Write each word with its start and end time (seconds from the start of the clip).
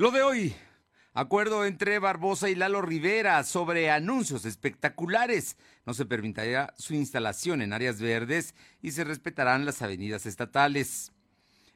Lo 0.00 0.10
de 0.10 0.22
hoy. 0.22 0.54
Acuerdo 1.12 1.66
entre 1.66 1.98
Barbosa 1.98 2.48
y 2.48 2.54
Lalo 2.54 2.80
Rivera 2.80 3.44
sobre 3.44 3.90
anuncios 3.90 4.46
espectaculares. 4.46 5.58
No 5.84 5.92
se 5.92 6.06
permitirá 6.06 6.72
su 6.78 6.94
instalación 6.94 7.60
en 7.60 7.74
áreas 7.74 8.00
verdes 8.00 8.54
y 8.80 8.92
se 8.92 9.04
respetarán 9.04 9.66
las 9.66 9.82
avenidas 9.82 10.24
estatales. 10.24 11.12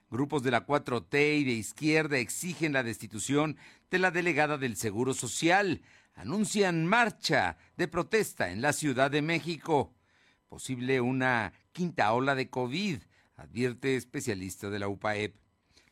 Grupos 0.09 0.43
de 0.43 0.53
la 0.53 0.67
4T 0.67 1.41
y 1.41 1.45
de 1.45 1.53
izquierda 1.53 2.17
exigen 2.17 2.73
la 2.73 2.83
destitución 2.83 3.59
de 3.91 3.99
la 3.99 4.11
delegada 4.11 4.57
del 4.57 4.77
Seguro 4.77 5.13
Social. 5.13 5.83
Anuncian 6.15 6.87
marcha 6.87 7.59
de 7.77 7.89
protesta 7.89 8.51
en 8.51 8.63
la 8.63 8.73
Ciudad 8.73 9.11
de 9.11 9.21
México. 9.21 9.93
Posible 10.49 11.03
una 11.03 11.53
quinta 11.73 12.11
ola 12.15 12.35
de 12.35 12.49
COVID, 12.49 13.01
advierte 13.37 13.97
especialista 13.97 14.71
de 14.71 14.79
la 14.79 14.89
UPAEP. 14.89 15.44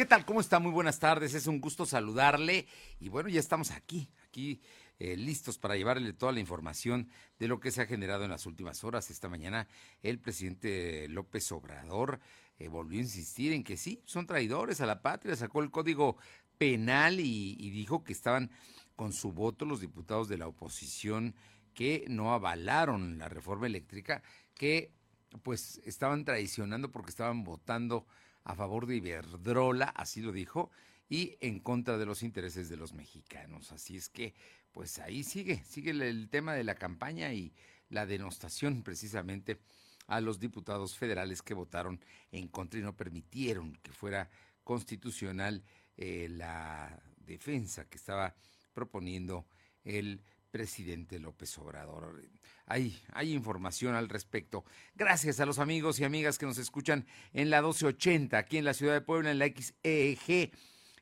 ¿Qué 0.00 0.06
tal? 0.06 0.24
¿Cómo 0.24 0.40
está? 0.40 0.60
Muy 0.60 0.72
buenas 0.72 0.98
tardes. 0.98 1.34
Es 1.34 1.46
un 1.46 1.60
gusto 1.60 1.84
saludarle. 1.84 2.66
Y 3.00 3.10
bueno, 3.10 3.28
ya 3.28 3.38
estamos 3.38 3.70
aquí, 3.70 4.08
aquí 4.26 4.62
eh, 4.98 5.14
listos 5.14 5.58
para 5.58 5.76
llevarle 5.76 6.14
toda 6.14 6.32
la 6.32 6.40
información 6.40 7.10
de 7.38 7.48
lo 7.48 7.60
que 7.60 7.70
se 7.70 7.82
ha 7.82 7.86
generado 7.86 8.24
en 8.24 8.30
las 8.30 8.46
últimas 8.46 8.82
horas. 8.82 9.10
Esta 9.10 9.28
mañana 9.28 9.68
el 10.02 10.18
presidente 10.18 11.06
López 11.08 11.52
Obrador 11.52 12.18
eh, 12.58 12.68
volvió 12.68 12.98
a 12.98 13.02
insistir 13.02 13.52
en 13.52 13.62
que 13.62 13.76
sí, 13.76 14.00
son 14.06 14.26
traidores 14.26 14.80
a 14.80 14.86
la 14.86 15.02
patria, 15.02 15.36
sacó 15.36 15.62
el 15.62 15.70
código 15.70 16.16
penal 16.56 17.20
y, 17.20 17.58
y 17.60 17.68
dijo 17.68 18.02
que 18.02 18.14
estaban 18.14 18.50
con 18.96 19.12
su 19.12 19.32
voto 19.32 19.66
los 19.66 19.82
diputados 19.82 20.28
de 20.28 20.38
la 20.38 20.48
oposición 20.48 21.34
que 21.74 22.06
no 22.08 22.32
avalaron 22.32 23.18
la 23.18 23.28
reforma 23.28 23.66
eléctrica, 23.66 24.22
que 24.54 24.94
pues 25.42 25.78
estaban 25.84 26.24
traicionando 26.24 26.90
porque 26.90 27.10
estaban 27.10 27.44
votando 27.44 28.06
a 28.44 28.54
favor 28.54 28.86
de 28.86 28.96
Iberdrola, 28.96 29.86
así 29.86 30.20
lo 30.20 30.32
dijo, 30.32 30.70
y 31.08 31.36
en 31.40 31.60
contra 31.60 31.98
de 31.98 32.06
los 32.06 32.22
intereses 32.22 32.68
de 32.68 32.76
los 32.76 32.92
mexicanos. 32.94 33.72
Así 33.72 33.96
es 33.96 34.08
que, 34.08 34.34
pues 34.72 34.98
ahí 34.98 35.24
sigue, 35.24 35.62
sigue 35.64 35.90
el 35.90 36.28
tema 36.28 36.54
de 36.54 36.64
la 36.64 36.76
campaña 36.76 37.32
y 37.32 37.52
la 37.88 38.06
denostación 38.06 38.82
precisamente 38.82 39.58
a 40.06 40.20
los 40.20 40.40
diputados 40.40 40.96
federales 40.96 41.42
que 41.42 41.54
votaron 41.54 42.00
en 42.32 42.48
contra 42.48 42.80
y 42.80 42.82
no 42.82 42.96
permitieron 42.96 43.74
que 43.82 43.92
fuera 43.92 44.30
constitucional 44.64 45.62
eh, 45.96 46.28
la 46.30 47.00
defensa 47.18 47.88
que 47.88 47.96
estaba 47.96 48.34
proponiendo 48.72 49.46
el 49.84 50.20
presidente 50.50 51.18
López 51.18 51.56
Obrador. 51.58 52.22
Hay, 52.66 53.00
información 53.22 53.94
al 53.94 54.08
respecto. 54.08 54.64
Gracias 54.94 55.40
a 55.40 55.46
los 55.46 55.58
amigos 55.58 55.98
y 56.00 56.04
amigas 56.04 56.38
que 56.38 56.46
nos 56.46 56.58
escuchan 56.58 57.06
en 57.32 57.50
la 57.50 57.62
1280, 57.62 58.38
aquí 58.38 58.58
en 58.58 58.64
la 58.64 58.74
ciudad 58.74 58.94
de 58.94 59.00
Puebla, 59.00 59.30
en 59.30 59.38
la 59.38 59.46
XEG 59.46 60.52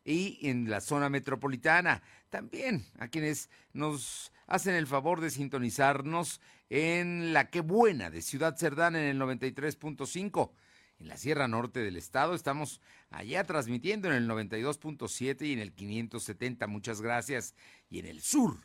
y 0.05 0.39
en 0.49 0.71
la 0.71 0.81
zona 0.81 1.09
metropolitana. 1.09 2.03
También 2.31 2.87
a 2.99 3.09
quienes 3.09 3.51
nos 3.73 4.33
hacen 4.47 4.75
el 4.75 4.87
favor 4.87 5.21
de 5.21 5.31
sintonizarnos 5.31 6.41
en 6.71 7.33
la 7.33 7.51
Qué 7.51 7.61
Buena 7.61 8.11
de 8.11 8.23
Ciudad 8.23 8.57
Cerdán 8.57 8.97
en 8.97 9.05
el 9.05 9.19
93.5. 9.21 10.53
En 11.01 11.09
la 11.09 11.17
Sierra 11.17 11.47
Norte 11.47 11.81
del 11.81 11.97
Estado 11.97 12.35
estamos 12.35 12.81
allá 13.11 13.45
transmitiendo 13.45 14.08
en 14.08 14.14
el 14.14 14.29
92.7 14.29 15.47
y 15.47 15.53
en 15.53 15.61
el 15.61 15.73
570. 15.73 16.67
Muchas 16.67 17.01
gracias. 17.01 17.55
Y 17.89 18.01
en 18.01 18.07
el 18.07 18.20
sur 18.20 18.58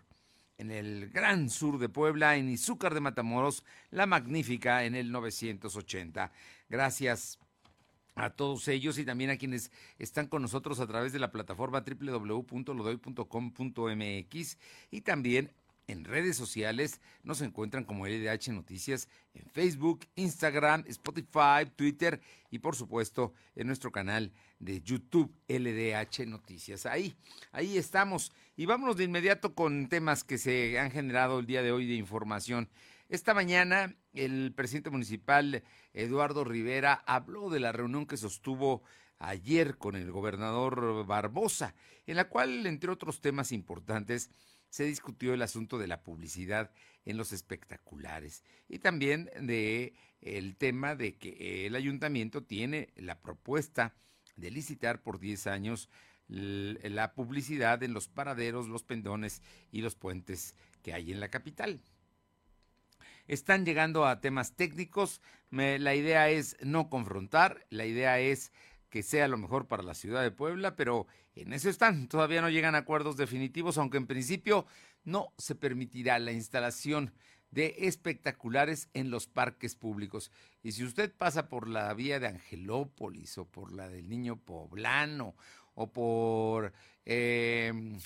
en 0.57 0.71
el 0.71 1.09
gran 1.09 1.49
sur 1.49 1.79
de 1.79 1.89
Puebla, 1.89 2.35
en 2.35 2.49
Izúcar 2.49 2.93
de 2.93 3.01
Matamoros, 3.01 3.63
La 3.89 4.05
Magnífica 4.05 4.85
en 4.85 4.95
el 4.95 5.11
980. 5.11 6.31
Gracias 6.69 7.39
a 8.15 8.29
todos 8.29 8.67
ellos 8.67 8.97
y 8.97 9.05
también 9.05 9.31
a 9.31 9.37
quienes 9.37 9.71
están 9.97 10.27
con 10.27 10.41
nosotros 10.41 10.79
a 10.79 10.87
través 10.87 11.13
de 11.13 11.19
la 11.19 11.31
plataforma 11.31 11.83
www.lodoy.com.mx 11.83 14.57
y 14.91 15.01
también 15.01 15.51
en 15.87 16.05
redes 16.05 16.37
sociales 16.37 17.01
nos 17.23 17.41
encuentran 17.41 17.83
como 17.83 18.07
LDH 18.07 18.49
Noticias 18.49 19.09
en 19.33 19.49
Facebook, 19.49 20.07
Instagram, 20.15 20.85
Spotify, 20.87 21.69
Twitter 21.75 22.21
y 22.49 22.59
por 22.59 22.75
supuesto 22.75 23.33
en 23.55 23.67
nuestro 23.67 23.91
canal 23.91 24.31
de 24.63 24.81
YouTube 24.81 25.33
LDH 25.47 26.25
Noticias. 26.27 26.85
Ahí, 26.85 27.15
ahí 27.51 27.77
estamos. 27.77 28.31
Y 28.55 28.65
vámonos 28.65 28.97
de 28.97 29.03
inmediato 29.03 29.55
con 29.55 29.89
temas 29.89 30.23
que 30.23 30.37
se 30.37 30.79
han 30.79 30.91
generado 30.91 31.39
el 31.39 31.45
día 31.45 31.61
de 31.61 31.71
hoy 31.71 31.87
de 31.87 31.95
información. 31.95 32.69
Esta 33.09 33.33
mañana 33.33 33.95
el 34.13 34.53
presidente 34.55 34.89
municipal 34.89 35.63
Eduardo 35.93 36.43
Rivera 36.43 37.03
habló 37.05 37.49
de 37.49 37.59
la 37.59 37.71
reunión 37.71 38.05
que 38.05 38.17
sostuvo 38.17 38.83
ayer 39.19 39.77
con 39.77 39.95
el 39.95 40.11
gobernador 40.11 41.05
Barbosa, 41.05 41.75
en 42.05 42.15
la 42.15 42.29
cual, 42.29 42.65
entre 42.65 42.91
otros 42.91 43.21
temas 43.21 43.51
importantes, 43.51 44.29
se 44.69 44.85
discutió 44.85 45.33
el 45.33 45.41
asunto 45.41 45.77
de 45.77 45.87
la 45.87 46.01
publicidad 46.01 46.71
en 47.05 47.17
los 47.17 47.31
espectaculares 47.31 48.43
y 48.67 48.79
también 48.79 49.29
de 49.39 49.93
el 50.21 50.55
tema 50.55 50.95
de 50.95 51.15
que 51.15 51.67
el 51.67 51.75
ayuntamiento 51.75 52.43
tiene 52.43 52.89
la 52.95 53.21
propuesta 53.21 53.93
de 54.35 54.51
licitar 54.51 55.01
por 55.01 55.19
10 55.19 55.47
años 55.47 55.89
la 56.27 57.13
publicidad 57.13 57.83
en 57.83 57.93
los 57.93 58.07
paraderos, 58.07 58.67
los 58.67 58.83
pendones 58.83 59.41
y 59.71 59.81
los 59.81 59.95
puentes 59.95 60.55
que 60.81 60.93
hay 60.93 61.11
en 61.11 61.19
la 61.19 61.29
capital. 61.29 61.81
Están 63.27 63.65
llegando 63.65 64.05
a 64.05 64.19
temas 64.19 64.55
técnicos, 64.55 65.21
la 65.51 65.95
idea 65.95 66.29
es 66.29 66.57
no 66.61 66.89
confrontar, 66.89 67.65
la 67.69 67.85
idea 67.85 68.19
es 68.19 68.51
que 68.89 69.03
sea 69.03 69.27
lo 69.27 69.37
mejor 69.37 69.67
para 69.67 69.83
la 69.83 69.93
ciudad 69.93 70.21
de 70.21 70.31
Puebla, 70.31 70.75
pero 70.75 71.07
en 71.35 71.53
eso 71.53 71.69
están. 71.69 72.07
Todavía 72.07 72.41
no 72.41 72.49
llegan 72.49 72.75
a 72.75 72.79
acuerdos 72.79 73.17
definitivos, 73.17 73.77
aunque 73.77 73.97
en 73.97 74.07
principio 74.07 74.65
no 75.03 75.33
se 75.37 75.55
permitirá 75.55 76.19
la 76.19 76.31
instalación 76.31 77.13
de 77.53 77.75
espectaculares 77.79 78.89
en 78.93 79.11
los 79.11 79.27
parques 79.27 79.75
públicos. 79.75 80.31
Y 80.63 80.71
si 80.71 80.83
usted 80.83 81.13
pasa 81.13 81.47
por 81.49 81.67
la 81.67 81.93
vía 81.93 82.19
de 82.19 82.27
Angelópolis 82.27 83.37
o 83.37 83.45
por 83.45 83.71
la 83.71 83.89
del 83.89 84.09
Niño 84.09 84.37
Poblano 84.37 85.35
o 85.75 85.91
por 85.91 86.73
em, 87.05 87.99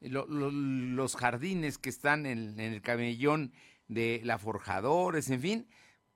los 0.00 1.16
jardines 1.16 1.78
que 1.78 1.88
están 1.88 2.26
en, 2.26 2.60
en 2.60 2.72
el 2.74 2.82
camellón 2.82 3.52
de 3.88 4.20
la 4.24 4.38
Forjadores, 4.38 5.30
en 5.30 5.40
fin, 5.40 5.66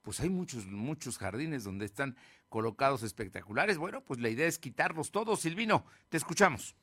pues 0.02 0.20
hay 0.20 0.28
muchos, 0.28 0.66
muchos 0.66 1.16
jardines 1.16 1.64
donde 1.64 1.86
están 1.86 2.16
colocados 2.50 3.02
espectaculares. 3.02 3.78
Bueno, 3.78 4.02
pues 4.02 4.20
la 4.20 4.28
idea 4.28 4.46
es 4.46 4.58
quitarlos 4.58 5.10
todos. 5.10 5.40
Silvino, 5.40 5.86
te 6.10 6.18
escuchamos. 6.18 6.76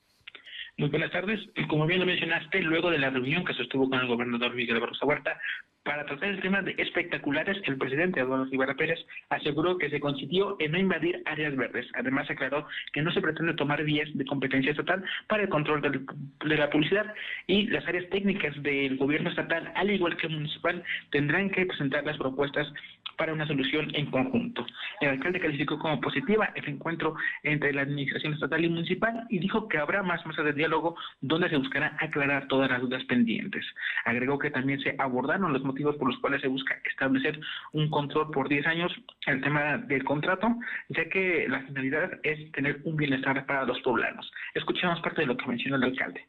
Muy 0.77 0.89
buenas 0.89 1.11
tardes. 1.11 1.39
Como 1.67 1.85
bien 1.85 1.99
lo 1.99 2.05
mencionaste, 2.05 2.61
luego 2.61 2.89
de 2.89 2.97
la 2.97 3.09
reunión 3.09 3.45
que 3.45 3.53
sostuvo 3.53 3.89
con 3.89 3.99
el 3.99 4.07
gobernador 4.07 4.55
Miguel 4.55 4.79
Barroso 4.79 5.05
Huerta, 5.05 5.37
para 5.83 6.05
tratar 6.05 6.29
el 6.29 6.41
tema 6.41 6.61
de 6.61 6.75
espectaculares, 6.77 7.57
el 7.65 7.77
presidente 7.77 8.19
Eduardo 8.19 8.45
Rivera 8.45 8.75
Pérez 8.75 8.99
aseguró 9.29 9.77
que 9.79 9.89
se 9.89 9.99
consiguió 9.99 10.55
en 10.59 10.71
no 10.71 10.77
invadir 10.77 11.23
áreas 11.25 11.55
verdes. 11.55 11.87
Además, 11.95 12.29
aclaró 12.29 12.67
que 12.93 13.01
no 13.01 13.11
se 13.11 13.21
pretende 13.21 13.55
tomar 13.55 13.83
vías 13.83 14.07
de 14.13 14.25
competencia 14.25 14.71
estatal 14.71 15.03
para 15.27 15.43
el 15.43 15.49
control 15.49 15.81
de 15.81 16.57
la 16.57 16.69
publicidad 16.69 17.13
y 17.47 17.67
las 17.67 17.85
áreas 17.87 18.07
técnicas 18.09 18.53
del 18.61 18.97
gobierno 18.97 19.31
estatal, 19.31 19.71
al 19.75 19.89
igual 19.89 20.17
que 20.17 20.27
municipal, 20.27 20.83
tendrán 21.09 21.49
que 21.49 21.65
presentar 21.65 22.05
las 22.05 22.17
propuestas 22.17 22.71
para 23.17 23.33
una 23.33 23.47
solución 23.47 23.91
en 23.93 24.05
conjunto. 24.07 24.65
El 24.99 25.09
alcalde 25.09 25.39
calificó 25.39 25.77
como 25.79 25.99
positiva 25.99 26.51
el 26.55 26.67
encuentro 26.67 27.15
entre 27.43 27.73
la 27.73 27.81
administración 27.81 28.33
estatal 28.33 28.63
y 28.63 28.69
municipal 28.69 29.25
y 29.29 29.39
dijo 29.39 29.67
que 29.67 29.77
habrá 29.77 30.03
más 30.03 30.25
mesas 30.25 30.45
de 30.45 30.53
diálogo 30.61 30.95
donde 31.21 31.49
se 31.49 31.57
buscará 31.57 31.97
aclarar 31.99 32.47
todas 32.47 32.69
las 32.69 32.81
dudas 32.81 33.03
pendientes. 33.05 33.65
Agregó 34.05 34.37
que 34.37 34.51
también 34.51 34.79
se 34.81 34.95
abordaron 34.97 35.53
los 35.53 35.63
motivos 35.63 35.95
por 35.97 36.07
los 36.07 36.19
cuales 36.19 36.41
se 36.41 36.47
busca 36.47 36.79
establecer 36.85 37.39
un 37.73 37.89
control 37.89 38.31
por 38.31 38.47
10 38.47 38.67
años 38.67 38.91
el 39.25 39.41
tema 39.41 39.77
del 39.77 40.03
contrato, 40.03 40.47
ya 40.89 41.09
que 41.09 41.47
la 41.49 41.61
finalidad 41.61 42.11
es 42.23 42.51
tener 42.51 42.81
un 42.83 42.95
bienestar 42.95 43.45
para 43.45 43.65
los 43.65 43.79
poblanos. 43.81 44.31
Escuchemos 44.53 45.01
parte 45.01 45.21
de 45.21 45.27
lo 45.27 45.37
que 45.37 45.47
mencionó 45.47 45.77
el 45.77 45.83
alcalde. 45.83 46.27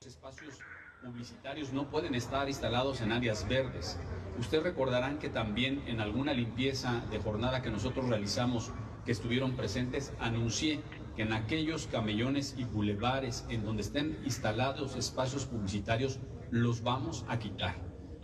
Espacios 0.00 0.60
publicitarios 1.02 1.72
no 1.72 1.88
pueden 1.90 2.14
estar 2.14 2.48
instalados 2.48 3.00
en 3.00 3.12
áreas 3.12 3.48
verdes. 3.48 3.98
Ustedes 4.38 4.62
recordarán 4.62 5.18
que 5.18 5.28
también 5.28 5.82
en 5.86 6.00
alguna 6.00 6.32
limpieza 6.32 7.04
de 7.10 7.18
jornada 7.18 7.62
que 7.62 7.70
nosotros 7.70 8.08
realizamos, 8.08 8.72
que 9.04 9.12
estuvieron 9.12 9.56
presentes, 9.56 10.14
anuncié 10.20 10.80
que 11.16 11.22
en 11.22 11.32
aquellos 11.32 11.86
camellones 11.86 12.54
y 12.56 12.64
bulevares 12.64 13.44
en 13.48 13.64
donde 13.64 13.82
estén 13.82 14.18
instalados 14.24 14.96
espacios 14.96 15.44
publicitarios 15.46 16.18
los 16.50 16.82
vamos 16.82 17.24
a 17.28 17.38
quitar. 17.38 17.76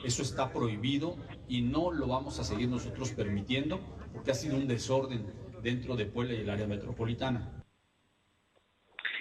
Eso 0.05 0.23
está 0.23 0.52
prohibido 0.52 1.17
y 1.49 1.62
no 1.62 1.90
lo 1.90 2.06
vamos 2.06 2.38
a 2.38 2.44
seguir 2.44 2.69
nosotros 2.69 3.11
permitiendo 3.11 3.81
porque 4.12 4.31
ha 4.31 4.35
sido 4.35 4.56
un 4.56 4.69
desorden 4.69 5.26
dentro 5.62 5.96
de 5.96 6.06
Puebla 6.06 6.35
y 6.35 6.40
el 6.40 6.50
área 6.50 6.67
metropolitana. 6.67 7.57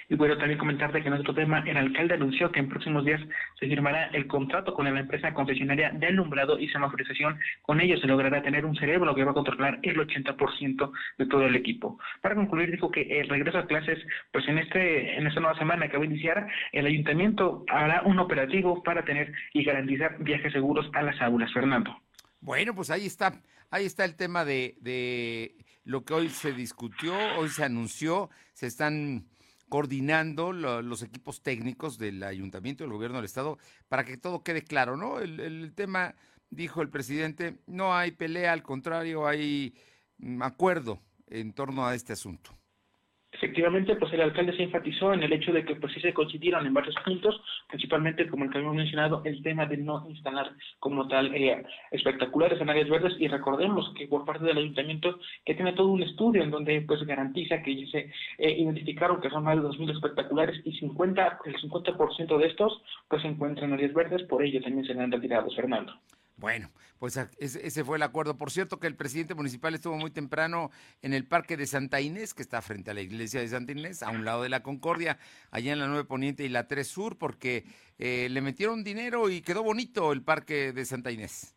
Y 0.10 0.16
bueno, 0.16 0.38
también 0.38 0.58
comentarte 0.58 1.02
que 1.02 1.08
en 1.10 1.16
otro 1.16 1.34
tema, 1.34 1.60
el 1.68 1.76
alcalde 1.76 2.14
anunció 2.14 2.52
que 2.52 2.60
en 2.60 2.70
próximos 2.70 3.04
días 3.04 3.22
se 3.60 3.68
firmará 3.68 4.06
el 4.14 4.28
contrato 4.28 4.74
con 4.74 4.86
la 4.86 5.00
empresa 5.00 5.34
concesionaria 5.34 5.92
de 5.92 6.08
alumbrado 6.08 6.58
y 6.58 6.70
semaforización. 6.70 7.38
Con 7.62 7.82
ello 7.82 7.98
se 7.98 8.08
logrará 8.08 8.42
tener 8.42 8.66
un 8.66 8.76
cerebro 8.76 9.14
que 9.14 9.26
va 9.26 9.32
a 9.32 9.34
controlar 9.34 9.80
el 9.84 9.98
80% 9.98 10.92
de 11.18 11.26
todo 11.26 11.46
el 11.46 11.56
equipo. 11.56 12.00
Para 12.22 12.36
concluir, 12.36 12.72
dijo 12.72 12.90
que 12.90 13.20
el 13.20 13.28
regreso 13.28 13.58
a 13.58 13.68
clases, 13.68 14.00
pues 14.32 14.48
en 14.48 14.60
este 14.60 15.18
en 15.18 15.28
esta 15.28 15.42
nueva 15.42 15.58
semana 15.58 15.90
que 15.90 15.98
va 15.98 16.04
a 16.04 16.08
iniciar, 16.08 16.48
el 16.72 16.86
ayuntamiento 16.86 17.66
hará 17.68 18.02
un 18.04 18.20
operativo 18.20 18.84
para 18.84 19.04
tener 19.04 19.34
y 19.54 19.64
garantizar 19.64 20.18
viajes 20.20 20.54
seguros 20.54 20.90
a 20.94 21.02
las 21.02 21.22
aulas. 21.22 21.52
Fernando. 21.54 22.02
Bueno, 22.40 22.74
pues 22.76 22.90
ahí 22.92 23.06
está, 23.06 23.42
ahí 23.72 23.86
está 23.86 24.06
el 24.06 24.16
tema 24.16 24.46
de, 24.46 24.76
de 24.80 25.56
lo 25.84 26.04
que 26.04 26.14
hoy 26.14 26.30
se 26.30 26.54
discutió, 26.54 27.14
hoy 27.38 27.50
se 27.50 27.64
anunció, 27.64 28.30
se 28.54 28.68
están 28.68 29.26
coordinando 29.70 30.54
los 30.54 31.02
equipos 31.02 31.42
técnicos 31.42 31.98
del 31.98 32.24
ayuntamiento, 32.24 32.84
del 32.84 32.94
gobierno 32.94 33.18
del 33.18 33.26
estado, 33.26 33.58
para 33.90 34.06
que 34.06 34.18
todo 34.18 34.44
quede 34.44 34.64
claro, 34.64 34.98
¿no? 34.98 35.20
El, 35.20 35.74
tema, 35.76 36.16
dijo 36.50 36.82
el 36.82 36.90
presidente, 36.90 37.58
no 37.68 37.96
hay 37.96 38.12
pelea, 38.12 38.54
al 38.54 38.64
contrario, 38.64 39.28
hay 39.28 39.76
mm, 40.20 40.42
acuerdo 40.42 41.02
en 41.28 41.54
torno 41.54 41.86
a 41.86 41.96
este 41.96 42.14
asunto. 42.14 42.58
Efectivamente, 43.38 43.96
pues 43.96 44.12
el 44.14 44.22
alcalde 44.22 44.56
se 44.58 44.64
enfatizó 44.64 45.14
en 45.14 45.22
el 45.22 45.32
hecho 45.32 45.54
de 45.54 45.64
que 45.64 45.76
pues 45.76 45.94
sí 45.94 46.00
se 46.00 46.14
coincidieron 46.14 46.66
en 46.66 46.74
varios 46.74 46.96
puntos, 47.06 47.40
principalmente 47.68 48.28
como 48.28 48.44
el 48.44 48.50
que 48.50 48.58
habíamos 48.58 48.78
mencionado, 48.78 49.22
el 49.26 49.44
tema 49.44 49.68
de 49.68 49.78
no 49.78 50.06
instalar 50.10 50.52
como 50.80 51.08
tal 51.08 51.36
eh, 51.36 51.64
espectaculares 51.92 52.60
en 52.60 52.70
áreas 52.70 52.90
verdes 52.90 53.14
y 53.20 53.28
recordemos 53.28 53.94
que 53.96 54.08
por 54.08 54.26
parte 54.26 54.44
del 54.44 54.58
ayuntamiento 54.58 55.20
que 55.46 55.54
tiene 55.54 55.74
todo 55.74 55.90
un 55.90 56.02
estudio 56.02 56.42
en 56.42 56.50
donde 56.50 56.82
pues 56.82 57.06
garantiza 57.06 57.62
que 57.62 57.86
se 57.92 58.12
eh, 58.40 58.52
identificaron 58.58 59.22
que 59.22 59.30
son 59.30 59.44
más 59.44 59.56
de 59.56 59.68
2.000 59.68 59.92
espectaculares 59.92 60.60
y 60.66 60.72
50, 60.80 61.40
el 61.46 61.56
50% 61.58 62.38
de 62.38 62.48
estos 62.48 62.82
pues 63.08 63.22
se 63.22 63.28
encuentran 63.28 63.70
en 63.70 63.74
áreas 63.76 63.94
verdes, 63.94 64.24
por 64.24 64.44
ello 64.44 64.62
también 64.62 64.86
se 64.86 64.94
han 64.94 65.12
retirado, 65.12 65.52
Fernando. 65.52 65.94
Bueno, 66.38 66.72
pues 67.00 67.18
ese 67.40 67.84
fue 67.84 67.98
el 67.98 68.04
acuerdo. 68.04 68.38
Por 68.38 68.52
cierto 68.52 68.80
que 68.80 68.86
el 68.86 68.96
presidente 68.96 69.34
municipal 69.34 69.74
estuvo 69.74 69.98
muy 69.98 70.12
temprano 70.12 70.70
en 71.02 71.14
el 71.14 71.26
Parque 71.26 71.58
de 71.58 71.66
Santa 71.66 72.00
Inés, 72.00 72.36
que 72.36 72.44
está 72.44 72.62
frente 72.62 72.92
a 72.92 72.94
la 72.94 73.02
iglesia 73.02 73.40
de 73.40 73.48
Santa 73.48 73.72
Inés, 73.72 74.04
a 74.04 74.12
un 74.12 74.24
lado 74.24 74.44
de 74.44 74.50
la 74.50 74.62
Concordia, 74.62 75.18
allá 75.50 75.74
en 75.74 75.80
la 75.80 75.88
9 75.88 76.06
Poniente 76.06 76.44
y 76.44 76.50
la 76.50 76.68
3 76.68 76.88
Sur, 76.88 77.18
porque 77.18 77.66
eh, 77.98 78.28
le 78.30 78.42
metieron 78.42 78.84
dinero 78.84 79.32
y 79.32 79.42
quedó 79.42 79.64
bonito 79.64 80.14
el 80.14 80.22
Parque 80.22 80.74
de 80.74 80.86
Santa 80.86 81.10
Inés. 81.10 81.57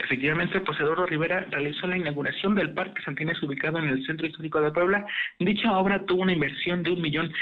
Efectivamente, 0.00 0.60
pues 0.60 0.78
Eduardo 0.78 1.06
Rivera 1.06 1.44
realizó 1.50 1.88
la 1.88 1.98
inauguración 1.98 2.54
del 2.54 2.72
Parque 2.72 3.02
Santines 3.02 3.42
ubicado 3.42 3.78
en 3.78 3.88
el 3.88 4.06
Centro 4.06 4.28
Histórico 4.28 4.60
de 4.60 4.70
Puebla. 4.70 5.04
Dicha 5.40 5.76
obra 5.76 6.04
tuvo 6.06 6.22
una 6.22 6.32
inversión 6.32 6.84
de 6.84 6.92
un 6.92 7.02
millón 7.02 7.32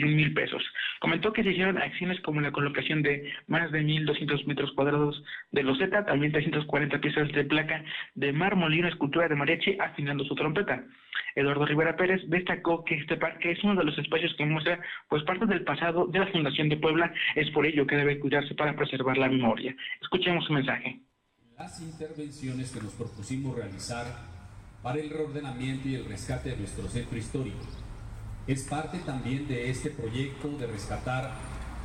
mil 0.00 0.32
pesos. 0.32 0.62
Comentó 1.00 1.32
que 1.32 1.42
se 1.42 1.50
hicieron 1.50 1.78
acciones 1.78 2.20
como 2.20 2.40
la 2.40 2.52
colocación 2.52 3.02
de 3.02 3.32
más 3.48 3.72
de 3.72 3.82
1.200 3.82 4.46
metros 4.46 4.70
cuadrados 4.72 5.22
de 5.50 5.64
loseta, 5.64 6.06
también 6.06 6.30
340 6.32 7.00
piezas 7.00 7.32
de 7.32 7.44
placa 7.44 7.84
de 8.14 8.32
mármol 8.32 8.72
y 8.72 8.78
una 8.78 8.90
escultura 8.90 9.28
de 9.28 9.34
mariachi 9.34 9.78
afinando 9.80 10.24
su 10.24 10.36
trompeta. 10.36 10.84
Eduardo 11.34 11.66
Rivera 11.66 11.96
Pérez 11.96 12.20
destacó 12.26 12.84
que 12.84 12.96
este 12.96 13.16
parque 13.16 13.52
es 13.52 13.64
uno 13.64 13.74
de 13.74 13.84
los 13.84 13.98
espacios 13.98 14.34
que 14.36 14.46
muestra 14.46 14.80
pues 15.08 15.22
parte 15.24 15.46
del 15.46 15.64
pasado 15.64 16.06
de 16.06 16.18
la 16.18 16.26
Fundación 16.28 16.68
de 16.68 16.76
Puebla, 16.76 17.12
es 17.34 17.50
por 17.50 17.66
ello 17.66 17.86
que 17.86 17.96
debe 17.96 18.18
cuidarse 18.18 18.54
para 18.54 18.76
preservar 18.76 19.16
la 19.18 19.28
memoria. 19.28 19.74
Escuchemos 20.00 20.44
su 20.44 20.52
mensaje. 20.52 21.00
Las 21.58 21.80
intervenciones 21.80 22.72
que 22.72 22.82
nos 22.82 22.92
propusimos 22.94 23.56
realizar 23.56 24.06
para 24.82 24.98
el 24.98 25.10
reordenamiento 25.10 25.88
y 25.88 25.94
el 25.94 26.04
rescate 26.04 26.50
de 26.50 26.56
nuestro 26.56 26.88
centro 26.88 27.16
histórico 27.16 27.60
es 28.46 28.64
parte 28.64 28.98
también 28.98 29.46
de 29.46 29.70
este 29.70 29.90
proyecto 29.90 30.48
de 30.58 30.66
rescatar 30.66 31.30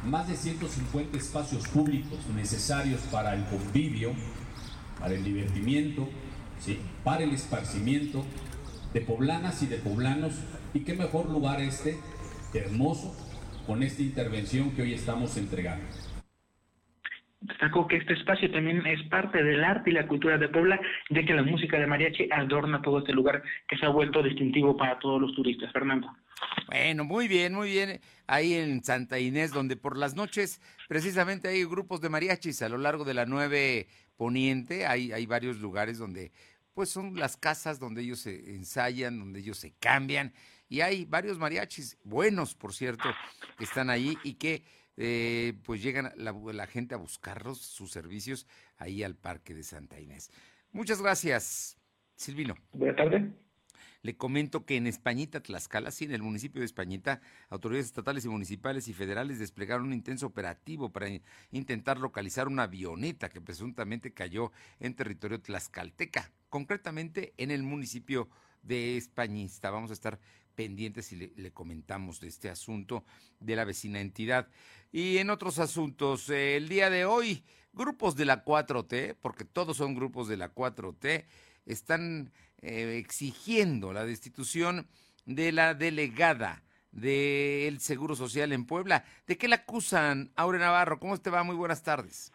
más 0.04 0.28
de 0.28 0.36
150 0.36 1.18
espacios 1.18 1.68
públicos 1.68 2.20
necesarios 2.36 3.02
para 3.12 3.36
el 3.36 3.46
convivio, 3.46 4.14
para 5.00 5.14
el 5.14 5.24
divertimiento, 5.24 6.10
¿sí? 6.60 6.80
para 7.04 7.24
el 7.24 7.32
esparcimiento 7.32 8.26
de 8.94 9.02
poblanas 9.02 9.62
y 9.64 9.68
de 9.68 9.78
poblanos. 9.78 10.34
Y 10.74 10.82
qué 10.82 10.94
mejor 10.94 11.30
lugar 11.30 11.62
este, 11.62 11.98
hermoso, 12.54 13.16
con 13.66 13.84
esta 13.84 14.02
intervención 14.02 14.72
que 14.72 14.84
hoy 14.84 14.94
estamos 14.94 15.38
entregando. 15.38 15.86
Destacó 17.40 17.88
que 17.88 17.98
este 17.98 18.14
espacio 18.14 18.50
también 18.52 18.86
es 18.88 19.02
parte 19.10 19.44
del 19.44 19.64
arte 19.64 19.92
y 19.92 19.94
la 19.94 20.08
cultura 20.08 20.38
de 20.38 20.50
Puebla, 20.50 20.80
ya 21.10 21.24
que 21.24 21.34
la 21.34 21.44
música 21.44 21.78
de 21.78 21.86
mariachi 21.86 22.30
adorna 22.32 22.82
todo 22.82 23.00
este 23.00 23.14
lugar 23.14 23.44
que 23.68 23.78
se 23.78 23.86
ha 23.86 23.90
vuelto 23.90 24.24
distintivo 24.24 24.76
para 24.76 24.98
todos 24.98 25.22
los 25.22 25.36
turistas. 25.36 25.72
Fernando. 25.72 26.08
Bueno, 26.68 27.04
muy 27.04 27.28
bien, 27.28 27.54
muy 27.54 27.70
bien. 27.70 28.02
Ahí 28.26 28.54
en 28.54 28.84
Santa 28.84 29.20
Inés, 29.20 29.52
donde 29.52 29.78
por 29.78 29.98
las 29.98 30.16
noches 30.16 30.62
precisamente 30.88 31.48
hay 31.48 31.64
grupos 31.64 32.02
de 32.02 32.10
mariachis 32.10 32.62
a 32.64 32.70
lo 32.70 32.78
largo 32.78 33.06
de 33.06 33.14
la 33.14 33.26
9 33.26 33.88
Poniente, 34.18 34.88
hay, 34.88 35.12
hay 35.12 35.28
varios 35.28 35.60
lugares 35.60 36.00
donde 36.00 36.32
pues 36.78 36.90
son 36.90 37.16
las 37.16 37.38
casas 37.38 37.80
donde 37.80 38.04
ellos 38.04 38.20
se 38.20 38.54
ensayan, 38.54 39.18
donde 39.18 39.40
ellos 39.40 39.58
se 39.58 39.72
cambian. 39.80 40.32
Y 40.70 40.82
hay 40.82 41.06
varios 41.06 41.40
mariachis, 41.40 41.98
buenos 42.04 42.54
por 42.54 42.72
cierto, 42.72 43.10
que 43.58 43.64
están 43.64 43.90
ahí 43.90 44.16
y 44.24 44.36
que 44.36 44.64
eh, 44.96 45.56
pues 45.64 45.82
llegan 45.82 46.14
la, 46.18 46.68
gente 46.68 46.94
a 46.94 47.00
buscarlos, 47.00 47.58
sus 47.58 47.90
servicios, 47.90 48.46
ahí 48.78 49.02
al 49.02 49.16
Parque 49.16 49.56
de 49.56 49.64
Santa 49.64 50.00
Inés. 50.00 50.30
Muchas 50.72 51.02
gracias, 51.02 51.80
Silvino. 52.16 52.56
Buenas 52.74 52.96
tardes. 52.96 53.24
Le 54.08 54.16
comento 54.16 54.66
que 54.66 54.78
en 54.78 54.88
Españita, 54.88 55.44
Tlaxcala, 55.44 55.92
sí, 55.92 56.06
en 56.06 56.14
el 56.14 56.24
municipio 56.24 56.62
de 56.62 56.66
Españita, 56.66 57.20
autoridades 57.50 57.88
estatales 57.88 58.24
y 58.24 58.30
municipales 58.30 58.88
y 58.88 58.94
federales 58.94 59.38
desplegaron 59.38 59.88
un 59.88 59.92
intenso 59.92 60.28
operativo 60.28 60.94
para 60.94 61.10
intentar 61.52 62.00
localizar 62.00 62.48
una 62.48 62.64
avioneta 62.64 63.28
que 63.28 63.42
presuntamente 63.42 64.14
cayó 64.14 64.54
en 64.80 64.94
territorio 64.94 65.42
tlaxcalteca 65.42 66.32
concretamente 66.48 67.34
en 67.36 67.52
el 67.52 67.64
municipio 67.64 68.30
de 68.64 68.96
Españista. 68.96 69.72
Vamos 69.72 69.90
a 69.90 69.96
estar 69.96 70.22
pendientes 70.56 71.12
y 71.12 71.34
le, 71.36 71.52
comentamos 71.52 72.22
de 72.22 72.30
este 72.30 72.50
asunto 72.50 73.04
de 73.42 73.58
la 73.58 73.66
vecina 73.66 74.00
entidad. 74.00 74.48
Y 74.90 75.18
en 75.18 75.30
otros 75.30 75.60
asuntos, 75.60 76.30
el 76.30 76.70
día 76.70 76.90
de 76.90 77.04
hoy, 77.04 77.44
grupos 77.74 78.16
de 78.16 78.24
la 78.24 78.46
4T, 78.46 79.18
porque 79.20 79.44
todos 79.44 79.76
son 79.76 79.96
grupos 79.96 80.30
de 80.30 80.38
la 80.38 80.56
4T, 80.56 81.26
están 81.66 82.32
eh, 82.62 82.98
exigiendo 82.98 83.94
la 83.94 84.06
destitución 84.06 84.88
de 85.26 85.52
la 85.52 85.74
delegada 85.74 86.64
del 86.92 87.80
Seguro 87.80 88.16
Social 88.16 88.52
en 88.52 88.66
Puebla. 88.66 89.06
¿De 89.28 89.38
qué 89.38 89.48
la 89.48 89.58
acusan, 89.58 90.32
Aure 90.36 90.60
Navarro? 90.60 91.00
¿Cómo 91.00 91.18
te 91.18 91.30
va? 91.30 91.44
Muy 91.44 91.56
buenas 91.56 91.84
tardes. 91.84 92.34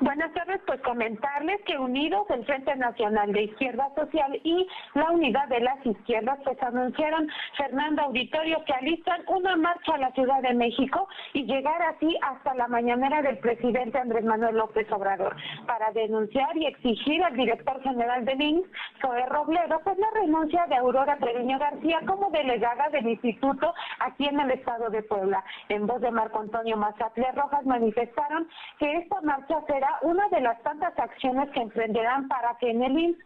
Buenas 0.00 0.32
tardes, 0.34 0.43
pues 0.66 0.80
comentarles 0.82 1.60
que 1.62 1.78
unidos 1.78 2.26
el 2.30 2.44
Frente 2.44 2.74
Nacional 2.76 3.32
de 3.32 3.44
Izquierda 3.44 3.90
Social 3.94 4.40
y 4.42 4.66
la 4.94 5.10
Unidad 5.10 5.48
de 5.48 5.60
las 5.60 5.84
Izquierdas 5.84 6.38
pues 6.44 6.60
anunciaron 6.62 7.28
Fernando 7.56 8.02
Auditorio 8.02 8.62
que 8.64 8.72
alistan 8.72 9.22
una 9.28 9.56
marcha 9.56 9.94
a 9.94 9.98
la 9.98 10.12
Ciudad 10.12 10.42
de 10.42 10.54
México 10.54 11.08
y 11.32 11.44
llegar 11.44 11.80
así 11.82 12.16
hasta 12.22 12.54
la 12.54 12.68
mañanera 12.68 13.22
del 13.22 13.38
presidente 13.38 13.98
Andrés 13.98 14.24
Manuel 14.24 14.56
López 14.56 14.90
Obrador 14.92 15.36
para 15.66 15.90
denunciar 15.92 16.56
y 16.56 16.66
exigir 16.66 17.22
al 17.22 17.36
director 17.36 17.82
general 17.82 18.24
de 18.24 18.34
INSS, 18.34 18.68
Zoe 19.00 19.26
Robledo, 19.26 19.80
pues 19.84 19.98
la 19.98 20.10
renuncia 20.20 20.66
de 20.66 20.76
Aurora 20.76 21.16
Treviño 21.16 21.58
García 21.58 22.00
como 22.06 22.30
delegada 22.30 22.88
del 22.90 23.08
instituto 23.08 23.74
aquí 24.00 24.26
en 24.26 24.40
el 24.40 24.50
estado 24.52 24.90
de 24.90 25.02
Puebla. 25.02 25.44
En 25.68 25.86
voz 25.86 26.00
de 26.00 26.10
Marco 26.10 26.40
Antonio 26.40 26.76
Mazatle 26.76 27.32
Rojas 27.32 27.64
manifestaron 27.64 28.48
que 28.78 28.96
esta 28.96 29.20
marcha 29.22 29.60
será 29.66 29.98
una 30.02 30.28
de 30.28 30.40
las 30.44 30.62
tantas 30.62 30.96
acciones 30.98 31.50
que 31.52 31.60
emprenderán 31.60 32.28
para 32.28 32.56
que 32.58 32.70
en 32.70 32.82
el 32.82 32.98
IMSS 32.98 33.24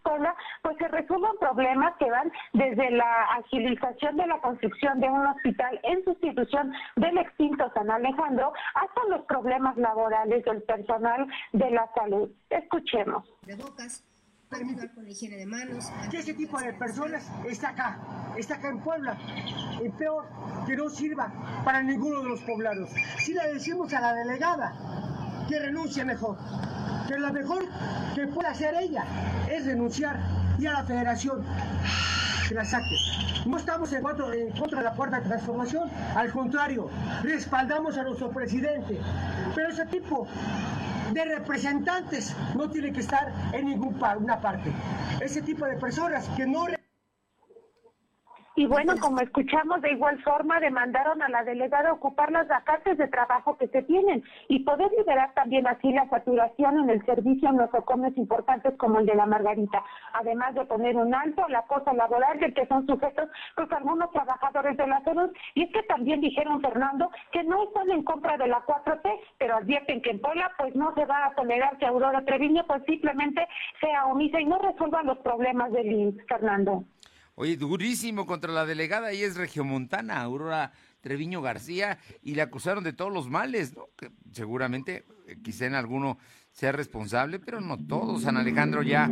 pues 0.63 0.77
se 0.79 0.89
resuelvan 0.89 1.37
problemas 1.41 1.95
que 1.99 2.09
van 2.09 2.31
desde 2.53 2.91
la 2.93 3.25
agilización 3.39 4.17
de 4.17 4.27
la 4.27 4.41
construcción 4.41 5.01
de 5.01 5.09
un 5.09 5.27
hospital 5.27 5.81
en 5.83 6.05
sustitución 6.05 6.73
del 6.97 7.19
extinto 7.19 7.71
San 7.75 7.91
Alejandro 7.91 8.53
hasta 8.75 9.05
los 9.11 9.27
problemas 9.27 9.77
laborales 9.77 10.45
del 10.45 10.63
personal 10.63 11.27
de 11.53 11.71
la 11.71 11.91
salud. 11.95 12.31
Escuchemos. 12.51 13.25
De 13.43 13.57
bocas, 13.57 14.05
con 14.95 15.05
la 15.05 15.11
higiene 15.11 15.39
de 15.39 15.47
manos. 15.47 15.91
Ese 16.13 16.35
tipo 16.35 16.59
de 16.59 16.73
personas 16.75 17.31
está 17.49 17.71
acá, 17.71 17.99
está 18.37 18.55
acá 18.55 18.69
en 18.69 18.81
Puebla. 18.81 19.19
Y 19.85 19.89
peor, 19.91 20.25
que 20.67 20.77
no 20.77 20.89
sirva 20.89 21.33
para 21.65 21.83
ninguno 21.83 22.23
de 22.23 22.29
los 22.29 22.41
poblados. 22.43 22.91
Si 23.19 23.35
le 23.35 23.55
decimos 23.55 23.93
a 23.93 24.01
la 24.01 24.15
delegada 24.15 25.18
que 25.49 25.59
renuncie 25.59 26.05
mejor. 26.05 26.37
Que 27.09 27.19
lo 27.19 27.33
mejor 27.33 27.65
que 28.15 28.27
pueda 28.27 28.51
hacer 28.51 28.75
ella 28.81 29.05
es 29.51 29.65
renunciar 29.65 30.19
y 30.59 30.67
a 30.67 30.73
la 30.73 30.85
federación 30.85 31.45
que 32.49 32.55
la 32.55 32.65
saque. 32.65 32.97
No 33.47 33.57
estamos 33.57 33.93
en, 33.93 34.05
en 34.35 34.53
contra 34.53 34.79
de 34.79 34.85
la 34.85 34.93
cuarta 34.93 35.21
transformación, 35.23 35.89
al 36.15 36.31
contrario, 36.33 36.91
respaldamos 37.23 37.97
a 37.97 38.03
nuestro 38.03 38.31
presidente, 38.31 38.99
Pero 39.55 39.69
ese 39.69 39.87
tipo 39.87 40.27
de 41.13 41.25
representantes 41.25 42.35
no 42.55 42.69
tiene 42.69 42.93
que 42.93 43.01
estar 43.01 43.33
en 43.53 43.67
ninguna 43.67 44.41
parte. 44.41 44.73
Ese 45.21 45.43
tipo 45.43 45.65
de 45.65 45.77
personas 45.77 46.29
que 46.37 46.47
no 46.47 46.67
y 48.59 48.67
bueno, 48.67 48.95
como 49.01 49.21
escuchamos, 49.21 49.81
de 49.83 49.93
igual 49.93 50.21
forma 50.25 50.59
demandaron 50.59 51.23
a 51.23 51.29
la 51.29 51.45
delegada 51.45 51.93
ocupar 51.93 52.33
las 52.33 52.49
vacantes 52.49 52.99
de 52.99 53.07
trabajo 53.07 53.57
que 53.57 53.69
se 53.69 53.83
tienen 53.83 54.25
y 54.49 54.65
poder 54.65 54.91
liberar 54.99 55.33
también 55.35 55.65
así 55.69 55.93
la 55.93 56.09
saturación 56.09 56.81
en 56.81 56.91
el 56.91 57.07
servicio 57.07 57.51
en 57.51 57.59
los 57.59 57.71
socorros 57.71 58.17
importantes 58.17 58.75
como 58.77 58.99
el 58.99 59.07
de 59.07 59.15
la 59.15 59.27
Margarita, 59.27 59.85
además 60.13 60.57
de 60.57 60.65
poner 60.65 60.97
un 60.97 61.15
alto 61.15 61.45
a 61.45 61.51
la 61.51 61.63
cosa 61.69 61.93
laboral 61.93 62.41
del 62.41 62.53
que 62.53 62.67
son 62.67 62.85
sujetos 62.85 63.29
pues 63.55 63.71
algunos 63.71 64.11
trabajadores 64.11 64.77
de 64.77 64.89
la 64.89 65.05
salud. 65.05 65.31
Y 65.55 65.63
es 65.63 65.73
que 65.73 65.85
también 65.85 66.21
dijeron, 66.21 66.61
Fernando, 66.61 67.13
que 67.31 67.45
no 67.45 67.63
están 67.63 67.89
en 67.91 68.03
compra 68.03 68.37
de 68.39 68.49
la 68.49 68.67
4T, 68.67 69.21
pero 69.39 69.59
advierten 69.59 70.03
que 70.03 70.11
en 70.11 70.21
Puebla 70.21 70.51
pues 70.59 70.75
no 70.75 70.93
se 70.97 71.05
va 71.05 71.27
a 71.27 71.35
tolerar 71.37 71.79
que 71.79 71.87
Aurora 71.87 72.25
Treviño 72.25 72.65
pues 72.67 72.83
simplemente 72.87 73.47
sea 73.81 74.07
omisa 74.07 74.41
y 74.41 74.47
no 74.47 74.59
resuelva 74.59 75.05
los 75.05 75.19
problemas 75.19 75.71
del 75.71 76.21
Fernando. 76.29 76.83
Oye, 77.41 77.57
durísimo 77.57 78.27
contra 78.27 78.53
la 78.53 78.67
delegada, 78.67 79.13
y 79.13 79.23
es 79.23 79.37
regiomontana, 79.37 80.23
Aurora 80.23 80.73
Treviño 81.01 81.41
García, 81.41 82.01
y 82.21 82.35
le 82.35 82.43
acusaron 82.43 82.83
de 82.83 82.93
todos 82.93 83.13
los 83.13 83.31
males, 83.31 83.77
¿no? 83.77 83.91
Que 83.97 84.11
seguramente, 84.33 85.05
eh, 85.29 85.37
quizá 85.41 85.67
en 85.67 85.77
alguno 85.77 86.19
sea 86.51 86.73
responsable, 86.73 87.39
pero 87.39 87.61
no 87.61 87.79
todos. 87.79 88.23
San 88.23 88.37
Alejandro 88.39 88.83
ya 88.83 89.09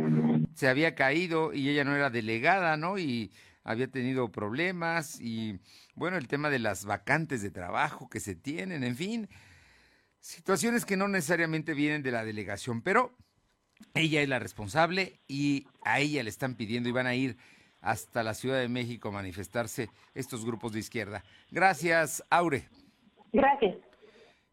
se 0.55 0.67
había 0.67 0.93
caído 0.93 1.53
y 1.53 1.69
ella 1.69 1.85
no 1.85 1.95
era 1.95 2.09
delegada, 2.09 2.75
¿no? 2.75 2.97
Y 2.97 3.31
había 3.63 3.87
tenido 3.87 4.29
problemas, 4.29 5.21
y 5.21 5.61
bueno, 5.95 6.17
el 6.17 6.27
tema 6.27 6.49
de 6.49 6.59
las 6.59 6.83
vacantes 6.83 7.41
de 7.41 7.51
trabajo 7.51 8.09
que 8.09 8.19
se 8.19 8.35
tienen, 8.35 8.83
en 8.83 8.97
fin, 8.97 9.29
situaciones 10.19 10.83
que 10.83 10.97
no 10.97 11.07
necesariamente 11.07 11.73
vienen 11.73 12.03
de 12.03 12.11
la 12.11 12.25
delegación, 12.25 12.81
pero 12.81 13.15
ella 13.93 14.21
es 14.21 14.27
la 14.27 14.39
responsable 14.39 15.21
y 15.29 15.65
a 15.81 16.01
ella 16.01 16.23
le 16.23 16.29
están 16.29 16.55
pidiendo 16.55 16.89
y 16.89 16.91
van 16.91 17.07
a 17.07 17.15
ir 17.15 17.37
hasta 17.87 18.21
la 18.21 18.33
Ciudad 18.33 18.59
de 18.59 18.67
México 18.67 19.13
manifestarse 19.13 19.89
estos 20.13 20.43
grupos 20.43 20.73
de 20.73 20.79
izquierda. 20.79 21.23
Gracias, 21.49 22.21
Aure. 22.29 22.67
Gracias. 23.31 23.77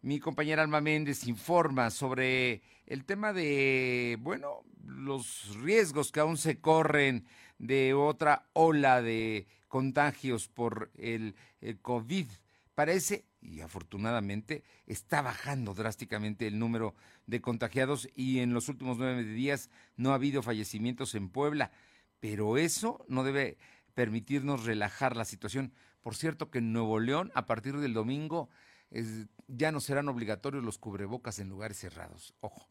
Mi 0.02 0.20
compañera 0.20 0.62
Alma 0.62 0.80
Méndez 0.80 1.26
informa 1.26 1.90
sobre 1.90 2.62
el 2.86 3.04
tema 3.04 3.32
de, 3.32 4.18
bueno, 4.20 4.60
los 4.86 5.56
riesgos 5.60 6.12
que 6.12 6.20
aún 6.20 6.36
se 6.36 6.60
corren 6.60 7.26
de 7.58 7.92
otra 7.92 8.46
ola 8.52 9.02
de 9.02 9.48
contagios 9.66 10.46
por 10.46 10.92
el, 10.96 11.34
el 11.60 11.80
COVID. 11.80 12.28
Parece, 12.76 13.24
y 13.40 13.62
afortunadamente, 13.62 14.62
está 14.86 15.22
bajando 15.22 15.74
drásticamente 15.74 16.46
el 16.46 16.60
número 16.60 16.94
de 17.26 17.40
contagiados 17.40 18.08
y 18.14 18.38
en 18.38 18.54
los 18.54 18.68
últimos 18.68 18.96
nueve 18.96 19.24
días 19.24 19.70
no 19.96 20.12
ha 20.12 20.14
habido 20.14 20.40
fallecimientos 20.40 21.16
en 21.16 21.30
Puebla 21.30 21.72
pero 22.24 22.56
eso 22.56 23.04
no 23.06 23.22
debe 23.22 23.58
permitirnos 23.92 24.64
relajar 24.64 25.14
la 25.14 25.26
situación. 25.26 25.74
Por 26.00 26.14
cierto 26.14 26.50
que 26.50 26.56
en 26.56 26.72
Nuevo 26.72 26.98
León, 26.98 27.30
a 27.34 27.44
partir 27.44 27.76
del 27.76 27.92
domingo, 27.92 28.48
ya 29.46 29.70
no 29.70 29.78
serán 29.78 30.08
obligatorios 30.08 30.64
los 30.64 30.78
cubrebocas 30.78 31.38
en 31.38 31.50
lugares 31.50 31.76
cerrados. 31.76 32.34
Ojo. 32.40 32.70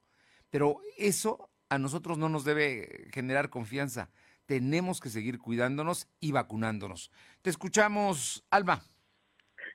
Pero 0.49 0.81
eso 0.97 1.51
a 1.69 1.77
nosotros 1.77 2.17
no 2.17 2.29
nos 2.29 2.45
debe 2.45 3.09
generar 3.13 3.51
confianza. 3.51 4.09
Tenemos 4.47 4.99
que 4.99 5.11
seguir 5.11 5.37
cuidándonos 5.37 6.07
y 6.19 6.31
vacunándonos. 6.31 7.11
Te 7.43 7.51
escuchamos, 7.51 8.43
Alma. 8.49 8.81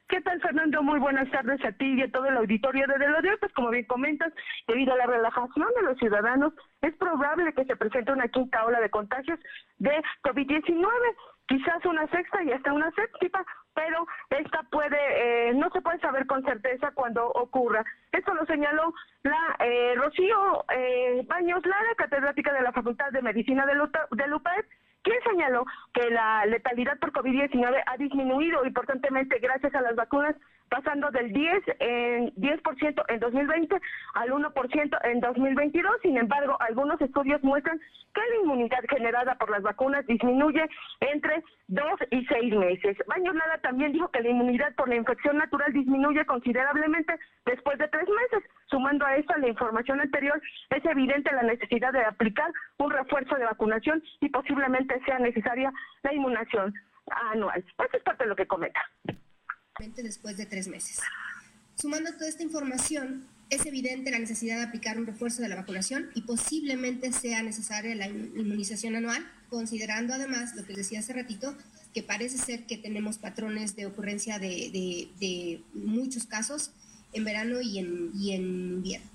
¿Qué 0.09 0.23
tal, 0.23 0.41
Fernando? 0.41 0.83
Muy 0.83 0.99
buenas 0.99 1.31
tardes 1.31 1.63
a 1.67 1.73
ti 1.73 1.85
y 1.85 2.01
a 2.01 2.11
todo 2.11 2.25
el 2.25 2.37
auditorio 2.39 2.87
de 2.87 2.97
Delodeo. 2.99 3.37
Pues 3.41 3.53
como 3.53 3.69
bien 3.69 3.85
comentas, 3.85 4.33
debido 4.67 4.95
a 4.95 4.97
la 4.97 5.07
relajación 5.07 5.69
de 5.77 5.83
los 5.83 5.99
ciudadanos, 5.99 6.55
es 6.81 6.95
probable 6.97 7.53
que 7.53 7.67
se 7.67 7.77
presente 7.77 8.13
una 8.13 8.27
quinta 8.29 8.65
ola 8.65 8.81
de 8.81 8.89
contagios 8.89 9.39
de 9.77 10.03
COVID-19, 10.23 10.89
quizás 11.47 11.85
una 11.85 12.07
sexta 12.09 12.43
y 12.43 12.53
hasta 12.53 12.73
una 12.73 12.91
séptima, 12.93 13.45
pero 13.75 14.07
esta 14.31 14.63
puede, 14.71 15.51
eh, 15.51 15.53
no 15.53 15.69
se 15.73 15.83
puede 15.83 15.99
saber 15.99 16.27
con 16.27 16.43
certeza 16.43 16.91
cuándo 16.93 17.29
ocurra. 17.29 17.85
Esto 18.11 18.33
lo 18.33 18.47
señaló 18.47 18.95
la 19.25 19.57
eh, 19.59 19.95
Rocío 19.95 20.65
eh, 20.75 21.23
Baños 21.27 21.67
Lara, 21.67 21.95
catedrática 21.99 22.55
de 22.55 22.63
la 22.63 22.73
Facultad 22.73 23.11
de 23.13 23.21
Medicina 23.21 23.67
de, 23.67 23.75
de 23.75 24.27
quien 25.09 25.23
señaló 25.23 25.65
que 25.95 26.11
la 26.11 26.45
letalidad 26.47 26.99
por 26.99 27.13
COVID-19 27.13 27.83
ha 27.87 27.97
disminuido 27.97 28.65
importantemente 28.65 29.39
gracias 29.39 29.75
a 29.75 29.81
las 29.81 29.97
vacunas, 29.97 30.37
pasando 30.69 31.11
del 31.11 31.33
10 31.33 31.63
en 31.81 32.35
10% 32.35 33.05
en 33.09 33.21
2020 33.21 33.81
al 34.15 34.31
1% 34.31 34.99
en 35.05 35.21
2022. 35.21 35.97
Sin 36.03 36.17
embargo, 36.17 36.57
algunos 36.61 37.01
estudios 37.01 37.43
muestran 37.43 37.79
que 38.15 38.21
la 38.21 38.43
inmunidad 38.43 38.83
generada 38.89 39.35
por 39.37 39.51
las 39.51 39.63
vacunas 39.63 40.07
disminuye 40.07 40.69
entre 41.01 41.43
2 41.69 41.85
y 42.11 42.25
6 42.27 42.55
meses. 42.55 42.97
Baños 43.07 43.35
Nada 43.35 43.59
también 43.59 43.93
dijo 43.93 44.11
que 44.11 44.23
la 44.23 44.31
inmunidad 44.31 44.75
por 44.75 44.89
la 44.89 44.97
infección 44.97 45.39
natural 45.39 45.73
disminuye 45.73 46.25
considerablemente 46.25 47.15
después 47.47 47.79
de 47.79 47.89
tres 47.89 48.09
meses. 48.09 48.49
Sumando 48.67 49.07
a 49.07 49.17
esto 49.17 49.35
la 49.37 49.49
información 49.49 50.01
anterior, 50.01 50.41
es 50.71 50.85
evidente 50.85 51.33
la 51.33 51.43
necesidad 51.43 51.93
de 51.93 52.05
aplicar 52.05 52.51
un 52.79 52.91
refuerzo 52.91 53.37
de 53.37 53.45
vacunación 53.45 54.03
y 54.21 54.29
posiblemente 54.29 55.01
sea 55.05 55.19
necesaria 55.19 55.73
la 56.03 56.13
inmunización 56.13 56.75
anual. 57.33 57.59
Eso 57.59 57.97
es 57.97 58.03
parte 58.03 58.25
de 58.25 58.31
lo 58.31 58.37
que 58.37 58.47
comenta. 58.47 58.81
Después 59.79 60.37
de 60.37 60.45
tres 60.45 60.67
meses. 60.67 60.99
Sumando 61.77 62.13
toda 62.15 62.29
esta 62.29 62.43
información, 62.43 63.29
es 63.49 63.65
evidente 63.65 64.11
la 64.11 64.19
necesidad 64.19 64.57
de 64.57 64.65
aplicar 64.65 64.99
un 64.99 65.07
refuerzo 65.07 65.41
de 65.41 65.49
la 65.49 65.55
vacunación 65.55 66.11
y 66.17 66.23
posiblemente 66.23 67.13
sea 67.13 67.45
necesaria 67.45 67.95
la 67.95 68.09
inmunización 68.09 68.97
anual, 68.97 69.25
considerando 69.49 70.15
además 70.15 70.57
lo 70.57 70.65
que 70.65 70.75
decía 70.75 70.99
hace 70.99 71.13
ratito, 71.13 71.57
que 71.95 72.03
parece 72.03 72.39
ser 72.39 72.65
que 72.65 72.77
tenemos 72.77 73.19
patrones 73.19 73.77
de 73.77 73.87
ocurrencia 73.87 74.41
de, 74.41 75.63
muchos 75.75 76.27
casos 76.27 76.73
en 77.13 77.23
verano 77.23 77.61
y 77.61 77.79
en, 77.79 78.11
y 78.15 78.33
en 78.33 78.43
invierno. 78.43 79.09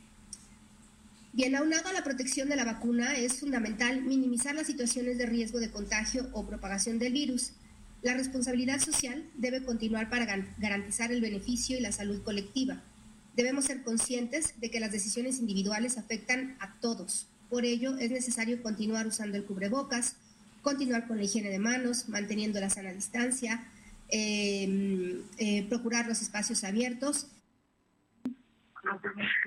Bien, 1.33 1.55
aunado 1.55 1.89
a 1.89 1.93
la 1.93 2.05
protección 2.05 2.47
de 2.47 2.55
la 2.55 2.63
vacuna, 2.63 3.17
es 3.17 3.41
fundamental 3.41 4.01
minimizar 4.01 4.55
las 4.55 4.67
situaciones 4.67 5.17
de 5.17 5.25
riesgo 5.25 5.59
de 5.59 5.71
contagio 5.71 6.29
o 6.31 6.45
propagación 6.45 6.99
del 6.99 7.11
virus. 7.11 7.51
La 8.03 8.13
responsabilidad 8.13 8.81
social 8.81 9.23
debe 9.35 9.63
continuar 9.63 10.09
para 10.09 10.25
garantizar 10.57 11.13
el 11.13 11.21
beneficio 11.21 11.77
y 11.77 11.81
la 11.81 11.93
salud 11.93 12.21
colectiva. 12.21 12.83
Debemos 13.35 13.65
ser 13.65 13.81
conscientes 13.81 14.59
de 14.59 14.69
que 14.69 14.81
las 14.81 14.91
decisiones 14.91 15.39
individuales 15.39 15.97
afectan 15.97 16.57
a 16.59 16.75
todos. 16.81 17.27
Por 17.49 17.63
ello, 17.63 17.97
es 17.97 18.11
necesario 18.11 18.61
continuar 18.61 19.07
usando 19.07 19.37
el 19.37 19.45
cubrebocas, 19.45 20.17
continuar 20.61 21.07
con 21.07 21.17
la 21.17 21.23
higiene 21.23 21.49
de 21.49 21.59
manos, 21.59 22.09
manteniendo 22.09 22.59
la 22.59 22.69
sana 22.69 22.91
distancia, 22.91 23.65
eh, 24.09 25.21
eh, 25.37 25.65
procurar 25.69 26.05
los 26.05 26.21
espacios 26.21 26.65
abiertos 26.65 27.27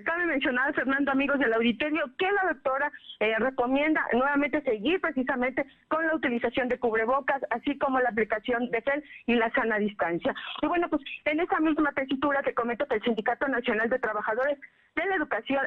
Cabe 0.04 0.26
mencionar, 0.26 0.74
Fernando, 0.74 1.10
amigos 1.10 1.38
del 1.38 1.52
auditorio, 1.52 2.04
que 2.18 2.30
la 2.30 2.52
doctora 2.52 2.90
eh, 3.20 3.34
recomienda 3.38 4.04
nuevamente 4.12 4.62
seguir 4.62 5.00
precisamente 5.00 5.66
con 5.88 6.06
la 6.06 6.14
utilización 6.14 6.68
de 6.68 6.78
cubrebocas, 6.78 7.42
así 7.50 7.76
como 7.78 8.00
la 8.00 8.10
aplicación 8.10 8.70
de 8.70 8.82
gel 8.82 9.04
y 9.26 9.34
la 9.34 9.50
sana 9.52 9.78
distancia. 9.78 10.34
Y 10.62 10.66
bueno, 10.66 10.88
pues 10.88 11.02
en 11.24 11.40
esa 11.40 11.60
misma 11.60 11.92
tesitura 11.92 12.42
te 12.42 12.54
comento 12.54 12.86
que 12.86 12.96
el 12.96 13.02
Sindicato 13.02 13.48
Nacional 13.48 13.88
de 13.90 13.98
Trabajadores 13.98 14.58
de 14.94 15.06
la 15.06 15.16
Educación, 15.16 15.60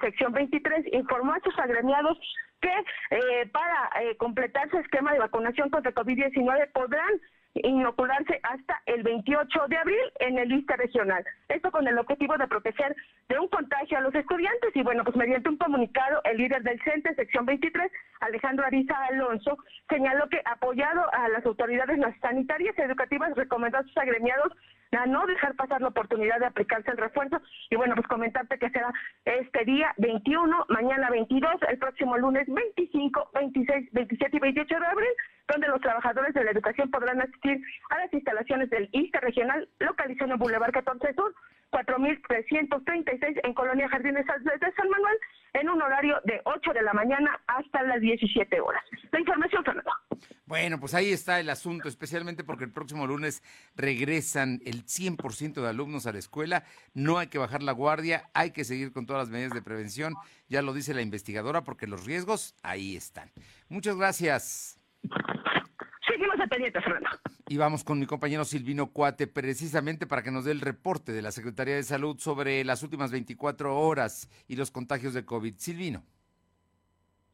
sección 0.00 0.32
23, 0.32 0.86
informó 0.92 1.32
a 1.32 1.40
sus 1.40 1.58
agremiados 1.58 2.18
que 2.60 2.72
eh, 3.10 3.46
para 3.52 3.90
eh, 4.00 4.16
completar 4.16 4.70
su 4.70 4.78
esquema 4.78 5.12
de 5.12 5.18
vacunación 5.18 5.70
contra 5.70 5.94
COVID-19 5.94 6.72
podrán 6.72 7.20
inocularse 7.62 8.40
hasta 8.42 8.80
el 8.86 9.02
28 9.02 9.66
de 9.68 9.76
abril 9.76 10.00
en 10.20 10.38
el 10.38 10.48
lista 10.48 10.76
regional. 10.76 11.24
Esto 11.48 11.70
con 11.70 11.86
el 11.86 11.98
objetivo 11.98 12.36
de 12.36 12.46
proteger 12.46 12.94
de 13.28 13.38
un 13.38 13.48
contagio 13.48 13.98
a 13.98 14.00
los 14.00 14.14
estudiantes 14.14 14.74
y 14.74 14.82
bueno, 14.82 15.04
pues 15.04 15.16
mediante 15.16 15.48
un 15.48 15.56
comunicado, 15.56 16.20
el 16.24 16.38
líder 16.38 16.62
del 16.62 16.80
CENTE, 16.82 17.14
sección 17.14 17.46
23, 17.46 17.90
Alejandro 18.20 18.66
Ariza 18.66 18.94
Alonso, 19.10 19.58
señaló 19.88 20.28
que 20.28 20.40
apoyado 20.44 21.02
a 21.12 21.28
las 21.28 21.44
autoridades 21.44 21.98
sanitarias 22.20 22.74
y 22.78 22.82
educativas, 22.82 23.34
recomendó 23.34 23.78
a 23.78 23.82
sus 23.82 23.96
agremiados 23.96 24.52
a 24.92 25.06
no 25.06 25.26
dejar 25.26 25.54
pasar 25.56 25.80
la 25.80 25.88
oportunidad 25.88 26.38
de 26.38 26.46
aplicarse 26.46 26.90
el 26.90 26.96
refuerzo 26.96 27.40
y 27.70 27.76
bueno, 27.76 27.94
pues 27.94 28.06
comentarte 28.06 28.58
que 28.58 28.70
será 28.70 28.92
este 29.24 29.64
día 29.64 29.92
21, 29.98 30.66
mañana 30.68 31.10
22, 31.10 31.54
el 31.68 31.78
próximo 31.78 32.16
lunes 32.16 32.46
25, 32.48 33.30
26, 33.34 33.92
27 33.92 34.36
y 34.36 34.40
28 34.40 34.80
de 34.80 34.86
abril, 34.86 35.08
donde 35.48 35.68
los 35.68 35.80
trabajadores 35.80 36.34
de 36.34 36.44
la 36.44 36.50
educación 36.50 36.90
podrán 36.90 37.20
asistir 37.20 37.60
a 37.90 37.98
las 37.98 38.12
instalaciones 38.12 38.70
del 38.70 38.88
ISTE 38.92 39.20
regional 39.20 39.68
localizado 39.78 40.32
en 40.32 40.38
Boulevard 40.38 40.72
14 40.72 41.14
Sur, 41.14 41.34
4336 41.70 43.38
en 43.42 43.54
Colonia 43.54 43.88
Jardines 43.88 44.24
de 44.24 44.72
San 44.72 44.88
Manuel, 44.88 45.18
en 45.54 45.68
un 45.68 45.82
horario 45.82 46.20
de 46.24 46.40
8 46.44 46.72
de 46.72 46.82
la 46.82 46.92
mañana 46.92 47.40
hasta 47.46 47.82
las 47.82 48.00
17 48.00 48.60
horas. 48.60 48.82
La 49.10 49.20
información, 49.20 49.64
Fernando. 49.64 49.90
Bueno, 50.46 50.78
pues 50.78 50.94
ahí 50.94 51.10
está 51.10 51.40
el 51.40 51.50
asunto, 51.50 51.88
especialmente 51.88 52.44
porque 52.44 52.62
el 52.62 52.70
próximo 52.70 53.04
lunes 53.04 53.42
regresan 53.74 54.62
el 54.64 54.84
100% 54.84 55.60
de 55.60 55.68
alumnos 55.68 56.06
a 56.06 56.12
la 56.12 56.20
escuela. 56.20 56.64
No 56.94 57.18
hay 57.18 57.26
que 57.26 57.38
bajar 57.38 57.64
la 57.64 57.72
guardia, 57.72 58.30
hay 58.32 58.52
que 58.52 58.62
seguir 58.62 58.92
con 58.92 59.06
todas 59.06 59.22
las 59.22 59.28
medidas 59.28 59.52
de 59.52 59.60
prevención. 59.60 60.14
Ya 60.48 60.62
lo 60.62 60.72
dice 60.72 60.94
la 60.94 61.02
investigadora, 61.02 61.64
porque 61.64 61.88
los 61.88 62.04
riesgos 62.04 62.54
ahí 62.62 62.94
están. 62.94 63.32
Muchas 63.68 63.96
gracias. 63.96 64.78
Seguimos 66.06 66.38
a 66.38 66.46
pendiente, 66.46 66.80
Fernando. 66.80 67.08
Y 67.48 67.56
vamos 67.56 67.82
con 67.82 67.98
mi 67.98 68.06
compañero 68.06 68.44
Silvino 68.44 68.92
Cuate, 68.92 69.26
precisamente 69.26 70.06
para 70.06 70.22
que 70.22 70.30
nos 70.30 70.44
dé 70.44 70.52
el 70.52 70.60
reporte 70.60 71.10
de 71.10 71.22
la 71.22 71.32
Secretaría 71.32 71.74
de 71.74 71.82
Salud 71.82 72.20
sobre 72.20 72.62
las 72.62 72.84
últimas 72.84 73.10
24 73.10 73.76
horas 73.76 74.30
y 74.46 74.54
los 74.54 74.70
contagios 74.70 75.12
de 75.12 75.24
COVID. 75.24 75.56
Silvino. 75.58 76.04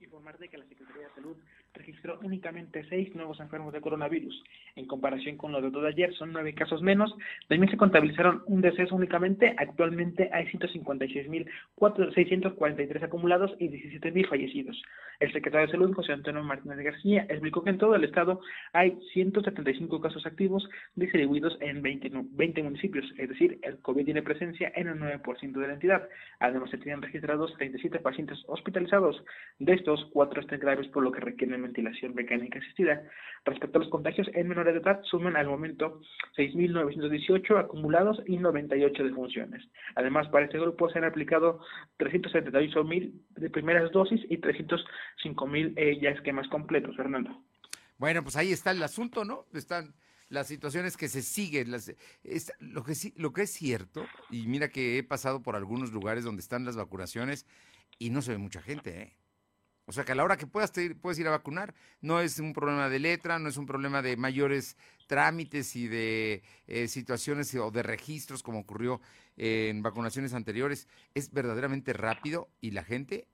Informar 0.00 0.38
de 0.38 0.48
que 0.48 0.56
la 0.56 0.64
Secretaría 0.66 1.08
de 1.08 1.14
Salud 1.14 1.36
registró 1.74 2.18
únicamente 2.22 2.84
seis 2.88 3.14
nuevos 3.14 3.38
enfermos 3.40 3.72
de 3.72 3.80
coronavirus. 3.80 4.44
En 4.76 4.86
comparación 4.86 5.36
con 5.36 5.50
los 5.52 5.72
de 5.72 5.88
ayer, 5.88 6.12
son 6.14 6.32
nueve 6.32 6.54
casos 6.54 6.80
menos. 6.82 7.12
También 7.48 7.70
se 7.70 7.76
contabilizaron 7.76 8.42
un 8.46 8.60
deceso 8.60 8.94
únicamente. 8.94 9.56
Actualmente 9.58 10.30
hay 10.32 10.46
156.643 10.46 13.02
acumulados 13.02 13.52
y 13.58 13.68
17.000 13.68 14.28
fallecidos. 14.28 14.80
El 15.20 15.32
secretario 15.32 15.66
de 15.66 15.72
Salud, 15.72 15.94
José 15.94 16.12
Antonio 16.12 16.42
Martínez 16.42 16.78
García, 16.78 17.26
explicó 17.28 17.62
que 17.62 17.70
en 17.70 17.78
todo 17.78 17.94
el 17.94 18.04
estado 18.04 18.40
hay 18.72 18.98
175 19.12 20.00
casos 20.00 20.26
activos 20.26 20.68
distribuidos 20.96 21.56
en 21.60 21.82
20, 21.82 22.10
20 22.12 22.62
municipios, 22.62 23.04
es 23.18 23.28
decir, 23.28 23.58
el 23.62 23.78
COVID 23.78 24.04
tiene 24.04 24.22
presencia 24.22 24.72
en 24.74 24.88
el 24.88 24.98
9% 24.98 25.52
de 25.52 25.66
la 25.66 25.74
entidad. 25.74 26.08
Además, 26.40 26.70
se 26.70 26.78
tienen 26.78 27.02
registrados 27.02 27.54
37 27.56 28.00
pacientes 28.00 28.42
hospitalizados. 28.46 29.22
De 29.58 29.74
estos, 29.74 30.08
cuatro 30.12 30.40
están 30.40 30.58
graves 30.58 30.88
por 30.88 31.02
lo 31.02 31.12
que 31.12 31.20
requieren 31.20 31.61
ventilación 31.62 32.14
mecánica 32.14 32.58
asistida. 32.58 33.02
Respecto 33.44 33.78
a 33.78 33.82
los 33.82 33.90
contagios 33.90 34.28
en 34.34 34.48
menores 34.48 34.74
de 34.74 34.80
edad, 34.80 35.00
suman 35.04 35.36
al 35.36 35.46
momento 35.46 36.00
6.918 36.36 37.58
acumulados 37.58 38.22
y 38.26 38.36
98 38.36 39.04
defunciones. 39.04 39.66
Además, 39.96 40.28
para 40.28 40.44
este 40.44 40.58
grupo 40.58 40.90
se 40.90 40.98
han 40.98 41.04
aplicado 41.04 41.60
378.000 41.98 43.12
de 43.30 43.50
primeras 43.50 43.90
dosis 43.92 44.20
y 44.28 44.38
305.000 44.38 45.74
eh, 45.76 45.98
ya 46.00 46.10
esquemas 46.10 46.48
completos, 46.48 46.96
Fernando. 46.96 47.30
Bueno, 47.98 48.22
pues 48.22 48.36
ahí 48.36 48.52
está 48.52 48.70
el 48.72 48.82
asunto, 48.82 49.24
¿no? 49.24 49.46
Están 49.54 49.94
las 50.28 50.48
situaciones 50.48 50.96
que 50.96 51.08
se 51.08 51.22
siguen, 51.22 51.70
las, 51.70 51.94
lo, 52.58 52.82
que, 52.82 52.94
lo 53.16 53.32
que 53.32 53.42
es 53.42 53.50
cierto, 53.50 54.06
y 54.30 54.46
mira 54.46 54.70
que 54.70 54.98
he 54.98 55.02
pasado 55.02 55.42
por 55.42 55.56
algunos 55.56 55.92
lugares 55.92 56.24
donde 56.24 56.40
están 56.40 56.64
las 56.64 56.74
vacunaciones 56.74 57.46
y 57.98 58.10
no 58.10 58.22
se 58.22 58.32
ve 58.32 58.38
mucha 58.38 58.62
gente, 58.62 59.02
¿eh? 59.02 59.16
O 59.86 59.92
sea 59.92 60.04
que 60.04 60.12
a 60.12 60.14
la 60.14 60.24
hora 60.24 60.36
que 60.36 60.46
puedas 60.46 60.72
te 60.72 60.94
puedes 60.94 61.18
ir 61.18 61.26
a 61.26 61.30
vacunar, 61.30 61.74
no 62.00 62.20
es 62.20 62.38
un 62.38 62.52
problema 62.52 62.88
de 62.88 62.98
letra, 62.98 63.38
no 63.38 63.48
es 63.48 63.56
un 63.56 63.66
problema 63.66 64.00
de 64.00 64.16
mayores 64.16 64.76
trámites 65.06 65.74
y 65.76 65.88
de 65.88 66.42
eh, 66.66 66.88
situaciones 66.88 67.54
o 67.54 67.70
de 67.70 67.82
registros 67.82 68.42
como 68.42 68.60
ocurrió 68.60 69.00
en 69.36 69.82
vacunaciones 69.82 70.34
anteriores. 70.34 70.88
Es 71.14 71.32
verdaderamente 71.32 71.92
rápido 71.92 72.48
y 72.60 72.70
la 72.70 72.84
gente 72.84 73.26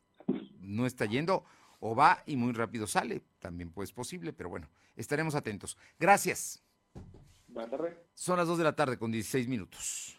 no 0.60 0.86
está 0.86 1.04
yendo 1.04 1.44
o 1.80 1.94
va 1.94 2.22
y 2.26 2.36
muy 2.36 2.52
rápido 2.52 2.86
sale. 2.86 3.22
También 3.38 3.70
pues 3.70 3.92
posible, 3.92 4.32
pero 4.32 4.48
bueno, 4.48 4.68
estaremos 4.96 5.34
atentos. 5.34 5.76
Gracias. 5.98 6.62
Son 8.14 8.36
las 8.36 8.46
2 8.46 8.58
de 8.58 8.64
la 8.64 8.74
tarde 8.74 8.98
con 8.98 9.10
16 9.10 9.48
minutos. 9.48 10.17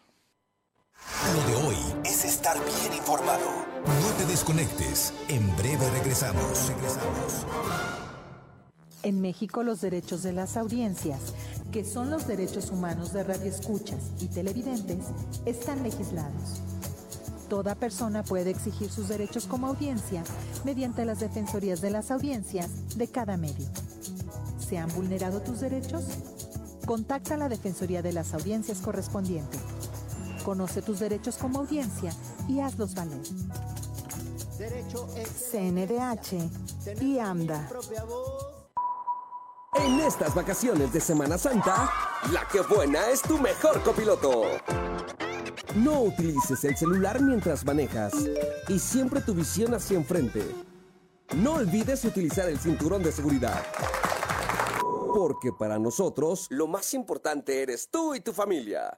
Lo 1.34 1.44
de 1.48 1.68
hoy 1.68 1.76
es 2.06 2.26
estar 2.26 2.58
bien 2.58 2.94
informado. 2.98 3.46
No 3.86 4.08
te 4.18 4.26
desconectes. 4.26 5.14
En 5.28 5.56
breve 5.58 5.90
regresamos. 5.92 6.68
Regresamos. 6.68 7.46
En 9.04 9.22
México 9.22 9.64
los 9.64 9.82
derechos 9.82 10.24
de 10.24 10.34
las 10.34 10.58
audiencias, 10.58 11.20
que 11.72 11.86
son 11.86 12.10
los 12.10 12.28
derechos 12.28 12.72
humanos 12.72 13.14
de 13.14 13.24
radioescuchas 13.24 14.00
y 14.20 14.28
televidentes, 14.28 15.06
están 15.46 15.84
legislados. 15.84 16.62
Toda 17.48 17.76
persona 17.76 18.24
puede 18.24 18.50
exigir 18.50 18.90
sus 18.90 19.08
derechos 19.08 19.46
como 19.46 19.68
audiencia 19.68 20.24
mediante 20.64 21.06
las 21.06 21.20
defensorías 21.20 21.82
de 21.82 21.92
las 21.92 22.12
audiencias 22.12 22.98
de 22.98 23.08
cada 23.08 23.38
medio. 23.38 23.68
¿Se 24.60 24.78
han 24.78 24.94
vulnerado 24.94 25.42
tus 25.42 25.60
derechos? 25.60 26.06
Contacta 26.86 27.36
a 27.36 27.38
la 27.38 27.50
Defensoría 27.50 28.02
de 28.02 28.14
las 28.14 28.34
Audiencias 28.34 28.80
correspondiente 28.80 29.58
Conoce 30.50 30.82
tus 30.82 31.00
derechos 31.00 31.38
como 31.38 31.60
audiencia 31.60 32.12
y 32.48 32.60
hazlos 32.60 32.96
valer. 32.96 33.22
CNDH 35.52 37.04
y 37.04 37.20
AMDA. 37.20 37.70
En 39.76 40.00
estas 40.00 40.34
vacaciones 40.34 40.92
de 40.92 41.02
Semana 41.02 41.38
Santa, 41.38 41.92
la 42.34 42.48
que 42.48 42.62
buena 42.62 43.12
es 43.12 43.22
tu 43.22 43.38
mejor 43.38 43.84
copiloto. 43.84 44.46
No 45.76 46.02
utilices 46.02 46.64
el 46.64 46.76
celular 46.76 47.22
mientras 47.22 47.64
manejas 47.64 48.14
y 48.68 48.80
siempre 48.80 49.22
tu 49.22 49.36
visión 49.36 49.76
hacia 49.76 49.98
enfrente. 49.98 50.44
No 51.36 51.58
olvides 51.58 52.04
utilizar 52.06 52.50
el 52.50 52.58
cinturón 52.58 53.04
de 53.04 53.12
seguridad. 53.12 53.64
Porque 55.14 55.52
para 55.54 55.78
nosotros, 55.78 56.48
lo 56.50 56.66
más 56.66 56.96
importante 56.96 57.62
eres 57.62 57.92
tú 57.92 58.16
y 58.16 58.22
tu 58.22 58.34
familia. 58.34 58.98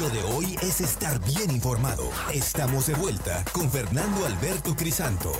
Lo 0.00 0.08
de 0.08 0.22
hoy 0.22 0.56
es 0.62 0.80
estar 0.80 1.22
bien 1.22 1.50
informado. 1.50 2.10
Estamos 2.32 2.86
de 2.86 2.94
vuelta 2.94 3.44
con 3.52 3.70
Fernando 3.70 4.24
Alberto 4.24 4.74
Crisanto. 4.74 5.32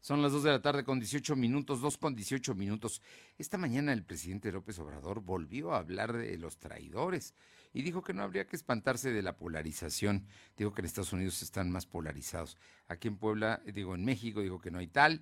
Son 0.00 0.22
las 0.22 0.32
2 0.32 0.44
de 0.44 0.50
la 0.50 0.62
tarde 0.62 0.82
con 0.82 0.98
18 0.98 1.36
minutos, 1.36 1.82
2 1.82 1.98
con 1.98 2.14
18 2.14 2.54
minutos. 2.54 3.02
Esta 3.36 3.58
mañana 3.58 3.92
el 3.92 4.02
presidente 4.02 4.50
López 4.50 4.78
Obrador 4.78 5.20
volvió 5.20 5.74
a 5.74 5.78
hablar 5.78 6.14
de 6.14 6.38
los 6.38 6.56
traidores 6.56 7.34
y 7.74 7.82
dijo 7.82 8.02
que 8.02 8.14
no 8.14 8.22
habría 8.22 8.46
que 8.46 8.56
espantarse 8.56 9.12
de 9.12 9.22
la 9.22 9.36
polarización. 9.36 10.26
Dijo 10.56 10.72
que 10.72 10.80
en 10.80 10.86
Estados 10.86 11.12
Unidos 11.12 11.42
están 11.42 11.70
más 11.70 11.84
polarizados. 11.84 12.56
Aquí 12.88 13.08
en 13.08 13.18
Puebla, 13.18 13.60
digo 13.66 13.94
en 13.94 14.06
México, 14.06 14.40
dijo 14.40 14.58
que 14.58 14.70
no 14.70 14.78
hay 14.78 14.88
tal. 14.88 15.20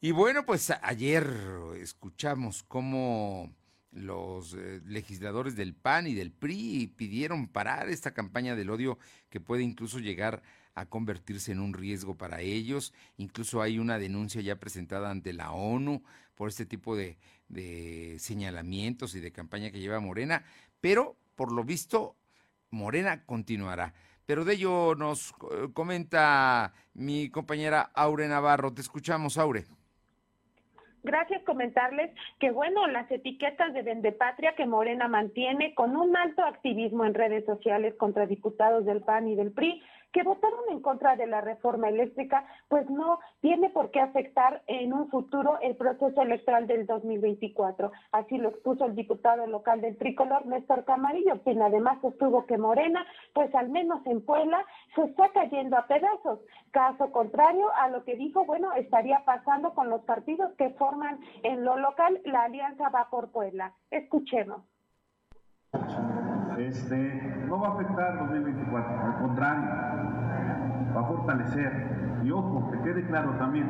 Y 0.00 0.12
bueno, 0.12 0.46
pues 0.46 0.70
ayer 0.70 1.28
escuchamos 1.80 2.62
cómo 2.62 3.52
los 3.96 4.54
eh, 4.54 4.80
legisladores 4.84 5.56
del 5.56 5.74
PAN 5.74 6.06
y 6.06 6.14
del 6.14 6.30
PRI 6.30 6.92
pidieron 6.96 7.48
parar 7.48 7.88
esta 7.88 8.12
campaña 8.12 8.54
del 8.54 8.70
odio 8.70 8.98
que 9.30 9.40
puede 9.40 9.62
incluso 9.62 9.98
llegar 9.98 10.42
a 10.74 10.86
convertirse 10.86 11.52
en 11.52 11.60
un 11.60 11.72
riesgo 11.72 12.16
para 12.16 12.42
ellos. 12.42 12.92
Incluso 13.16 13.62
hay 13.62 13.78
una 13.78 13.98
denuncia 13.98 14.42
ya 14.42 14.56
presentada 14.56 15.10
ante 15.10 15.32
la 15.32 15.52
ONU 15.52 16.02
por 16.34 16.48
este 16.48 16.66
tipo 16.66 16.94
de, 16.94 17.16
de 17.48 18.16
señalamientos 18.18 19.14
y 19.14 19.20
de 19.20 19.32
campaña 19.32 19.70
que 19.70 19.80
lleva 19.80 19.98
Morena, 20.00 20.44
pero 20.80 21.16
por 21.34 21.50
lo 21.50 21.64
visto 21.64 22.16
Morena 22.70 23.24
continuará. 23.24 23.94
Pero 24.26 24.44
de 24.44 24.54
ello 24.54 24.94
nos 24.94 25.30
eh, 25.30 25.68
comenta 25.72 26.74
mi 26.92 27.30
compañera 27.30 27.90
Aure 27.94 28.28
Navarro. 28.28 28.74
Te 28.74 28.82
escuchamos, 28.82 29.38
Aure. 29.38 29.64
Gracias, 31.06 31.44
comentarles 31.44 32.10
que, 32.40 32.50
bueno, 32.50 32.88
las 32.88 33.08
etiquetas 33.08 33.72
de 33.72 33.82
Vendepatria 33.82 34.56
que 34.56 34.66
Morena 34.66 35.06
mantiene 35.06 35.72
con 35.72 35.96
un 35.96 36.16
alto 36.16 36.42
activismo 36.42 37.04
en 37.04 37.14
redes 37.14 37.44
sociales 37.44 37.94
contra 37.94 38.26
diputados 38.26 38.84
del 38.84 39.02
PAN 39.02 39.28
y 39.28 39.36
del 39.36 39.52
PRI 39.52 39.80
que 40.12 40.22
votaron 40.22 40.60
en 40.70 40.80
contra 40.80 41.16
de 41.16 41.26
la 41.26 41.40
reforma 41.40 41.88
eléctrica, 41.88 42.46
pues 42.68 42.88
no 42.90 43.18
tiene 43.40 43.70
por 43.70 43.90
qué 43.90 44.00
afectar 44.00 44.62
en 44.66 44.92
un 44.92 45.10
futuro 45.10 45.58
el 45.60 45.76
proceso 45.76 46.22
electoral 46.22 46.66
del 46.66 46.86
2024. 46.86 47.92
Así 48.12 48.38
lo 48.38 48.48
expuso 48.48 48.86
el 48.86 48.94
diputado 48.94 49.46
local 49.46 49.80
del 49.80 49.96
tricolor, 49.98 50.46
Néstor 50.46 50.84
Camarillo, 50.84 51.42
quien 51.42 51.60
además 51.62 51.98
sostuvo 52.00 52.46
que 52.46 52.58
Morena, 52.58 53.04
pues 53.34 53.54
al 53.54 53.68
menos 53.68 54.04
en 54.06 54.24
Puebla, 54.24 54.64
se 54.94 55.02
está 55.02 55.28
cayendo 55.30 55.76
a 55.76 55.86
pedazos. 55.86 56.40
Caso 56.70 57.10
contrario 57.12 57.66
a 57.74 57.88
lo 57.88 58.04
que 58.04 58.16
dijo, 58.16 58.44
bueno, 58.44 58.72
estaría 58.72 59.24
pasando 59.24 59.74
con 59.74 59.90
los 59.90 60.02
partidos 60.02 60.52
que 60.54 60.70
forman 60.70 61.20
en 61.42 61.64
lo 61.64 61.76
local 61.76 62.20
la 62.24 62.44
Alianza 62.44 62.88
Va 62.88 63.08
por 63.10 63.30
Puebla. 63.30 63.74
Escuchemos 63.90 64.62
este, 66.58 67.44
no 67.46 67.60
va 67.60 67.68
a 67.68 67.72
afectar 67.72 68.18
2024, 68.18 69.00
al 69.00 69.16
contrario, 69.18 69.70
va 70.94 71.00
a 71.00 71.04
fortalecer. 71.04 71.72
Y 72.24 72.30
ojo, 72.30 72.70
que 72.70 72.80
quede 72.80 73.06
claro 73.06 73.30
también, 73.38 73.66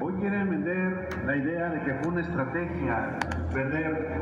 hoy 0.00 0.12
quieren 0.14 0.50
vender 0.50 1.08
la 1.24 1.36
idea 1.36 1.70
de 1.70 1.80
que 1.82 1.94
fue 1.94 2.12
una 2.12 2.20
estrategia 2.20 3.18
perder 3.52 4.20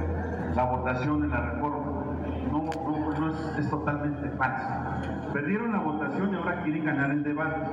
la 0.54 0.64
votación 0.64 1.24
en 1.24 1.30
la 1.30 1.40
reforma. 1.50 2.04
No, 2.50 2.62
no, 2.62 3.30
es, 3.30 3.59
es 3.59 3.70
totalmente 3.70 4.30
falso. 4.37 4.68
Perdieron 5.33 5.72
la 5.72 5.80
votación 5.80 6.33
y 6.33 6.37
ahora 6.37 6.62
quieren 6.62 6.85
ganar 6.85 7.11
el 7.11 7.22
debate. 7.24 7.70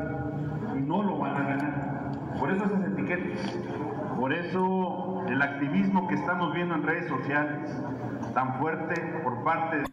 Y 0.75 0.81
no 0.81 1.03
lo 1.03 1.19
van 1.19 1.35
a 1.35 1.47
ganar. 1.47 2.11
Por 2.39 2.49
eso 2.49 2.65
esas 2.65 2.87
etiquetas. 2.87 3.59
Por 4.19 4.33
eso 4.33 5.23
el 5.27 5.41
activismo 5.41 6.07
que 6.07 6.15
estamos 6.15 6.53
viendo 6.53 6.75
en 6.75 6.83
redes 6.83 7.07
sociales 7.07 7.83
tan 8.33 8.59
fuerte 8.59 9.01
por 9.23 9.43
parte 9.43 9.83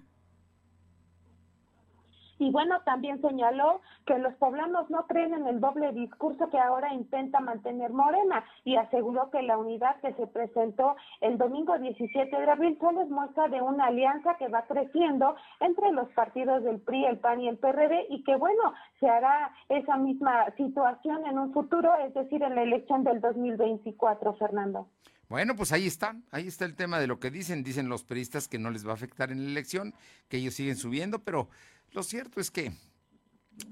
Y 2.39 2.51
bueno, 2.51 2.81
también 2.85 3.21
señaló 3.21 3.81
que 4.07 4.19
los 4.19 4.33
poblanos 4.35 4.89
no 4.91 5.07
creen 5.07 5.35
en 5.35 5.47
el 5.47 5.61
doble 5.61 5.93
discurso 5.93 6.49
que 6.51 6.59
ahora 6.59 6.95
intenta 6.95 7.41
mantener 7.41 7.91
Morena 7.91 8.45
y 8.65 8.77
aseguró 8.77 9.31
que 9.31 9.43
la 9.43 9.59
unidad 9.59 9.97
que 10.01 10.15
se 10.15 10.27
presentó 10.29 10.97
el 11.21 11.37
domingo 11.37 11.77
17 11.77 12.37
de 12.37 12.51
abril 12.51 12.79
solo 12.81 13.03
es 13.03 13.11
muestra 13.11 13.49
de 13.49 13.61
una 13.61 13.87
alianza 13.87 14.37
que 14.37 14.49
va 14.49 14.63
creciendo 14.63 15.35
entre 15.61 15.91
los 15.93 16.09
partidos 16.11 16.63
del 16.63 16.81
PRI, 16.81 17.07
el 17.07 17.19
PAN 17.19 17.41
y 17.41 17.49
el 17.49 17.59
PRD 17.59 18.07
y 18.09 18.23
que 18.23 18.37
bueno, 18.37 18.73
se 19.01 19.09
hará 19.09 19.53
esa 19.69 19.97
misma 19.97 20.51
situación 20.57 21.27
en 21.27 21.39
un 21.39 21.53
futuro, 21.53 21.93
es 22.07 22.15
decir, 22.15 22.43
en 22.43 22.55
la 22.55 22.63
elección 22.63 23.03
del 23.03 23.21
2024, 23.21 24.35
Fernando. 24.35 24.87
Bueno, 25.29 25.55
pues 25.57 25.73
ahí 25.73 25.87
está, 25.87 26.17
ahí 26.31 26.49
está 26.49 26.65
el 26.65 26.75
tema 26.75 26.99
de 26.99 27.07
lo 27.07 27.21
que 27.21 27.31
dicen, 27.31 27.63
dicen 27.63 27.89
los 27.89 28.03
periodistas 28.03 28.49
que 28.49 28.59
no 28.59 28.71
les 28.71 28.87
va 28.87 28.93
a 28.93 28.95
afectar 28.95 29.31
en 29.31 29.45
la 29.45 29.51
elección, 29.51 29.95
que 30.29 30.39
ellos 30.39 30.55
siguen 30.55 30.77
subiendo, 30.77 31.23
pero 31.23 31.51
lo 31.93 32.03
cierto 32.03 32.41
es 32.41 32.51
que 32.51 32.73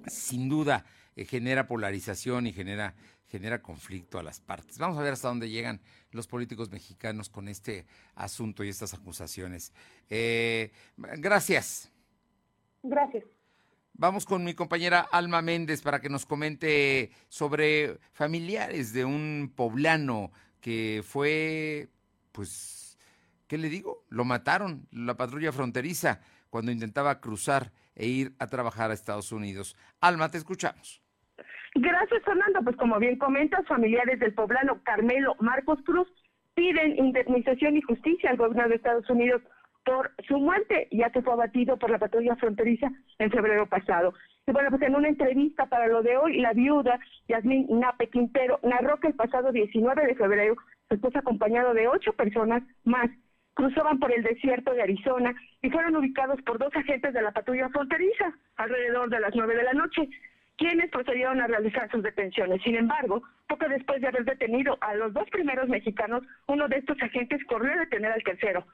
sin 0.07 0.49
duda 0.49 0.85
eh, 1.17 1.25
genera 1.25 1.67
polarización 1.67 2.47
y 2.47 2.53
genera, 2.53 2.95
genera 3.29 3.63
conflicto 3.63 4.19
a 4.19 4.23
las 4.23 4.41
partes. 4.41 4.79
Vamos 4.79 4.99
a 4.99 5.03
ver 5.03 5.15
hasta 5.15 5.29
dónde 5.29 5.49
llegan 5.49 5.81
los 6.11 6.27
políticos 6.27 6.71
mexicanos 6.71 7.31
con 7.31 7.49
este 7.49 7.87
asunto 8.15 8.63
y 8.63 8.69
estas 8.69 8.93
acusaciones. 8.93 9.73
Eh, 10.11 10.73
gracias. 10.97 11.91
Gracias. 12.83 13.25
Vamos 13.95 14.27
con 14.27 14.45
mi 14.45 14.53
compañera 14.53 15.09
Alma 15.11 15.41
Méndez 15.41 15.81
para 15.81 16.03
que 16.03 16.11
nos 16.11 16.27
comente 16.27 17.11
sobre 17.31 17.99
familiares 18.13 18.93
de 18.93 19.07
un 19.07 19.51
poblano 19.57 20.33
que 20.67 21.03
fue, 21.05 21.87
pues, 22.33 22.99
¿qué 23.47 23.57
le 23.57 23.69
digo? 23.69 24.03
Lo 24.09 24.25
mataron, 24.25 24.89
la 24.91 25.17
patrulla 25.17 25.53
fronteriza, 25.53 26.19
cuando 26.51 26.73
intentaba 26.73 27.21
cruzar 27.21 27.71
e 27.95 28.09
ir 28.09 28.33
a 28.41 28.49
trabajar 28.49 28.91
a 28.91 28.95
Estados 28.95 29.31
Unidos. 29.31 29.77
Alma, 30.01 30.29
te 30.29 30.39
escuchamos. 30.39 31.01
Gracias, 31.77 32.21
Fernando. 32.25 32.63
Pues 32.65 32.75
como 32.79 32.99
bien 32.99 33.17
comentas, 33.17 33.65
familiares 33.69 34.19
del 34.19 34.35
poblano 34.35 34.83
Carmelo 34.83 35.37
Marcos 35.39 35.79
Cruz 35.85 36.09
piden 36.57 36.99
indemnización 36.99 37.77
y 37.77 37.83
justicia 37.83 38.31
al 38.31 38.37
gobierno 38.37 38.69
de 38.69 38.75
Estados 38.75 39.09
Unidos 39.09 39.43
por 39.85 40.11
su 40.27 40.37
muerte, 40.39 40.89
ya 40.91 41.11
que 41.11 41.23
fue 41.23 41.35
abatido 41.35 41.79
por 41.79 41.91
la 41.91 42.01
patrulla 42.01 42.35
fronteriza 42.35 42.91
en 43.21 43.31
febrero 43.31 43.69
pasado. 43.69 44.15
Y 44.49 44.53
bueno, 44.53 44.71
pues 44.71 44.83
en 44.83 44.95
una 44.95 45.09
entrevista 45.09 45.67
para 45.67 45.89
lo 45.89 46.03
de 46.03 46.17
hoy, 46.17 46.41
la 46.41 46.53
viuda 46.53 47.01
Yasmín 47.27 47.67
Nape 47.69 48.09
Quintero 48.09 48.61
narró 48.63 48.99
que 49.01 49.09
el 49.09 49.15
pasado 49.15 49.51
19 49.51 50.07
de 50.07 50.15
febrero 50.15 50.55
su 50.89 50.95
esposo 50.95 51.19
acompañado 51.19 51.75
de 51.75 51.89
ocho 51.89 52.13
personas 52.13 52.63
más 52.85 53.11
cruzaban 53.55 53.99
por 53.99 54.13
el 54.13 54.23
desierto 54.23 54.73
de 54.73 54.83
Arizona 54.83 55.35
y 55.63 55.71
fueron 55.71 55.97
ubicados 55.97 56.41
por 56.43 56.59
dos 56.59 56.75
agentes 56.77 57.13
de 57.13 57.23
la 57.23 57.33
patrulla 57.33 57.69
fronteriza 57.71 58.33
alrededor 58.57 59.11
de 59.11 59.19
las 59.19 59.35
nueve 59.35 59.57
de 59.57 59.65
la 59.65 59.73
noche, 59.73 60.09
quienes 60.57 60.91
procedieron 60.91 61.41
a 61.41 61.49
realizar 61.49 61.91
sus 61.91 62.05
detenciones. 62.05 62.63
Sin 62.63 62.77
embargo, 62.77 63.23
poco 63.49 63.69
después 63.69 64.01
de 64.01 64.07
haber 64.07 64.25
detenido 64.25 64.79
a 64.81 64.95
los 64.95 65.13
dos 65.13 65.29
primeros 65.31 65.69
mexicanos, 65.69 66.23
uno 66.47 66.69
de 66.69 66.77
estos 66.77 67.03
agentes 67.03 67.45
corrió 67.47 67.73
a 67.73 67.79
detener 67.79 68.13
al 68.13 68.23
tercero 68.23 68.65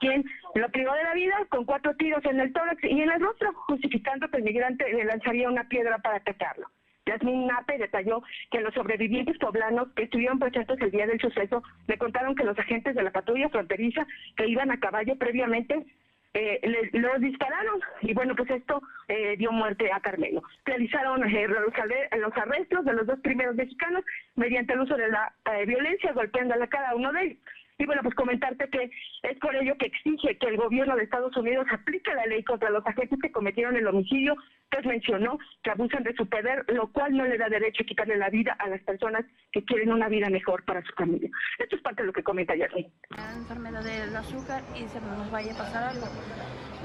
quien 0.00 0.24
lo 0.54 0.68
privó 0.70 0.92
de 0.94 1.04
la 1.04 1.14
vida 1.14 1.36
con 1.48 1.64
cuatro 1.64 1.94
tiros 1.94 2.24
en 2.24 2.40
el 2.40 2.52
tórax 2.52 2.82
y 2.82 3.00
en 3.00 3.10
el 3.10 3.20
rostro, 3.20 3.52
justificando 3.68 4.28
que 4.28 4.38
el 4.38 4.42
migrante 4.42 4.92
le 4.92 5.04
lanzaría 5.04 5.48
una 5.48 5.68
piedra 5.68 5.98
para 5.98 6.16
atacarlo. 6.16 6.66
Yasmin 7.06 7.46
Nape 7.46 7.78
detalló 7.78 8.22
que 8.50 8.60
los 8.60 8.74
sobrevivientes 8.74 9.38
poblanos 9.38 9.88
que 9.94 10.04
estuvieron 10.04 10.38
presentes 10.38 10.80
el 10.80 10.90
día 10.90 11.06
del 11.06 11.20
suceso 11.20 11.62
le 11.86 11.98
contaron 11.98 12.34
que 12.34 12.44
los 12.44 12.58
agentes 12.58 12.94
de 12.94 13.02
la 13.02 13.10
patrulla 13.10 13.48
fronteriza 13.48 14.06
que 14.36 14.46
iban 14.46 14.70
a 14.70 14.78
caballo 14.78 15.16
previamente 15.16 15.86
eh, 16.32 16.60
los 16.92 17.20
dispararon 17.20 17.80
y 18.02 18.14
bueno 18.14 18.36
pues 18.36 18.48
esto 18.50 18.80
eh, 19.08 19.36
dio 19.36 19.50
muerte 19.50 19.90
a 19.92 19.98
Carmelo. 20.00 20.42
Realizaron 20.64 21.24
eh, 21.24 21.48
los, 21.48 22.36
arrestos 22.36 22.84
de 22.84 22.92
los 22.92 23.06
dos 23.06 23.18
primeros 23.20 23.56
mexicanos 23.56 24.04
mediante 24.36 24.74
el 24.74 24.80
uso 24.80 24.96
de 24.96 25.08
la 25.08 25.32
eh, 25.52 25.66
violencia 25.66 26.12
golpeando 26.12 26.54
a 26.54 26.66
cada 26.68 26.94
uno 26.94 27.12
de 27.12 27.24
ellos. 27.24 27.38
Y 27.80 27.86
bueno, 27.86 28.02
pues 28.02 28.14
comentarte 28.14 28.68
que 28.68 28.90
es 29.22 29.38
por 29.38 29.56
ello 29.56 29.74
que 29.78 29.86
exige 29.86 30.36
que 30.36 30.48
el 30.48 30.58
gobierno 30.58 30.94
de 30.96 31.04
Estados 31.04 31.34
Unidos 31.34 31.66
aplique 31.72 32.12
la 32.12 32.26
ley 32.26 32.44
contra 32.44 32.68
los 32.68 32.86
agentes 32.86 33.18
que 33.22 33.32
cometieron 33.32 33.74
el 33.74 33.86
homicidio, 33.86 34.36
pues 34.70 34.84
mencionó 34.84 35.38
que 35.62 35.70
abusan 35.70 36.02
de 36.02 36.14
su 36.14 36.28
poder, 36.28 36.62
lo 36.68 36.92
cual 36.92 37.16
no 37.16 37.24
le 37.24 37.38
da 37.38 37.48
derecho 37.48 37.82
a 37.82 37.86
quitarle 37.86 38.18
la 38.18 38.28
vida 38.28 38.54
a 38.58 38.68
las 38.68 38.82
personas 38.82 39.24
que 39.50 39.64
quieren 39.64 39.92
una 39.92 40.10
vida 40.10 40.28
mejor 40.28 40.62
para 40.66 40.82
su 40.82 40.92
familia. 40.92 41.30
Esto 41.58 41.76
es 41.76 41.82
parte 41.82 42.02
de 42.02 42.08
lo 42.08 42.12
que 42.12 42.22
comenta 42.22 42.54
Yasmin. 42.54 42.86
La 43.16 43.32
enfermedad 43.32 43.82
del 43.82 44.14
azúcar 44.14 44.62
y 44.76 44.86
se 44.86 45.00
nos 45.00 45.30
vaya 45.30 45.54
a 45.54 45.56
pasar 45.56 45.84
algo. 45.84 46.06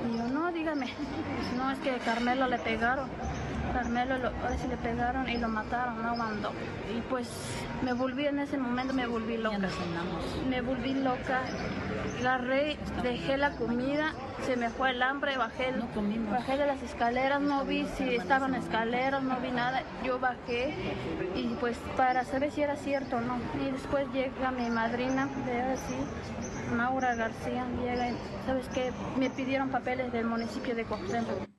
Y 0.01 0.33
no, 0.33 0.49
dígame, 0.53 0.85
pues 0.85 1.53
no, 1.57 1.71
es 1.71 1.79
que 1.79 1.91
Carmelo 2.05 2.47
le 2.47 2.57
pegaron. 2.59 3.09
Carmelo 3.75 4.17
lo, 4.17 4.29
ahora 4.29 4.57
sí 4.57 4.69
le 4.69 4.77
pegaron 4.77 5.27
y 5.27 5.37
lo 5.37 5.49
mataron, 5.49 6.01
no 6.01 6.11
aguantó. 6.11 6.53
Y 6.95 7.01
pues 7.09 7.27
me 7.83 7.91
volví 7.91 8.25
en 8.25 8.39
ese 8.39 8.57
momento, 8.57 8.93
me 8.93 9.05
volví 9.05 9.35
loca. 9.35 9.67
Me 10.49 10.61
volví 10.61 10.93
loca. 10.93 11.41
Agarré, 12.21 12.77
dejé 13.03 13.35
la 13.35 13.51
comida, 13.51 14.13
se 14.45 14.55
me 14.55 14.69
fue 14.69 14.91
el 14.91 15.03
hambre, 15.03 15.35
bajé, 15.37 15.73
bajé 16.31 16.57
de 16.57 16.65
las 16.65 16.81
escaleras, 16.83 17.41
no 17.41 17.65
vi 17.65 17.85
si 17.97 18.15
estaban 18.15 18.55
escaleras, 18.55 19.21
no 19.21 19.41
vi 19.41 19.51
nada. 19.51 19.83
Yo 20.05 20.19
bajé 20.19 20.73
y 21.35 21.57
pues 21.59 21.77
para 21.97 22.23
saber 22.23 22.51
si 22.51 22.61
era 22.61 22.77
cierto 22.77 23.17
o 23.17 23.21
no. 23.21 23.37
Y 23.61 23.71
después 23.71 24.07
llega 24.13 24.51
mi 24.51 24.69
madrina, 24.69 25.27
de 25.45 25.61
así, 25.63 25.97
Maura 26.73 27.13
García, 27.15 27.65
llega 27.81 28.09
y, 28.09 28.17
¿sabes 28.45 28.69
qué? 28.69 28.93
Me 29.17 29.29
pidieron 29.29 29.69
papeles 29.69 30.13
del 30.13 30.25
municipio 30.25 30.73
de 30.75 30.85
Coxentro 30.85 31.54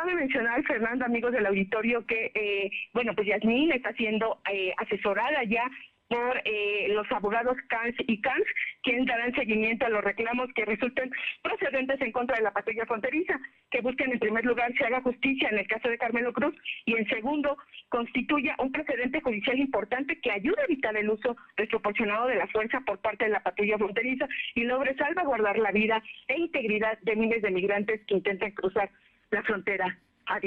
cabe 0.00 0.14
mencionar, 0.14 0.62
Fernando, 0.64 1.04
amigos 1.04 1.32
del 1.32 1.46
auditorio, 1.46 2.06
que, 2.06 2.30
eh, 2.34 2.70
bueno, 2.94 3.12
pues 3.14 3.26
Yasmín 3.26 3.70
está 3.70 3.92
siendo 3.94 4.40
eh, 4.50 4.72
asesorada 4.78 5.44
ya 5.44 5.70
por 6.08 6.42
eh, 6.44 6.88
los 6.88 7.06
abogados 7.12 7.56
CANS 7.68 7.94
y 8.08 8.20
CANS, 8.20 8.44
quienes 8.82 9.06
darán 9.06 9.32
seguimiento 9.34 9.86
a 9.86 9.90
los 9.90 10.02
reclamos 10.02 10.48
que 10.54 10.64
resulten 10.64 11.10
procedentes 11.42 12.00
en 12.00 12.12
contra 12.12 12.36
de 12.36 12.42
la 12.42 12.50
patrulla 12.50 12.86
fronteriza, 12.86 13.38
que 13.70 13.82
busquen 13.82 14.10
en 14.10 14.18
primer 14.18 14.44
lugar 14.44 14.72
se 14.76 14.86
haga 14.86 15.02
justicia 15.02 15.50
en 15.50 15.58
el 15.58 15.68
caso 15.68 15.88
de 15.88 15.98
Carmelo 15.98 16.32
Cruz 16.32 16.54
y 16.84 16.96
en 16.96 17.06
segundo 17.08 17.56
constituya 17.90 18.56
un 18.58 18.72
precedente 18.72 19.20
judicial 19.20 19.58
importante 19.58 20.18
que 20.20 20.32
ayude 20.32 20.60
a 20.62 20.64
evitar 20.64 20.96
el 20.96 21.10
uso 21.10 21.36
desproporcionado 21.56 22.26
de 22.26 22.36
la 22.36 22.48
fuerza 22.48 22.80
por 22.80 22.98
parte 23.00 23.26
de 23.26 23.32
la 23.32 23.42
patrulla 23.42 23.78
fronteriza 23.78 24.26
y 24.54 24.64
logre 24.64 24.96
salvaguardar 24.96 25.58
la 25.58 25.70
vida 25.70 26.02
e 26.26 26.40
integridad 26.40 26.98
de 27.02 27.16
miles 27.16 27.42
de 27.42 27.50
migrantes 27.50 28.00
que 28.06 28.14
intenten 28.14 28.50
cruzar 28.52 28.90
la 29.30 29.42
frontera 29.42 29.98
a. 30.26 30.38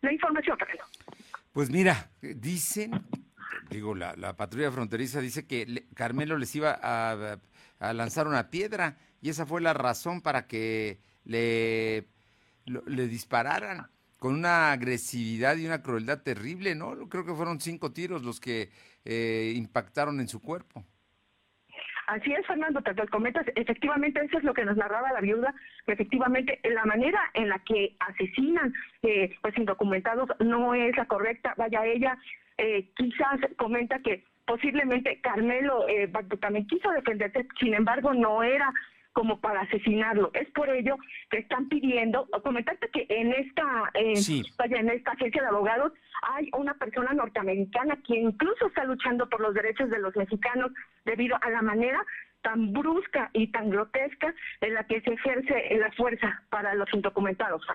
La 0.00 0.12
información, 0.12 0.56
Carlos. 0.56 0.86
Pues 1.52 1.70
mira, 1.70 2.10
dicen, 2.20 2.92
digo, 3.70 3.94
la, 3.94 4.14
la 4.16 4.36
patrulla 4.36 4.70
fronteriza 4.70 5.20
dice 5.20 5.46
que 5.46 5.86
Carmelo 5.94 6.38
les 6.38 6.54
iba 6.54 6.78
a, 6.80 7.38
a, 7.78 7.92
lanzar 7.92 8.26
una 8.26 8.50
piedra 8.50 8.96
y 9.20 9.30
esa 9.30 9.44
fue 9.44 9.60
la 9.60 9.74
razón 9.74 10.22
para 10.22 10.46
que 10.46 11.00
le, 11.24 12.06
le 12.64 13.08
dispararan 13.08 13.90
con 14.18 14.34
una 14.34 14.72
agresividad 14.72 15.56
y 15.56 15.66
una 15.66 15.82
crueldad 15.82 16.22
terrible, 16.22 16.74
¿no? 16.74 17.08
Creo 17.08 17.24
que 17.24 17.34
fueron 17.34 17.60
cinco 17.60 17.92
tiros 17.92 18.22
los 18.22 18.40
que 18.40 18.70
eh, 19.04 19.52
impactaron 19.56 20.20
en 20.20 20.28
su 20.28 20.40
cuerpo. 20.40 20.84
Así 22.08 22.32
es, 22.32 22.46
Fernando, 22.46 22.80
tanto 22.80 23.06
comentas, 23.08 23.44
efectivamente 23.54 24.24
eso 24.24 24.38
es 24.38 24.44
lo 24.44 24.54
que 24.54 24.64
nos 24.64 24.78
narraba 24.78 25.12
la 25.12 25.20
viuda, 25.20 25.54
que 25.84 25.92
efectivamente 25.92 26.58
la 26.64 26.86
manera 26.86 27.20
en 27.34 27.50
la 27.50 27.58
que 27.58 27.96
asesinan 28.00 28.72
eh, 29.02 29.36
pues 29.42 29.56
indocumentados 29.58 30.30
no 30.40 30.72
es 30.72 30.96
la 30.96 31.04
correcta. 31.04 31.52
Vaya, 31.58 31.84
ella 31.84 32.16
eh, 32.56 32.88
quizás 32.96 33.40
comenta 33.58 33.98
que 33.98 34.24
posiblemente 34.46 35.20
Carmelo 35.20 35.86
eh, 35.86 36.10
también 36.40 36.66
quiso 36.66 36.90
defenderse, 36.92 37.46
sin 37.60 37.74
embargo 37.74 38.14
no 38.14 38.42
era 38.42 38.72
como 39.18 39.40
para 39.40 39.62
asesinarlo. 39.62 40.30
Es 40.32 40.48
por 40.52 40.70
ello 40.70 40.94
que 41.28 41.38
están 41.38 41.68
pidiendo, 41.68 42.28
comentarte 42.44 42.88
que 42.90 43.04
en 43.08 43.32
esta, 43.32 43.90
vaya, 44.56 44.76
en 44.76 44.90
esta 44.90 45.10
agencia 45.10 45.42
de 45.42 45.48
abogados 45.48 45.92
hay 46.22 46.48
una 46.56 46.74
persona 46.74 47.12
norteamericana 47.14 47.98
que 48.06 48.14
incluso 48.14 48.68
está 48.68 48.84
luchando 48.84 49.28
por 49.28 49.40
los 49.40 49.54
derechos 49.54 49.90
de 49.90 49.98
los 49.98 50.14
mexicanos 50.14 50.70
debido 51.04 51.36
a 51.40 51.50
la 51.50 51.62
manera 51.62 52.00
tan 52.42 52.72
brusca 52.72 53.28
y 53.32 53.48
tan 53.48 53.70
grotesca 53.70 54.32
en 54.60 54.74
la 54.74 54.84
que 54.84 55.00
se 55.00 55.14
ejerce 55.14 55.76
la 55.76 55.90
fuerza 55.96 56.40
para 56.48 56.74
los 56.74 56.88
indocumentados, 56.94 57.66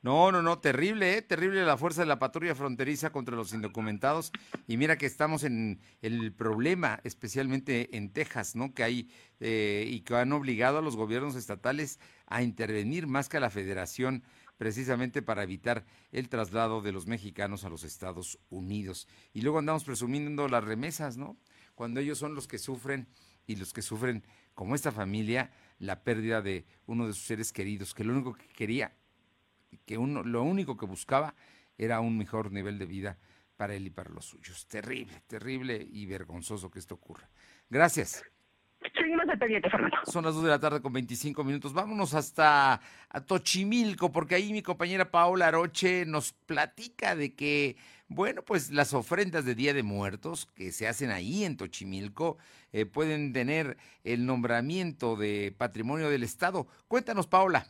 no, 0.00 0.30
no, 0.30 0.42
no, 0.42 0.60
terrible, 0.60 1.18
¿eh? 1.18 1.22
terrible 1.22 1.64
la 1.64 1.76
fuerza 1.76 2.02
de 2.02 2.06
la 2.06 2.20
patrulla 2.20 2.54
fronteriza 2.54 3.10
contra 3.10 3.34
los 3.34 3.52
indocumentados. 3.52 4.30
Y 4.68 4.76
mira 4.76 4.96
que 4.96 5.06
estamos 5.06 5.42
en 5.42 5.80
el 6.02 6.32
problema, 6.32 7.00
especialmente 7.02 7.96
en 7.96 8.12
Texas, 8.12 8.54
¿no? 8.54 8.72
Que 8.74 8.84
hay 8.84 9.10
eh, 9.40 9.86
y 9.88 10.02
que 10.02 10.14
han 10.14 10.32
obligado 10.32 10.78
a 10.78 10.82
los 10.82 10.94
gobiernos 10.94 11.34
estatales 11.34 11.98
a 12.26 12.44
intervenir 12.44 13.08
más 13.08 13.28
que 13.28 13.38
a 13.38 13.40
la 13.40 13.50
federación, 13.50 14.22
precisamente 14.56 15.20
para 15.20 15.42
evitar 15.42 15.84
el 16.12 16.28
traslado 16.28 16.80
de 16.80 16.92
los 16.92 17.08
mexicanos 17.08 17.64
a 17.64 17.68
los 17.68 17.82
Estados 17.82 18.38
Unidos. 18.50 19.08
Y 19.32 19.40
luego 19.40 19.58
andamos 19.58 19.82
presumiendo 19.82 20.46
las 20.46 20.62
remesas, 20.62 21.16
¿no? 21.16 21.36
Cuando 21.74 21.98
ellos 21.98 22.18
son 22.18 22.36
los 22.36 22.46
que 22.46 22.58
sufren 22.58 23.08
y 23.48 23.56
los 23.56 23.72
que 23.72 23.82
sufren, 23.82 24.24
como 24.54 24.76
esta 24.76 24.92
familia, 24.92 25.50
la 25.80 26.04
pérdida 26.04 26.40
de 26.40 26.66
uno 26.86 27.08
de 27.08 27.14
sus 27.14 27.24
seres 27.24 27.52
queridos, 27.52 27.94
que 27.94 28.04
lo 28.04 28.12
único 28.12 28.34
que 28.34 28.46
quería 28.48 28.94
que 29.84 29.98
uno, 29.98 30.22
lo 30.22 30.42
único 30.42 30.76
que 30.76 30.86
buscaba 30.86 31.34
era 31.76 32.00
un 32.00 32.18
mejor 32.18 32.52
nivel 32.52 32.78
de 32.78 32.86
vida 32.86 33.18
para 33.56 33.74
él 33.74 33.86
y 33.86 33.90
para 33.90 34.10
los 34.10 34.24
suyos. 34.24 34.66
Terrible, 34.66 35.22
terrible 35.26 35.86
y 35.90 36.06
vergonzoso 36.06 36.70
que 36.70 36.78
esto 36.78 36.94
ocurra. 36.94 37.28
Gracias. 37.68 38.24
Seguimos 38.94 39.28
al 39.28 39.38
pendiente, 39.38 39.68
Fernando. 39.68 39.96
Son 40.04 40.24
las 40.24 40.34
2 40.34 40.44
de 40.44 40.50
la 40.50 40.60
tarde 40.60 40.80
con 40.80 40.92
25 40.92 41.42
minutos. 41.42 41.72
Vámonos 41.72 42.14
hasta 42.14 42.80
a 43.08 43.20
Tochimilco, 43.20 44.12
porque 44.12 44.36
ahí 44.36 44.52
mi 44.52 44.62
compañera 44.62 45.10
Paola 45.10 45.48
Aroche 45.48 46.06
nos 46.06 46.32
platica 46.32 47.16
de 47.16 47.34
que, 47.34 47.76
bueno, 48.06 48.42
pues 48.42 48.70
las 48.70 48.94
ofrendas 48.94 49.44
de 49.44 49.56
Día 49.56 49.74
de 49.74 49.82
Muertos 49.82 50.46
que 50.54 50.70
se 50.70 50.86
hacen 50.86 51.10
ahí 51.10 51.44
en 51.44 51.56
Tochimilco 51.56 52.38
eh, 52.72 52.86
pueden 52.86 53.32
tener 53.32 53.76
el 54.04 54.24
nombramiento 54.24 55.16
de 55.16 55.52
Patrimonio 55.56 56.08
del 56.08 56.22
Estado. 56.22 56.68
Cuéntanos, 56.86 57.26
Paola. 57.26 57.66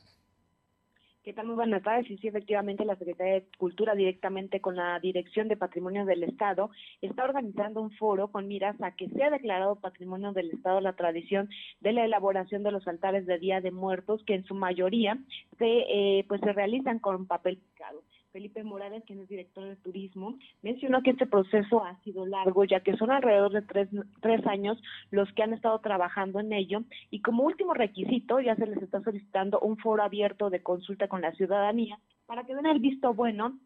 ¿Qué 1.25 1.33
tal? 1.35 1.47
Muy 1.47 1.57
buenas 1.57 1.83
tardes. 1.83 2.11
Y 2.11 2.17
sí, 2.19 2.29
efectivamente, 2.29 2.85
la 2.85 2.97
Secretaría 2.97 3.35
de 3.35 3.47
Cultura, 3.59 3.95
directamente 3.95 4.61
con 4.61 4.77
la 4.77 4.99
Dirección 5.01 5.49
de 5.49 5.57
Patrimonio 5.57 6.07
del 6.07 6.23
Estado, 6.23 6.71
está 7.03 7.25
organizando 7.25 7.83
un 7.83 7.91
foro 7.91 8.29
con 8.29 8.47
miras 8.47 8.81
a 8.81 8.93
que 8.93 9.09
sea 9.11 9.29
declarado 9.29 9.77
Patrimonio 9.77 10.33
del 10.33 10.51
Estado 10.51 10.81
la 10.81 10.95
tradición 10.95 11.51
de 11.81 11.93
la 11.93 12.05
elaboración 12.05 12.63
de 12.63 12.73
los 12.73 12.87
altares 12.89 13.27
de 13.27 13.39
Día 13.39 13.61
de 13.61 13.73
Muertos, 13.73 14.23
que 14.25 14.35
en 14.35 14.45
su 14.45 14.55
mayoría 14.55 15.19
se, 15.59 15.67
eh, 15.67 16.25
pues, 16.29 16.41
se 16.41 16.53
realizan 16.53 16.99
con 16.99 17.27
papel 17.27 17.59
picado. 17.59 18.03
Felipe 18.33 18.63
Morales, 18.63 19.05
quien 19.07 19.21
es 19.21 19.29
director 19.29 19.65
de 19.65 19.77
turismo, 19.77 20.39
mencionó 20.63 21.03
que 21.03 21.11
este 21.11 21.27
proceso 21.27 21.85
ha 21.85 21.99
sido 22.03 22.27
largo, 22.27 22.65
ya 22.65 22.81
que 22.81 22.97
son 22.97 23.11
alrededor 23.11 23.53
de 23.53 23.63
tres, 23.63 23.89
tres 24.21 24.47
años 24.47 24.81
los 25.11 25.33
que 25.33 25.43
han 25.43 25.53
estado 25.53 25.79
trabajando 25.81 26.41
en 26.41 26.53
ello 26.53 26.83
y 27.11 27.21
como 27.23 27.45
último 27.45 27.75
requisito 27.75 28.41
ya 28.41 28.57
se 28.57 28.67
les 28.67 28.83
está 28.83 29.03
solicitando 29.03 29.61
un 29.61 29.77
foro 29.79 30.03
abierto 30.03 30.51
de 30.51 30.63
consulta 30.63 31.09
con 31.09 31.21
la 31.21 31.33
ciudadanía 31.33 31.99
para 32.27 32.45
que 32.45 32.55
den 32.55 32.67
el 32.67 32.79
visto 32.79 33.15
bueno 33.15 33.59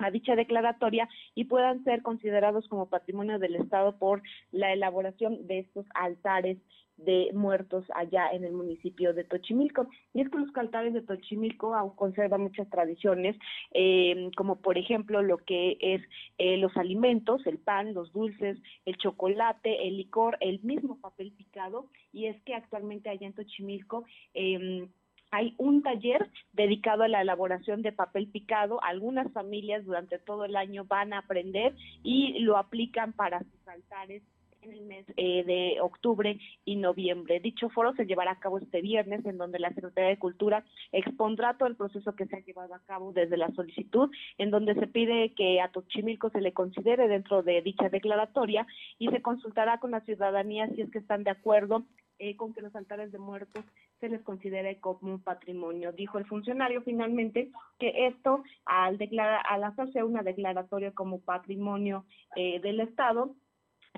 a 0.00 0.10
dicha 0.10 0.36
declaratoria 0.36 1.08
y 1.34 1.44
puedan 1.44 1.84
ser 1.84 2.02
considerados 2.02 2.68
como 2.68 2.88
patrimonio 2.88 3.38
del 3.38 3.56
Estado 3.56 3.98
por 3.98 4.22
la 4.52 4.72
elaboración 4.72 5.46
de 5.46 5.60
estos 5.60 5.86
altares 5.94 6.58
de 7.04 7.30
muertos 7.32 7.84
allá 7.94 8.30
en 8.30 8.44
el 8.44 8.52
municipio 8.52 9.14
de 9.14 9.24
Tochimilco. 9.24 9.88
Y 10.12 10.20
es 10.20 10.28
que 10.28 10.38
los 10.38 10.54
altares 10.56 10.92
de 10.92 11.02
Tochimilco 11.02 11.74
aún 11.74 11.94
conservan 11.96 12.42
muchas 12.42 12.68
tradiciones, 12.68 13.36
eh, 13.72 14.30
como 14.36 14.56
por 14.56 14.78
ejemplo 14.78 15.22
lo 15.22 15.38
que 15.38 15.78
es 15.80 16.02
eh, 16.38 16.56
los 16.58 16.76
alimentos, 16.76 17.46
el 17.46 17.58
pan, 17.58 17.94
los 17.94 18.12
dulces, 18.12 18.58
el 18.84 18.96
chocolate, 18.96 19.88
el 19.88 19.96
licor, 19.96 20.36
el 20.40 20.60
mismo 20.60 21.00
papel 21.00 21.32
picado. 21.32 21.88
Y 22.12 22.26
es 22.26 22.40
que 22.42 22.54
actualmente 22.54 23.08
allá 23.08 23.26
en 23.26 23.34
Tochimilco 23.34 24.04
eh, 24.34 24.88
hay 25.30 25.54
un 25.58 25.82
taller 25.82 26.28
dedicado 26.52 27.04
a 27.04 27.08
la 27.08 27.22
elaboración 27.22 27.82
de 27.82 27.92
papel 27.92 28.28
picado. 28.28 28.82
Algunas 28.82 29.32
familias 29.32 29.84
durante 29.84 30.18
todo 30.18 30.44
el 30.44 30.56
año 30.56 30.84
van 30.84 31.12
a 31.12 31.18
aprender 31.18 31.74
y 32.02 32.38
lo 32.40 32.56
aplican 32.56 33.12
para 33.12 33.40
sus 33.40 33.68
altares 33.68 34.22
en 34.62 34.72
el 34.72 34.82
mes 34.82 35.06
eh, 35.16 35.44
de 35.44 35.80
octubre 35.80 36.38
y 36.64 36.76
noviembre. 36.76 37.40
Dicho 37.40 37.68
foro 37.70 37.94
se 37.94 38.04
llevará 38.04 38.32
a 38.32 38.40
cabo 38.40 38.58
este 38.58 38.82
viernes, 38.82 39.24
en 39.24 39.38
donde 39.38 39.58
la 39.58 39.72
Secretaría 39.72 40.10
de 40.10 40.18
Cultura 40.18 40.64
expondrá 40.92 41.56
todo 41.56 41.68
el 41.68 41.76
proceso 41.76 42.14
que 42.14 42.26
se 42.26 42.36
ha 42.36 42.40
llevado 42.40 42.74
a 42.74 42.80
cabo 42.80 43.12
desde 43.12 43.36
la 43.36 43.50
solicitud, 43.52 44.10
en 44.38 44.50
donde 44.50 44.74
se 44.74 44.86
pide 44.86 45.32
que 45.34 45.60
a 45.60 45.68
Tochimilco 45.68 46.30
se 46.30 46.40
le 46.40 46.52
considere 46.52 47.08
dentro 47.08 47.42
de 47.42 47.62
dicha 47.62 47.88
declaratoria 47.88 48.66
y 48.98 49.08
se 49.08 49.22
consultará 49.22 49.78
con 49.78 49.92
la 49.92 50.00
ciudadanía 50.00 50.68
si 50.74 50.82
es 50.82 50.90
que 50.90 50.98
están 50.98 51.24
de 51.24 51.30
acuerdo 51.30 51.84
eh, 52.20 52.36
con 52.36 52.52
que 52.52 52.60
los 52.60 52.76
altares 52.76 53.10
de 53.12 53.18
muertos 53.18 53.64
se 53.98 54.10
les 54.10 54.20
considere 54.20 54.78
como 54.78 55.14
un 55.14 55.20
patrimonio. 55.20 55.90
Dijo 55.92 56.18
el 56.18 56.26
funcionario 56.26 56.82
finalmente 56.82 57.50
que 57.78 58.06
esto, 58.08 58.44
al, 58.66 58.98
declarar, 58.98 59.42
al 59.48 59.64
hacerse 59.64 60.04
una 60.04 60.22
declaratoria 60.22 60.92
como 60.92 61.20
patrimonio 61.20 62.04
eh, 62.36 62.60
del 62.60 62.80
Estado, 62.80 63.34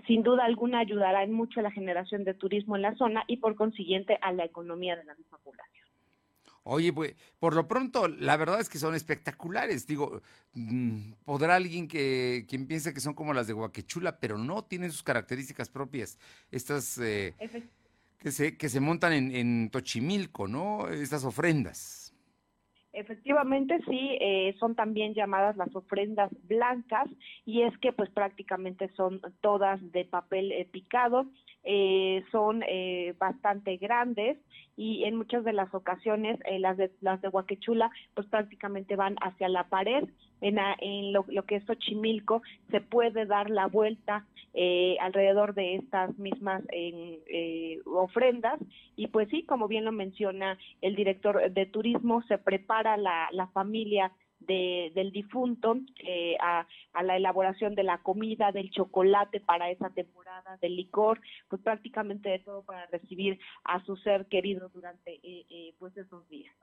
sin 0.07 0.23
duda 0.23 0.45
alguna 0.45 0.79
ayudará 0.79 1.25
en 1.25 1.33
mucho 1.33 1.59
a 1.59 1.65
la 1.65 1.73
generación 1.73 2.23
de 2.23 2.35
turismo 2.35 2.77
en 2.77 2.83
la 2.83 2.95
zona 2.95 3.25
y 3.27 3.39
por 3.39 3.57
consiguiente 3.57 4.19
a 4.23 4.33
la 4.33 4.45
economía 4.45 4.95
de 4.95 5.05
la 5.05 5.17
misma 5.17 5.39
población. 5.39 5.89
Oye, 6.63 6.93
pues 6.93 7.17
por 7.41 7.55
lo 7.55 7.67
pronto, 7.67 8.07
la 8.07 8.37
verdad 8.37 8.61
es 8.61 8.69
que 8.69 8.79
son 8.79 8.95
espectaculares. 8.95 9.89
Digo, 9.89 10.23
mm, 10.55 11.15
podrá 11.25 11.57
alguien 11.57 11.89
que 11.89 12.47
quien 12.49 12.69
piense 12.69 12.95
que 12.95 13.01
son 13.01 13.15
como 13.15 13.35
las 13.35 13.49
de 13.49 13.55
Huaquechula, 13.55 14.21
pero 14.21 14.39
no 14.39 14.63
tienen 14.63 14.93
sus 14.93 15.03
características 15.03 15.69
propias. 15.71 16.21
Estas 16.53 16.99
eh, 16.99 17.35
que 18.23 18.31
se 18.31 18.57
que 18.57 18.69
se 18.69 18.81
montan 18.81 19.13
en, 19.13 19.35
en 19.35 19.71
Tochimilco, 19.71 20.47
¿no? 20.47 20.89
Estas 20.89 21.25
ofrendas. 21.25 22.03
Efectivamente, 22.93 23.79
sí, 23.89 24.19
eh, 24.21 24.55
son 24.61 24.75
también 24.75 25.15
llamadas 25.15 25.57
las 25.57 25.75
ofrendas 25.75 26.31
blancas 26.47 27.09
y 27.47 27.63
es 27.63 27.77
que 27.79 27.91
pues 27.91 28.11
prácticamente 28.11 28.91
son 28.95 29.23
todas 29.41 29.81
de 29.93 30.05
papel 30.05 30.53
eh, 30.53 30.69
picado, 30.71 31.27
eh, 31.64 32.25
son 32.33 32.62
eh, 32.66 33.14
bastante 33.18 33.77
grandes 33.77 34.38
y 34.77 35.05
en 35.05 35.16
muchas 35.16 35.44
de 35.44 35.53
las 35.53 35.72
ocasiones 35.75 36.38
eh, 36.44 36.59
las 36.59 36.77
de 36.77 36.90
las 37.01 37.20
de 37.20 37.29
Huaquechula 37.29 37.90
pues 38.14 38.27
prácticamente 38.29 38.96
van 38.96 39.16
hacia 39.20 39.48
la 39.48 39.64
pared. 39.64 40.05
En, 40.40 40.59
en 40.59 41.12
lo, 41.12 41.25
que 41.46 41.57
es 41.57 41.64
Xochimilco 41.66 42.42
se 42.70 42.81
puede 42.81 43.27
dar 43.27 43.48
la 43.48 43.66
vuelta 43.66 44.27
eh, 44.55 44.96
alrededor 45.01 45.55
de 45.55 45.77
estas 45.77 46.18
mismas 46.18 46.62
eh, 46.72 47.81
ofrendas. 47.87 48.59
Y 48.96 49.07
pues 49.09 49.29
sí 49.29 49.44
como 49.44 49.68
bien 49.68 49.85
lo 49.85 49.92
menciona 49.92 50.59
el 50.81 50.96
director 50.96 51.51
de 51.51 51.66
turismo 51.66 52.22
se 52.22 52.38
prepara 52.38 52.96
la, 52.96 53.29
la 53.31 53.46
familia 53.48 54.11
de, 54.47 54.93
del 54.95 55.13
difunto 55.13 55.79
eh, 56.05 56.37
a, 56.41 56.67
a, 56.93 57.03
la 57.03 57.17
elaboración 57.17 57.75
de 57.75 57.83
la 57.83 57.99
comida, 57.99 58.53
del 58.53 58.71
chocolate 58.71 59.41
para 59.41 59.71
esa 59.71 59.91
temporada, 59.91 60.59
del 60.61 60.77
licor, 60.77 61.21
pues 61.49 61.63
prácticamente 61.63 62.29
de 62.29 62.39
todo 62.41 62.63
para 62.63 62.87
recibir 62.87 63.39
a 63.65 63.85
su 63.85 63.97
ser 63.97 64.27
querido 64.27 64.69
durante 64.69 65.15
eh, 65.15 65.47
eh, 65.51 65.75
pues 65.79 65.97
esos 65.97 66.29
días. 66.29 66.55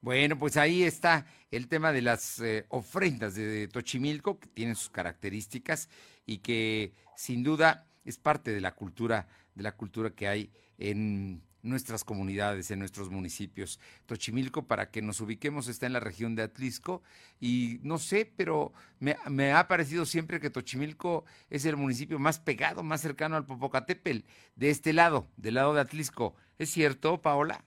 Bueno, 0.00 0.38
pues 0.38 0.56
ahí 0.56 0.84
está 0.84 1.26
el 1.50 1.68
tema 1.68 1.92
de 1.92 2.02
las 2.02 2.40
eh, 2.40 2.66
ofrendas 2.68 3.34
de, 3.34 3.66
Tochimilco, 3.66 4.38
que 4.38 4.46
tienen 4.48 4.76
sus 4.76 4.90
características 4.90 5.88
y 6.24 6.38
que 6.38 6.92
sin 7.16 7.42
duda 7.42 7.88
es 8.04 8.16
parte 8.16 8.52
de 8.52 8.60
la 8.60 8.74
cultura, 8.74 9.26
de 9.54 9.62
la 9.64 9.72
cultura 9.72 10.10
que 10.10 10.28
hay 10.28 10.50
en 10.78 11.42
nuestras 11.68 12.04
comunidades, 12.04 12.70
en 12.70 12.78
nuestros 12.78 13.10
municipios. 13.10 13.78
Tochimilco, 14.06 14.66
para 14.66 14.90
que 14.90 15.02
nos 15.02 15.20
ubiquemos, 15.20 15.68
está 15.68 15.86
en 15.86 15.92
la 15.92 16.00
región 16.00 16.34
de 16.34 16.42
Atlisco 16.42 17.02
y 17.40 17.80
no 17.82 17.98
sé, 17.98 18.30
pero 18.36 18.72
me, 18.98 19.52
ha 19.52 19.68
parecido 19.68 20.06
siempre 20.06 20.40
que 20.40 20.50
Tochimilco 20.50 21.24
es 21.50 21.64
el 21.64 21.76
municipio 21.76 22.18
más 22.18 22.38
pegado, 22.38 22.82
más 22.82 23.00
cercano 23.00 23.36
al 23.36 23.46
Popocatépetl, 23.46 24.26
de 24.56 24.70
este 24.70 24.92
lado, 24.92 25.28
del 25.36 25.54
lado 25.54 25.74
de 25.74 25.80
Atlisco. 25.80 26.34
¿Es 26.58 26.70
cierto, 26.70 27.22
Paola? 27.22 27.64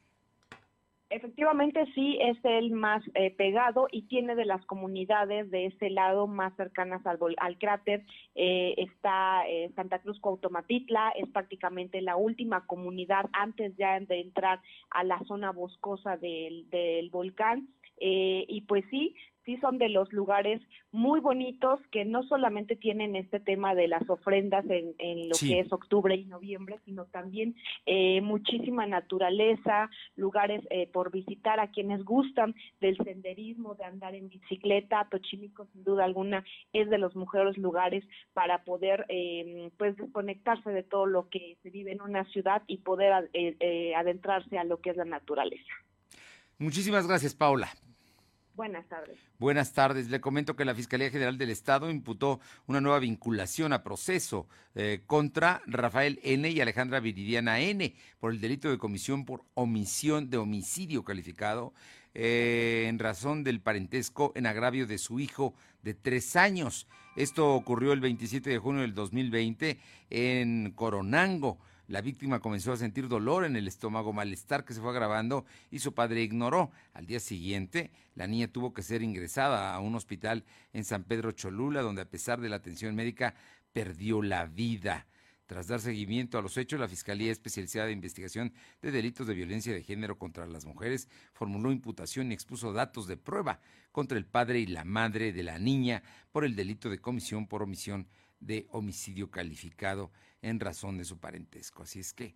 Efectivamente, 1.11 1.85
sí, 1.93 2.17
es 2.21 2.37
el 2.45 2.71
más 2.71 3.03
eh, 3.15 3.31
pegado 3.35 3.89
y 3.91 4.03
tiene 4.03 4.33
de 4.33 4.45
las 4.45 4.65
comunidades 4.65 5.51
de 5.51 5.65
ese 5.65 5.89
lado 5.89 6.25
más 6.25 6.55
cercanas 6.55 7.05
al, 7.05 7.19
al 7.35 7.57
cráter. 7.57 8.05
Eh, 8.33 8.75
está 8.77 9.45
eh, 9.45 9.69
Santa 9.75 9.99
Cruz 9.99 10.21
Cuautomatitla, 10.21 11.11
es 11.17 11.27
prácticamente 11.27 12.01
la 12.01 12.15
última 12.15 12.65
comunidad 12.65 13.25
antes 13.33 13.75
ya 13.75 13.99
de 13.99 14.21
entrar 14.21 14.61
a 14.89 15.03
la 15.03 15.19
zona 15.25 15.51
boscosa 15.51 16.15
del, 16.15 16.69
del 16.69 17.09
volcán. 17.09 17.67
y 17.99 18.61
pues 18.61 18.85
sí, 18.89 19.13
sí 19.45 19.57
son 19.57 19.77
de 19.77 19.89
los 19.89 20.11
lugares 20.13 20.61
muy 20.91 21.19
bonitos 21.19 21.79
que 21.91 22.05
no 22.05 22.23
solamente 22.23 22.75
tienen 22.75 23.15
este 23.15 23.39
tema 23.39 23.75
de 23.75 23.87
las 23.87 24.07
ofrendas 24.09 24.65
en, 24.69 24.93
en 24.99 25.29
lo 25.29 25.35
sí. 25.35 25.49
que 25.49 25.59
es 25.61 25.71
octubre 25.71 26.15
y 26.15 26.25
noviembre, 26.25 26.79
sino 26.85 27.05
también 27.05 27.55
eh, 27.85 28.21
muchísima 28.21 28.85
naturaleza, 28.85 29.89
lugares 30.15 30.63
eh, 30.69 30.87
por 30.91 31.11
visitar 31.11 31.59
a 31.59 31.71
quienes 31.71 32.03
gustan 32.03 32.55
del 32.79 32.97
senderismo, 32.97 33.75
de 33.75 33.85
andar 33.85 34.15
en 34.15 34.29
bicicleta. 34.29 35.07
Tochimilco, 35.09 35.65
sin 35.73 35.83
duda 35.83 36.05
alguna, 36.05 36.43
es 36.73 36.89
de 36.89 36.97
los 36.97 37.15
mejores 37.15 37.57
lugares 37.57 38.03
para 38.33 38.63
poder 38.63 39.05
eh, 39.09 39.71
pues 39.77 39.95
desconectarse 39.97 40.71
de 40.71 40.83
todo 40.83 41.05
lo 41.05 41.29
que 41.29 41.57
se 41.63 41.69
vive 41.69 41.91
en 41.91 42.01
una 42.01 42.25
ciudad 42.25 42.63
y 42.67 42.77
poder 42.77 43.29
eh, 43.33 43.93
adentrarse 43.95 44.57
a 44.57 44.63
lo 44.63 44.79
que 44.81 44.91
es 44.91 44.97
la 44.97 45.05
naturaleza. 45.05 45.71
Muchísimas 46.57 47.07
gracias, 47.07 47.33
Paula. 47.33 47.69
Buenas 48.55 48.87
tardes. 48.87 49.17
Buenas 49.39 49.73
tardes. 49.73 50.09
Le 50.09 50.19
comento 50.19 50.55
que 50.55 50.65
la 50.65 50.75
Fiscalía 50.75 51.09
General 51.09 51.37
del 51.37 51.49
Estado 51.49 51.89
imputó 51.89 52.39
una 52.67 52.81
nueva 52.81 52.99
vinculación 52.99 53.71
a 53.73 53.83
proceso 53.83 54.47
eh, 54.75 55.01
contra 55.07 55.61
Rafael 55.65 56.19
N. 56.23 56.49
y 56.49 56.59
Alejandra 56.59 56.99
Viridiana 56.99 57.59
N. 57.59 57.95
por 58.19 58.31
el 58.31 58.41
delito 58.41 58.69
de 58.69 58.77
comisión 58.77 59.25
por 59.25 59.43
omisión 59.53 60.29
de 60.29 60.37
homicidio 60.37 61.03
calificado 61.03 61.73
eh, 62.13 62.87
en 62.89 62.99
razón 62.99 63.43
del 63.45 63.61
parentesco 63.61 64.33
en 64.35 64.45
agravio 64.45 64.85
de 64.85 64.97
su 64.97 65.19
hijo 65.19 65.53
de 65.81 65.93
tres 65.93 66.35
años. 66.35 66.87
Esto 67.15 67.53
ocurrió 67.55 67.93
el 67.93 68.01
27 68.01 68.49
de 68.49 68.57
junio 68.57 68.81
del 68.81 68.93
2020 68.93 69.79
en 70.09 70.71
Coronango. 70.75 71.57
La 71.91 71.99
víctima 71.99 72.39
comenzó 72.39 72.71
a 72.71 72.77
sentir 72.77 73.09
dolor 73.09 73.43
en 73.43 73.57
el 73.57 73.67
estómago, 73.67 74.13
malestar 74.13 74.63
que 74.63 74.73
se 74.73 74.79
fue 74.79 74.91
agravando 74.91 75.43
y 75.71 75.79
su 75.79 75.93
padre 75.93 76.23
ignoró. 76.23 76.71
Al 76.93 77.05
día 77.05 77.19
siguiente, 77.19 77.91
la 78.15 78.27
niña 78.27 78.47
tuvo 78.47 78.73
que 78.73 78.81
ser 78.81 79.03
ingresada 79.03 79.75
a 79.75 79.79
un 79.81 79.95
hospital 79.95 80.45
en 80.71 80.85
San 80.85 81.03
Pedro 81.03 81.33
Cholula, 81.33 81.81
donde 81.81 82.01
a 82.01 82.09
pesar 82.09 82.39
de 82.39 82.47
la 82.47 82.55
atención 82.55 82.95
médica 82.95 83.35
perdió 83.73 84.21
la 84.21 84.45
vida. 84.45 85.05
Tras 85.47 85.67
dar 85.67 85.81
seguimiento 85.81 86.37
a 86.37 86.41
los 86.41 86.55
hechos, 86.55 86.79
la 86.79 86.87
Fiscalía 86.87 87.29
Especializada 87.29 87.87
de 87.87 87.91
Investigación 87.91 88.53
de 88.81 88.91
Delitos 88.91 89.27
de 89.27 89.33
Violencia 89.33 89.73
de 89.73 89.83
Género 89.83 90.17
contra 90.17 90.47
las 90.47 90.63
Mujeres 90.63 91.09
formuló 91.33 91.73
imputación 91.73 92.31
y 92.31 92.33
expuso 92.33 92.71
datos 92.71 93.05
de 93.05 93.17
prueba 93.17 93.59
contra 93.91 94.17
el 94.17 94.25
padre 94.25 94.61
y 94.61 94.65
la 94.65 94.85
madre 94.85 95.33
de 95.33 95.43
la 95.43 95.59
niña 95.59 96.03
por 96.31 96.45
el 96.45 96.55
delito 96.55 96.89
de 96.89 96.99
comisión 96.99 97.47
por 97.47 97.63
omisión 97.63 98.07
de 98.39 98.65
homicidio 98.71 99.29
calificado 99.29 100.09
en 100.41 100.59
razón 100.59 100.97
de 100.97 101.05
su 101.05 101.19
parentesco. 101.19 101.83
Así 101.83 101.99
es 101.99 102.13
que 102.13 102.35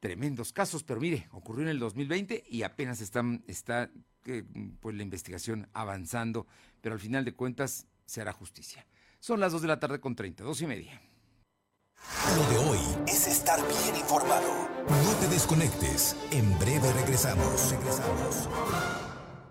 tremendos 0.00 0.52
casos, 0.52 0.84
pero 0.84 1.00
mire, 1.00 1.28
ocurrió 1.32 1.62
en 1.62 1.70
el 1.70 1.78
2020 1.78 2.44
y 2.48 2.62
apenas 2.62 3.00
están, 3.00 3.42
está 3.46 3.90
eh, 4.26 4.44
pues 4.80 4.94
la 4.96 5.02
investigación 5.02 5.68
avanzando, 5.72 6.46
pero 6.80 6.94
al 6.94 7.00
final 7.00 7.24
de 7.24 7.34
cuentas 7.34 7.86
se 8.04 8.20
hará 8.20 8.32
justicia. 8.32 8.86
Son 9.18 9.40
las 9.40 9.52
2 9.52 9.62
de 9.62 9.68
la 9.68 9.80
tarde 9.80 10.00
con 10.00 10.14
30, 10.14 10.44
dos 10.44 10.60
y 10.60 10.66
media. 10.66 11.00
Lo 12.36 12.50
de 12.50 12.58
hoy 12.58 12.78
es 13.06 13.26
estar 13.26 13.58
bien 13.66 13.96
informado. 13.96 14.68
No 14.88 15.14
te 15.20 15.28
desconectes. 15.28 16.16
En 16.30 16.58
breve 16.58 16.92
regresamos. 16.92 17.70
Regresamos. 17.70 18.48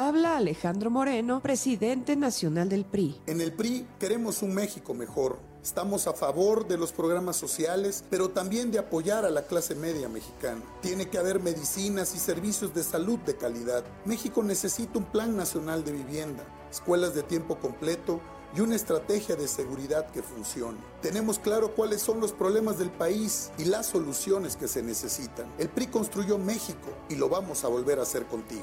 Habla 0.00 0.36
Alejandro 0.36 0.90
Moreno, 0.90 1.40
presidente 1.40 2.14
nacional 2.14 2.68
del 2.68 2.84
PRI. 2.84 3.20
En 3.26 3.40
el 3.40 3.52
PRI 3.52 3.84
queremos 3.98 4.42
un 4.42 4.54
México 4.54 4.94
mejor. 4.94 5.40
Estamos 5.60 6.06
a 6.06 6.12
favor 6.12 6.68
de 6.68 6.78
los 6.78 6.92
programas 6.92 7.34
sociales, 7.34 8.04
pero 8.08 8.30
también 8.30 8.70
de 8.70 8.78
apoyar 8.78 9.24
a 9.24 9.30
la 9.30 9.48
clase 9.48 9.74
media 9.74 10.08
mexicana. 10.08 10.62
Tiene 10.82 11.08
que 11.08 11.18
haber 11.18 11.42
medicinas 11.42 12.14
y 12.14 12.20
servicios 12.20 12.72
de 12.74 12.84
salud 12.84 13.18
de 13.26 13.36
calidad. 13.36 13.82
México 14.04 14.44
necesita 14.44 15.00
un 15.00 15.04
plan 15.06 15.36
nacional 15.36 15.82
de 15.82 15.90
vivienda, 15.90 16.44
escuelas 16.70 17.16
de 17.16 17.24
tiempo 17.24 17.58
completo 17.58 18.20
y 18.56 18.60
una 18.60 18.76
estrategia 18.76 19.34
de 19.34 19.48
seguridad 19.48 20.12
que 20.12 20.22
funcione. 20.22 20.78
Tenemos 21.02 21.40
claro 21.40 21.74
cuáles 21.74 22.02
son 22.02 22.20
los 22.20 22.30
problemas 22.30 22.78
del 22.78 22.90
país 22.90 23.50
y 23.58 23.64
las 23.64 23.86
soluciones 23.86 24.56
que 24.56 24.68
se 24.68 24.80
necesitan. 24.80 25.52
El 25.58 25.68
PRI 25.70 25.88
construyó 25.88 26.38
México 26.38 26.88
y 27.08 27.16
lo 27.16 27.28
vamos 27.28 27.64
a 27.64 27.68
volver 27.68 27.98
a 27.98 28.02
hacer 28.02 28.26
contigo. 28.26 28.62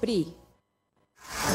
PRI. 0.00 0.39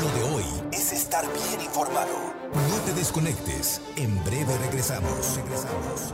Lo 0.02 0.12
de 0.14 0.24
hoy 0.24 0.44
es 0.72 0.92
estar 0.94 1.26
bien 1.34 1.62
informado. 1.62 2.34
No 2.54 2.82
te 2.86 2.94
desconectes. 2.94 3.82
En 3.96 4.24
breve 4.24 4.58
regresamos. 4.58 5.38
Regresamos. 5.38 6.14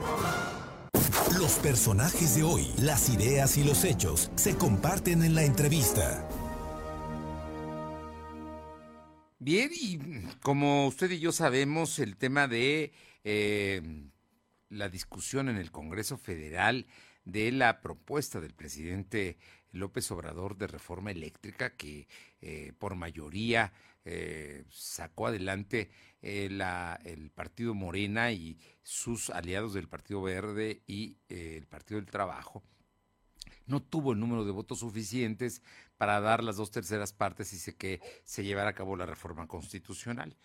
Los 1.40 1.54
personajes 1.60 2.36
de 2.36 2.44
hoy, 2.44 2.72
las 2.78 3.10
ideas 3.10 3.58
y 3.58 3.64
los 3.64 3.84
hechos 3.84 4.32
se 4.36 4.56
comparten 4.56 5.24
en 5.24 5.36
la 5.36 5.44
entrevista. 5.44 6.28
Bien, 9.40 9.72
y 9.74 9.98
como 10.42 10.88
usted 10.88 11.10
y 11.12 11.20
yo 11.20 11.32
sabemos, 11.32 11.98
el 11.98 12.16
tema 12.18 12.48
de 12.48 12.94
eh, 13.24 13.82
la 14.70 14.88
discusión 14.90 15.50
en 15.50 15.58
el 15.58 15.72
Congreso 15.72 16.18
Federal 16.18 16.86
de 17.26 17.52
la 17.52 17.82
propuesta 17.82 18.40
del 18.40 18.54
presidente 18.54 19.38
López 19.72 20.10
Obrador 20.12 20.58
de 20.58 20.68
reforma 20.68 21.12
eléctrica 21.12 21.76
que 21.76 22.08
eh, 22.42 22.74
por 22.78 22.96
mayoría 22.96 23.74
eh, 24.04 24.64
sacó 24.70 25.28
adelante 25.28 25.92
eh, 26.22 26.50
la, 26.52 27.00
el 27.04 27.30
partido 27.32 27.74
Morena 27.74 28.32
y 28.32 28.58
sus 28.84 29.30
aliados 29.30 29.74
del 29.74 29.88
Partido 29.88 30.22
Verde 30.22 30.82
y 30.88 31.18
el 31.30 31.68
Partido 31.68 32.00
del 32.00 32.10
Trabajo, 32.10 32.64
no 33.66 33.82
tuvo 33.82 34.14
el 34.14 34.20
número 34.20 34.44
de 34.44 34.52
votos 34.52 34.80
suficientes 34.80 35.62
para 35.98 36.20
dar 36.20 36.44
las 36.44 36.58
dos 36.58 36.72
terceras 36.72 37.14
partes 37.14 37.54
y 37.54 37.58
se, 37.58 37.76
que 37.76 38.02
se 38.24 38.44
llevara 38.44 38.72
a 38.72 38.76
cabo 38.76 38.96
la 38.96 39.06
reforma 39.06 39.48
constitucional. 39.48 40.36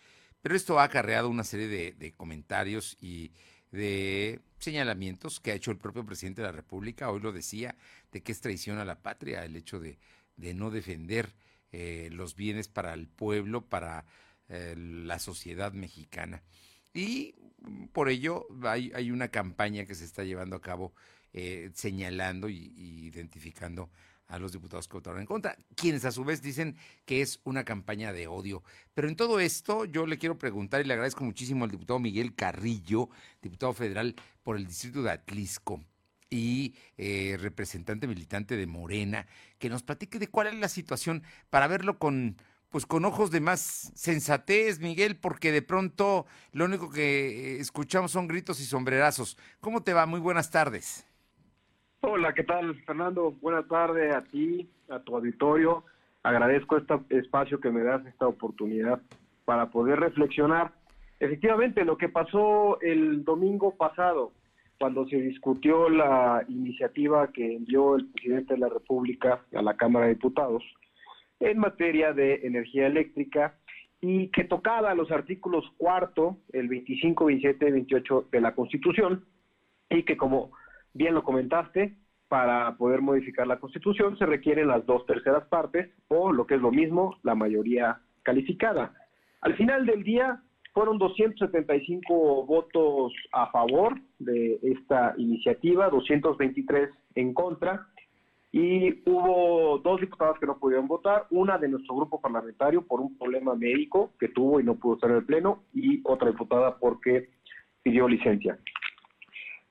Pero 0.41 0.55
esto 0.55 0.79
ha 0.79 0.83
acarreado 0.83 1.29
una 1.29 1.43
serie 1.43 1.67
de, 1.67 1.93
de 1.93 2.13
comentarios 2.13 2.95
y 3.01 3.33
de 3.71 4.39
señalamientos 4.59 5.39
que 5.39 5.51
ha 5.51 5.55
hecho 5.55 5.71
el 5.71 5.77
propio 5.77 6.05
presidente 6.05 6.41
de 6.41 6.47
la 6.47 6.53
República, 6.53 7.09
hoy 7.09 7.19
lo 7.19 7.31
decía, 7.31 7.75
de 8.11 8.21
que 8.21 8.31
es 8.31 8.41
traición 8.41 8.77
a 8.79 8.85
la 8.85 9.01
patria 9.01 9.45
el 9.45 9.55
hecho 9.55 9.79
de, 9.79 9.97
de 10.35 10.53
no 10.53 10.71
defender 10.71 11.33
eh, 11.71 12.09
los 12.11 12.35
bienes 12.35 12.67
para 12.67 12.93
el 12.93 13.07
pueblo, 13.07 13.65
para 13.65 14.05
eh, 14.49 14.75
la 14.77 15.19
sociedad 15.19 15.73
mexicana. 15.73 16.43
Y 16.93 17.35
por 17.91 18.09
ello 18.09 18.47
hay, 18.63 18.91
hay, 18.95 19.11
una 19.11 19.27
campaña 19.27 19.85
que 19.85 19.95
se 19.95 20.05
está 20.05 20.23
llevando 20.23 20.55
a 20.55 20.61
cabo 20.61 20.93
eh, 21.33 21.69
señalando 21.73 22.49
y 22.49 22.73
identificando 22.77 23.89
a 24.27 24.39
los 24.39 24.51
diputados 24.51 24.87
que 24.87 24.97
votaron 24.97 25.19
en 25.19 25.25
contra, 25.25 25.57
quienes 25.75 26.05
a 26.05 26.11
su 26.11 26.23
vez 26.23 26.41
dicen 26.41 26.75
que 27.05 27.21
es 27.21 27.39
una 27.43 27.63
campaña 27.63 28.13
de 28.13 28.27
odio. 28.27 28.63
Pero 28.93 29.07
en 29.07 29.15
todo 29.15 29.39
esto 29.39 29.85
yo 29.85 30.05
le 30.05 30.17
quiero 30.17 30.37
preguntar 30.37 30.81
y 30.81 30.85
le 30.85 30.93
agradezco 30.93 31.23
muchísimo 31.23 31.65
al 31.65 31.71
diputado 31.71 31.99
Miguel 31.99 32.35
Carrillo, 32.35 33.09
diputado 33.41 33.73
federal 33.73 34.15
por 34.43 34.57
el 34.57 34.67
distrito 34.67 35.01
de 35.03 35.11
Atlisco 35.11 35.83
y 36.29 36.75
eh, 36.97 37.37
representante 37.39 38.07
militante 38.07 38.57
de 38.57 38.67
Morena, 38.67 39.27
que 39.59 39.69
nos 39.69 39.83
platique 39.83 40.19
de 40.19 40.27
cuál 40.27 40.47
es 40.47 40.55
la 40.55 40.67
situación 40.67 41.23
para 41.49 41.67
verlo 41.67 41.99
con 41.99 42.37
pues 42.69 42.85
con 42.85 43.05
ojos 43.05 43.31
de 43.31 43.39
más 43.39 43.91
sensatez, 43.95 44.79
Miguel, 44.79 45.17
porque 45.17 45.53
de 45.53 45.61
pronto 45.61 46.25
lo 46.51 46.65
único 46.65 46.89
que 46.89 47.55
eh, 47.55 47.59
escuchamos 47.61 48.11
son 48.11 48.27
gritos 48.27 48.59
y 48.59 48.65
sombrerazos. 48.65 49.37
¿Cómo 49.61 49.83
te 49.83 49.93
va? 49.93 50.05
Muy 50.05 50.19
buenas 50.19 50.51
tardes. 50.51 51.06
Hola, 52.01 52.33
¿qué 52.33 52.43
tal, 52.43 52.75
Fernando? 52.85 53.31
Buenas 53.41 53.67
tardes 53.67 54.13
a 54.13 54.21
ti, 54.21 54.69
a 54.87 54.99
tu 54.99 55.15
auditorio. 55.15 55.83
Agradezco 56.21 56.77
este 56.77 56.93
espacio 57.09 57.59
que 57.59 57.71
me 57.71 57.81
das, 57.81 58.05
esta 58.05 58.27
oportunidad 58.27 59.01
para 59.45 59.71
poder 59.71 59.99
reflexionar. 59.99 60.71
Efectivamente, 61.19 61.83
lo 61.83 61.97
que 61.97 62.07
pasó 62.07 62.79
el 62.81 63.25
domingo 63.25 63.75
pasado, 63.75 64.31
cuando 64.79 65.07
se 65.07 65.15
discutió 65.15 65.89
la 65.89 66.45
iniciativa 66.47 67.31
que 67.31 67.55
envió 67.55 67.95
el 67.95 68.05
presidente 68.09 68.53
de 68.53 68.59
la 68.59 68.69
República 68.69 69.41
a 69.55 69.61
la 69.63 69.75
Cámara 69.75 70.05
de 70.05 70.13
Diputados 70.13 70.63
en 71.39 71.57
materia 71.57 72.13
de 72.13 72.41
energía 72.43 72.85
eléctrica 72.85 73.55
y 74.01 74.27
que 74.27 74.43
tocaba 74.43 74.93
los 74.93 75.09
artículos 75.11 75.65
cuarto, 75.77 76.37
el 76.53 76.67
25, 76.67 77.25
27 77.25 77.67
y 77.67 77.71
28 77.71 78.27
de 78.31 78.41
la 78.41 78.53
Constitución 78.53 79.25
y 79.89 80.03
que 80.03 80.15
como 80.15 80.51
bien 80.97 81.13
lo 81.13 81.23
comentaste, 81.23 81.95
para 82.27 82.75
poder 82.75 83.01
modificar 83.01 83.47
la 83.47 83.59
Constitución 83.59 84.17
se 84.17 84.25
requieren 84.25 84.67
las 84.67 84.85
dos 84.85 85.05
terceras 85.05 85.45
partes 85.47 85.89
o, 86.09 86.31
lo 86.33 86.45
que 86.45 86.55
es 86.55 86.61
lo 86.61 86.71
mismo, 86.71 87.17
la 87.23 87.35
mayoría 87.35 88.01
calificada. 88.23 88.93
Al 89.41 89.55
final 89.55 89.85
del 89.85 90.03
día 90.03 90.41
fueron 90.73 90.97
275 90.97 92.45
votos 92.45 93.13
a 93.31 93.49
favor 93.51 93.99
de 94.19 94.59
esta 94.61 95.13
iniciativa, 95.17 95.89
223 95.89 96.89
en 97.15 97.33
contra, 97.33 97.87
y 98.51 99.01
hubo 99.09 99.79
dos 99.79 100.01
diputados 100.01 100.37
que 100.39 100.45
no 100.45 100.57
pudieron 100.57 100.87
votar, 100.87 101.27
una 101.29 101.57
de 101.57 101.67
nuestro 101.67 101.95
grupo 101.95 102.19
parlamentario 102.19 102.85
por 102.85 102.99
un 102.99 103.17
problema 103.17 103.55
médico 103.55 104.11
que 104.19 104.29
tuvo 104.29 104.59
y 104.59 104.63
no 104.63 104.75
pudo 104.75 104.95
estar 104.95 105.09
en 105.11 105.17
el 105.17 105.25
Pleno, 105.25 105.63
y 105.73 106.01
otra 106.03 106.29
diputada 106.29 106.77
porque 106.77 107.29
pidió 107.83 108.07
licencia. 108.07 108.57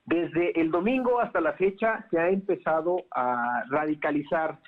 Desde 0.07 0.59
el 0.61 0.71
domingo 0.71 1.21
hasta 1.21 1.41
la 1.41 1.55
fecha 1.55 2.07
se 2.11 2.19
ha 2.19 2.29
empezado 2.29 3.05
a 3.11 3.65
radicalizar 3.69 4.59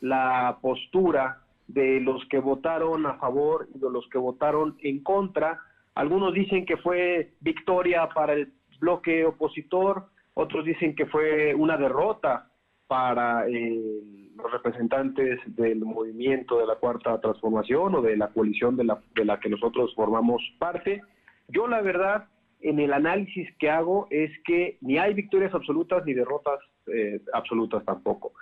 la 0.00 0.58
postura 0.60 1.40
de 1.66 2.00
los 2.00 2.22
que 2.28 2.38
votaron 2.38 3.06
a 3.06 3.14
favor 3.14 3.68
y 3.74 3.78
de 3.78 3.90
los 3.90 4.06
que 4.10 4.18
votaron 4.18 4.76
en 4.82 5.02
contra. 5.02 5.60
Algunos 5.94 6.34
dicen 6.34 6.66
que 6.66 6.76
fue 6.76 7.32
victoria 7.40 8.06
para 8.14 8.34
el 8.34 8.52
bloque 8.80 9.24
opositor, 9.24 10.08
otros 10.34 10.64
dicen 10.66 10.94
que 10.94 11.06
fue 11.06 11.54
una 11.54 11.78
derrota 11.78 12.50
para 12.86 13.48
eh, 13.48 14.02
los 14.36 14.52
representantes 14.52 15.40
del 15.46 15.80
movimiento 15.80 16.58
de 16.58 16.66
la 16.66 16.74
Cuarta 16.74 17.18
Transformación 17.18 17.94
o 17.94 18.02
de 18.02 18.16
la 18.18 18.28
coalición 18.28 18.76
de 18.76 18.84
la, 18.84 19.00
de 19.14 19.24
la 19.24 19.40
que 19.40 19.48
nosotros 19.48 19.94
formamos 19.94 20.42
parte. 20.58 21.00
Yo 21.48 21.66
la 21.66 21.80
verdad 21.80 22.28
en 22.62 22.78
el 22.78 22.92
análisis 22.92 23.48
que 23.58 23.70
hago 23.70 24.06
es 24.10 24.30
que 24.44 24.78
ni 24.80 24.98
hay 24.98 25.14
victorias 25.14 25.52
absolutas 25.54 26.04
ni 26.06 26.14
derrotas 26.14 26.60
eh, 26.86 27.20
absolutas 27.32 27.84
tampoco. 27.84 28.32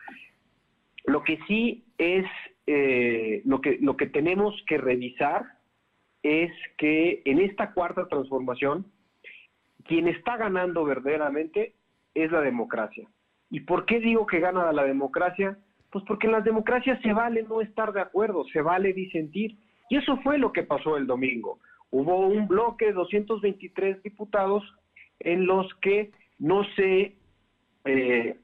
Lo 1.05 1.23
que 1.25 1.39
sí 1.47 1.85
es, 1.99 2.27
eh, 2.67 3.43
lo, 3.45 3.61
que, 3.61 3.79
lo 3.81 3.97
que 3.97 4.07
tenemos 4.07 4.55
que 4.67 4.79
revisar 4.79 5.45
es 6.23 6.53
que 6.77 7.23
en 7.25 7.41
esta 7.41 7.73
cuarta 7.73 8.07
transformación, 8.09 8.87
quien 9.85 10.07
está 10.09 10.37
ganando 10.37 10.85
verdaderamente 10.85 11.75
es 12.15 12.31
la 12.31 12.43
democracia. 12.43 13.09
¿Y 13.51 13.61
por 13.61 13.87
qué 13.87 14.01
digo 14.01 14.27
que 14.27 14.41
gana 14.41 14.73
la 14.73 14.85
democracia? 14.85 15.59
Pues 15.91 16.05
porque 16.07 16.27
en 16.27 16.35
las 16.35 16.45
democracias 16.45 17.01
se 17.03 17.13
vale 17.13 17.43
no 17.43 17.61
estar 17.61 17.93
de 17.93 18.01
acuerdo, 18.01 18.45
se 18.53 18.61
vale 18.61 18.93
disentir. 18.93 19.57
Y 19.89 19.97
eso 19.97 20.19
fue 20.19 20.39
lo 20.39 20.53
que 20.53 20.63
pasó 20.63 20.97
el 20.97 21.07
domingo. 21.07 21.59
Hubo 21.91 22.27
un 22.27 22.47
bloque 22.47 22.87
de 22.87 22.93
223 22.93 24.03
diputados 24.03 24.63
en 25.19 25.47
los 25.47 25.73
que 25.83 26.11
no 26.39 26.65
se, 26.77 27.17
eh, 27.85 28.37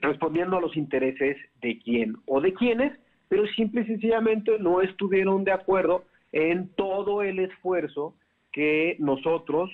respondiendo 0.00 0.56
a 0.56 0.60
los 0.60 0.76
intereses 0.76 1.36
de 1.60 1.78
quién 1.78 2.16
o 2.26 2.40
de 2.40 2.54
quiénes, 2.54 2.92
pero 3.28 3.46
simple 3.48 3.82
y 3.82 3.86
sencillamente 3.86 4.58
no 4.58 4.82
estuvieron 4.82 5.44
de 5.44 5.52
acuerdo 5.52 6.04
en 6.32 6.68
todo 6.74 7.22
el 7.22 7.38
esfuerzo 7.38 8.14
que 8.52 8.96
nosotros, 8.98 9.70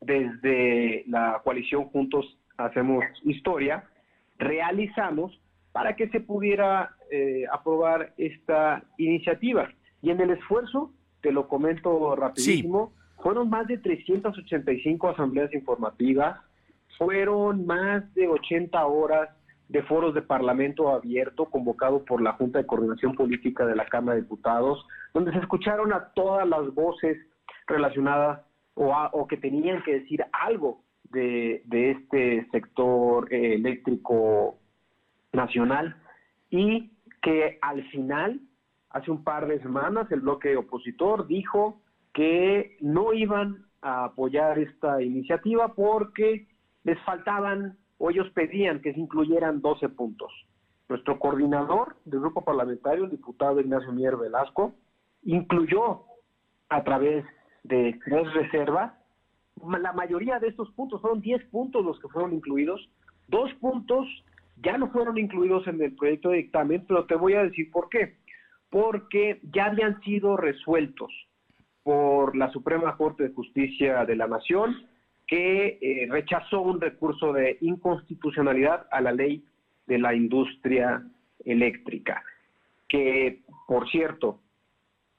desde 0.00 1.04
la 1.08 1.40
coalición 1.44 1.84
Juntos 1.86 2.38
Hacemos 2.56 3.04
Historia, 3.24 3.84
realizamos 4.38 5.38
para 5.72 5.94
que 5.94 6.08
se 6.08 6.20
pudiera 6.20 6.96
eh, 7.10 7.44
aprobar 7.52 8.14
esta 8.16 8.82
iniciativa. 8.96 9.70
Y 10.00 10.10
en 10.10 10.20
el 10.20 10.30
esfuerzo, 10.30 10.92
te 11.26 11.32
lo 11.32 11.48
comento 11.48 12.14
rapidísimo, 12.14 12.92
fueron 13.20 13.50
más 13.50 13.66
de 13.66 13.78
385 13.78 15.08
asambleas 15.08 15.52
informativas, 15.52 16.40
fueron 16.96 17.66
más 17.66 18.14
de 18.14 18.28
80 18.28 18.86
horas 18.86 19.28
de 19.68 19.82
foros 19.82 20.14
de 20.14 20.22
Parlamento 20.22 20.88
abierto 20.90 21.46
convocado 21.46 22.04
por 22.04 22.22
la 22.22 22.34
Junta 22.34 22.60
de 22.60 22.66
Coordinación 22.66 23.16
Política 23.16 23.66
de 23.66 23.74
la 23.74 23.86
Cámara 23.86 24.14
de 24.14 24.22
Diputados, 24.22 24.86
donde 25.14 25.32
se 25.32 25.38
escucharon 25.40 25.92
a 25.92 26.12
todas 26.14 26.48
las 26.48 26.72
voces 26.72 27.18
relacionadas 27.66 28.42
o, 28.74 28.94
o 28.94 29.26
que 29.26 29.36
tenían 29.36 29.82
que 29.82 29.94
decir 29.98 30.24
algo 30.30 30.84
de, 31.10 31.64
este 31.72 32.46
sector 32.52 33.26
eh, 33.34 33.54
eléctrico 33.54 34.60
nacional 35.32 35.96
y 36.50 36.92
que 37.20 37.58
al 37.62 37.82
final, 37.90 38.40
hace 38.96 39.10
un 39.10 39.22
par 39.22 39.46
de 39.46 39.60
semanas, 39.60 40.10
el 40.10 40.20
bloque 40.20 40.56
opositor 40.56 41.26
dijo 41.26 41.80
que 42.14 42.76
no 42.80 43.12
iban 43.12 43.66
a 43.82 44.06
apoyar 44.06 44.58
esta 44.58 45.02
iniciativa 45.02 45.74
porque 45.74 46.48
les 46.84 46.98
faltaban 47.04 47.76
o 47.98 48.10
ellos 48.10 48.28
pedían 48.30 48.80
que 48.80 48.94
se 48.94 49.00
incluyeran 49.00 49.60
12 49.60 49.90
puntos. 49.90 50.32
Nuestro 50.88 51.18
coordinador 51.18 51.96
del 52.04 52.20
grupo 52.20 52.42
parlamentario, 52.42 53.04
el 53.04 53.10
diputado 53.10 53.60
Ignacio 53.60 53.92
Mier 53.92 54.16
Velasco, 54.16 54.74
incluyó 55.24 56.04
a 56.68 56.82
través 56.82 57.24
de 57.64 57.98
tres 58.04 58.32
reservas 58.32 58.92
la 59.80 59.92
mayoría 59.92 60.38
de 60.38 60.48
estos 60.48 60.70
puntos, 60.72 61.00
fueron 61.00 61.20
10 61.20 61.44
puntos 61.46 61.84
los 61.84 61.98
que 62.00 62.08
fueron 62.08 62.32
incluidos, 62.32 62.88
dos 63.28 63.52
puntos 63.54 64.06
ya 64.62 64.78
no 64.78 64.88
fueron 64.90 65.18
incluidos 65.18 65.66
en 65.66 65.82
el 65.82 65.94
proyecto 65.94 66.30
de 66.30 66.38
dictamen, 66.38 66.84
pero 66.86 67.04
te 67.06 67.14
voy 67.14 67.34
a 67.34 67.42
decir 67.42 67.70
por 67.70 67.88
qué. 67.88 68.16
Porque 68.76 69.40
ya 69.54 69.66
habían 69.66 70.02
sido 70.02 70.36
resueltos 70.36 71.10
por 71.82 72.36
la 72.36 72.50
Suprema 72.52 72.94
Corte 72.98 73.22
de 73.22 73.34
Justicia 73.34 74.04
de 74.04 74.16
la 74.16 74.26
Nación, 74.26 74.86
que 75.26 75.78
eh, 75.80 76.06
rechazó 76.10 76.60
un 76.60 76.78
recurso 76.78 77.32
de 77.32 77.56
inconstitucionalidad 77.62 78.86
a 78.90 79.00
la 79.00 79.12
ley 79.12 79.42
de 79.86 79.98
la 79.98 80.14
industria 80.14 81.02
eléctrica, 81.46 82.22
que, 82.86 83.44
por 83.66 83.88
cierto, 83.88 84.40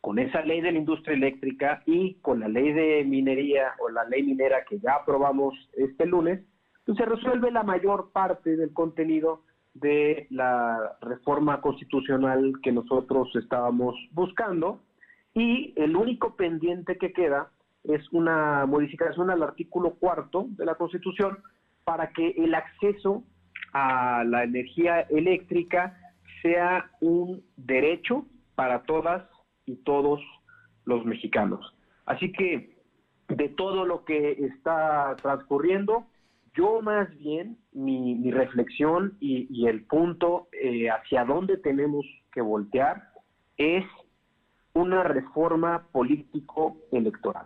con 0.01 0.19
esa 0.19 0.41
ley 0.41 0.61
de 0.61 0.73
la 0.73 0.77
industria 0.77 1.15
eléctrica 1.15 1.81
y 1.87 2.13
con 2.21 2.39
la 2.41 2.49
ley 2.49 2.71
de 2.73 3.03
minería 3.05 3.73
o 3.79 3.89
la 3.89 4.03
ley 4.03 4.21
minera 4.21 4.65
que 4.69 4.77
ya 4.77 4.97
aprobamos 5.01 5.55
este 5.73 6.05
lunes, 6.05 6.41
pues 6.85 6.95
se 6.95 7.05
resuelve 7.05 7.49
la 7.49 7.63
mayor 7.63 8.11
parte 8.11 8.55
del 8.55 8.71
contenido 8.71 9.41
de 9.79 10.27
la 10.29 10.97
reforma 11.01 11.61
constitucional 11.61 12.53
que 12.63 12.71
nosotros 12.71 13.29
estábamos 13.35 13.95
buscando 14.11 14.81
y 15.33 15.73
el 15.75 15.95
único 15.95 16.35
pendiente 16.35 16.97
que 16.97 17.13
queda 17.13 17.51
es 17.83 18.01
una 18.11 18.65
modificación 18.65 19.29
al 19.29 19.43
artículo 19.43 19.95
cuarto 19.95 20.47
de 20.49 20.65
la 20.65 20.75
Constitución 20.75 21.37
para 21.83 22.09
que 22.11 22.29
el 22.31 22.53
acceso 22.55 23.23
a 23.73 24.23
la 24.25 24.43
energía 24.43 25.01
eléctrica 25.01 25.97
sea 26.41 26.91
un 27.01 27.43
derecho 27.55 28.25
para 28.55 28.83
todas 28.83 29.23
y 29.65 29.75
todos 29.77 30.19
los 30.85 31.05
mexicanos. 31.05 31.73
Así 32.05 32.31
que 32.31 32.77
de 33.29 33.49
todo 33.49 33.85
lo 33.85 34.05
que 34.05 34.31
está 34.31 35.15
transcurriendo, 35.21 36.07
yo 36.57 36.81
más 36.81 37.09
bien 37.17 37.57
mi, 37.71 38.31
reflexión 38.31 39.15
y, 39.19 39.67
el 39.67 39.85
punto 39.85 40.47
eh, 40.51 40.89
hacia 40.89 41.23
dónde 41.23 41.57
tenemos 41.57 42.05
que 42.31 42.41
voltear 42.41 43.09
es 43.57 43.85
una 44.73 45.03
reforma 45.03 45.87
político-electoral. 45.91 47.45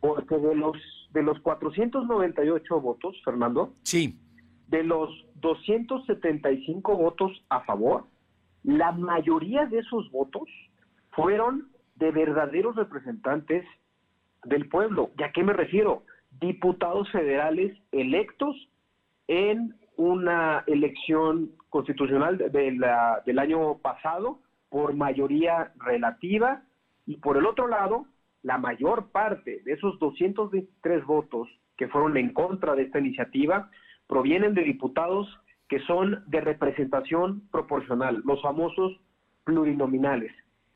Porque 0.00 0.36
de 0.36 0.54
los, 0.54 0.76
de 1.12 1.22
los 1.22 1.40
498 1.40 2.80
votos, 2.80 3.16
Fernando, 3.24 3.74
sí. 3.82 4.18
de 4.68 4.82
los 4.82 5.10
275 5.36 6.96
votos 6.96 7.32
a 7.48 7.60
favor, 7.60 8.06
la 8.62 8.92
mayoría 8.92 9.66
de 9.66 9.78
esos 9.78 10.10
votos 10.10 10.48
fueron 11.12 11.68
de 11.96 12.10
verdaderos 12.10 12.76
representantes 12.76 13.64
del 14.44 14.68
pueblo. 14.68 15.10
¿Y 15.18 15.22
a 15.22 15.32
qué 15.32 15.42
me 15.42 15.52
refiero? 15.52 16.02
Diputados 16.40 17.10
federales 17.10 17.76
electos 17.92 18.56
en 19.28 19.74
una 19.96 20.64
elección 20.66 21.52
constitucional 21.70 22.38
de 22.38 22.72
la, 22.72 23.22
del 23.24 23.38
año 23.38 23.78
pasado 23.78 24.40
por 24.68 24.94
mayoría 24.94 25.72
relativa. 25.76 26.62
Y 27.06 27.16
por 27.18 27.36
el 27.36 27.46
otro 27.46 27.68
lado, 27.68 28.06
la 28.42 28.58
mayor 28.58 29.10
parte 29.10 29.62
de 29.64 29.72
esos 29.72 29.98
223 29.98 31.04
votos 31.04 31.48
que 31.76 31.88
fueron 31.88 32.16
en 32.16 32.32
contra 32.32 32.74
de 32.74 32.82
esta 32.82 32.98
iniciativa 32.98 33.70
provienen 34.06 34.54
de 34.54 34.62
diputados 34.62 35.28
que 35.68 35.80
son 35.80 36.22
de 36.26 36.40
representación 36.40 37.48
proporcional, 37.50 38.22
los 38.24 38.42
famosos 38.42 39.00
plurinominales 39.44 40.32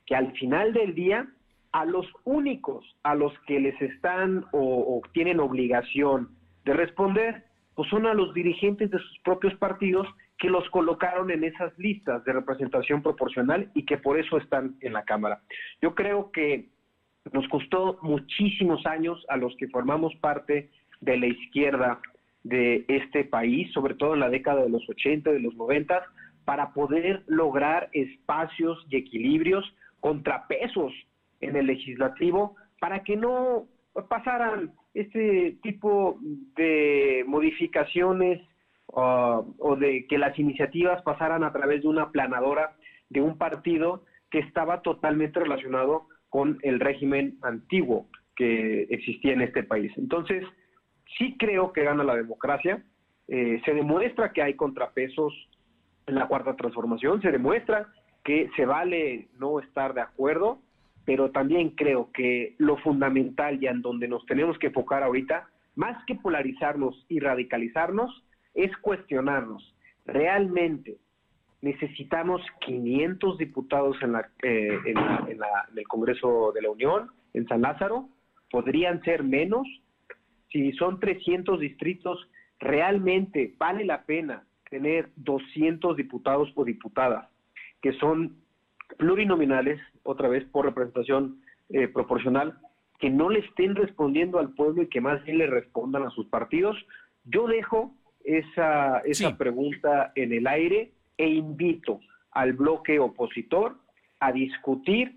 que 0.08 0.16
al 0.16 0.32
final 0.32 0.72
del 0.72 0.94
día 0.94 1.28
a 1.72 1.84
los 1.84 2.06
únicos 2.24 2.84
a 3.02 3.14
los 3.14 3.32
que 3.46 3.60
les 3.60 3.80
están 3.80 4.46
o, 4.52 5.02
tienen 5.12 5.40
obligación 5.40 6.30
de 6.64 6.74
responder, 6.74 7.44
pues 7.74 7.88
son 7.90 8.06
a 8.06 8.14
los 8.14 8.34
dirigentes 8.34 8.90
de 8.90 8.98
sus 8.98 9.18
propios 9.20 9.54
partidos 9.54 10.06
que 10.38 10.48
los 10.48 10.68
colocaron 10.70 11.30
en 11.30 11.44
esas 11.44 11.76
listas 11.78 12.24
de 12.24 12.32
representación 12.32 13.02
proporcional 13.02 13.70
y 13.74 13.84
que 13.84 13.98
por 13.98 14.18
eso 14.18 14.38
están 14.38 14.76
en 14.80 14.92
la 14.92 15.04
Cámara. 15.04 15.40
Yo 15.82 15.94
creo 15.94 16.30
que 16.30 16.68
nos 17.32 17.46
costó 17.48 17.98
muchísimos 18.02 18.86
años 18.86 19.24
a 19.28 19.36
los 19.36 19.54
que 19.56 19.68
formamos 19.68 20.14
parte 20.16 20.70
de 21.00 21.16
la 21.16 21.26
izquierda 21.26 22.00
de 22.44 22.84
este 22.88 23.24
país, 23.24 23.70
sobre 23.72 23.94
todo 23.94 24.14
en 24.14 24.20
la 24.20 24.30
década 24.30 24.62
de 24.62 24.70
los 24.70 24.88
80, 24.88 25.30
de 25.30 25.40
los 25.40 25.54
90, 25.54 26.02
para 26.44 26.72
poder 26.72 27.24
lograr 27.26 27.90
espacios 27.92 28.86
y 28.88 28.96
equilibrios 28.96 29.64
contrapesos 30.00 30.92
en 31.40 31.56
el 31.56 31.66
legislativo 31.66 32.56
para 32.80 33.02
que 33.02 33.16
no 33.16 33.66
pasaran 34.08 34.72
este 34.94 35.58
tipo 35.62 36.18
de 36.56 37.24
modificaciones 37.26 38.40
uh, 38.88 39.44
o 39.58 39.76
de 39.76 40.06
que 40.06 40.18
las 40.18 40.38
iniciativas 40.38 41.02
pasaran 41.02 41.44
a 41.44 41.52
través 41.52 41.82
de 41.82 41.88
una 41.88 42.10
planadora 42.10 42.76
de 43.08 43.20
un 43.20 43.38
partido 43.38 44.04
que 44.30 44.40
estaba 44.40 44.82
totalmente 44.82 45.40
relacionado 45.40 46.06
con 46.28 46.58
el 46.62 46.80
régimen 46.80 47.38
antiguo 47.42 48.06
que 48.36 48.82
existía 48.90 49.32
en 49.32 49.40
este 49.40 49.62
país. 49.64 49.92
Entonces, 49.96 50.44
sí 51.16 51.36
creo 51.38 51.72
que 51.72 51.84
gana 51.84 52.04
la 52.04 52.14
democracia, 52.14 52.84
eh, 53.26 53.60
se 53.64 53.74
demuestra 53.74 54.32
que 54.32 54.42
hay 54.42 54.54
contrapesos 54.54 55.32
en 56.06 56.14
la 56.14 56.28
cuarta 56.28 56.54
transformación, 56.56 57.20
se 57.20 57.32
demuestra 57.32 57.88
que 58.24 58.50
se 58.56 58.66
vale 58.66 59.28
no 59.38 59.60
estar 59.60 59.94
de 59.94 60.02
acuerdo, 60.02 60.60
pero 61.08 61.30
también 61.30 61.70
creo 61.70 62.10
que 62.12 62.54
lo 62.58 62.76
fundamental 62.76 63.56
y 63.62 63.66
en 63.66 63.80
donde 63.80 64.06
nos 64.08 64.26
tenemos 64.26 64.58
que 64.58 64.66
enfocar 64.66 65.02
ahorita, 65.02 65.48
más 65.74 66.04
que 66.04 66.16
polarizarnos 66.16 67.02
y 67.08 67.18
radicalizarnos, 67.18 68.10
es 68.52 68.76
cuestionarnos. 68.76 69.74
¿Realmente 70.04 70.98
necesitamos 71.62 72.42
500 72.60 73.38
diputados 73.38 73.96
eh, 74.42 74.78
en, 74.84 75.38
el 75.74 75.88
Congreso 75.88 76.52
de 76.52 76.60
la 76.60 76.68
Unión, 76.68 77.10
en 77.32 77.48
San 77.48 77.62
Lázaro? 77.62 78.10
¿Podrían 78.50 79.02
ser 79.02 79.24
menos? 79.24 79.66
si 80.52 80.72
son 80.72 81.00
300 81.00 81.58
distritos, 81.58 82.28
realmente 82.58 83.54
vale 83.56 83.86
la 83.86 84.02
pena 84.02 84.44
tener 84.68 85.08
200 85.16 85.96
diputados 85.96 86.52
o 86.54 86.66
diputadas 86.66 87.30
que 87.80 87.92
son 87.94 88.36
plurinominales, 88.98 89.80
otra 90.02 90.28
vez 90.28 90.44
por 90.50 90.66
representación 90.66 91.40
eh, 91.70 91.88
proporcional, 91.88 92.58
que 92.98 93.08
no 93.08 93.30
le 93.30 93.38
estén 93.40 93.74
respondiendo 93.74 94.38
al 94.38 94.50
pueblo 94.54 94.82
y 94.82 94.88
que 94.88 95.00
más 95.00 95.24
bien 95.24 95.38
le 95.38 95.46
respondan 95.46 96.02
a 96.02 96.10
sus 96.10 96.26
partidos. 96.26 96.76
Yo 97.24 97.46
dejo 97.46 97.94
esa, 98.24 98.98
esa 99.00 99.38
pregunta 99.38 100.12
en 100.16 100.32
el 100.32 100.46
aire 100.46 100.92
e 101.16 101.28
invito 101.28 102.00
al 102.32 102.52
bloque 102.52 102.98
opositor 102.98 103.76
a 104.20 104.32
discutir 104.32 105.16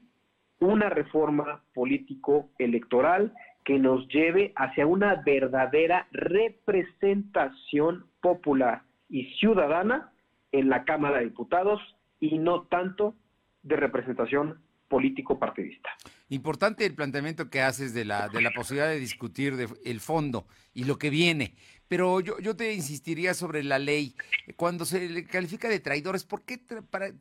una 0.60 0.90
reforma 0.90 1.64
político-electoral 1.74 3.34
que 3.66 3.80
nos 3.80 4.08
lleve 4.08 4.54
hacia 4.56 4.86
una 4.86 5.16
verdadera 5.16 6.08
representación 6.12 8.06
popular 8.22 8.84
y 9.10 9.26
ciudadana 9.40 10.12
en 10.52 10.70
la 10.70 10.84
Cámara 10.86 11.18
de 11.18 11.26
Diputados 11.26 11.82
y 12.20 12.38
no 12.38 12.64
tanto 12.64 13.16
de 13.64 13.76
representación 13.76 14.62
político-partidista. 14.88 15.90
Importante 16.30 16.86
el 16.86 16.94
planteamiento 16.94 17.50
que 17.50 17.62
haces 17.62 17.94
de 17.94 18.04
la, 18.04 18.28
de 18.28 18.42
la 18.42 18.52
posibilidad 18.52 18.90
de 18.90 19.00
discutir 19.00 19.56
de, 19.56 19.70
el 19.86 20.02
fondo 20.02 20.48
y 20.74 20.84
lo 20.84 20.98
que 20.98 21.10
viene. 21.10 21.56
Pero 21.88 22.20
yo, 22.20 22.40
yo 22.40 22.56
te 22.56 22.74
insistiría 22.74 23.34
sobre 23.34 23.64
la 23.64 23.80
ley. 23.80 24.16
Cuando 24.58 24.86
se 24.86 25.10
le 25.10 25.26
califica 25.26 25.70
de 25.70 25.80
traidores, 25.80 26.26
¿por 26.26 26.44
qué 26.44 26.58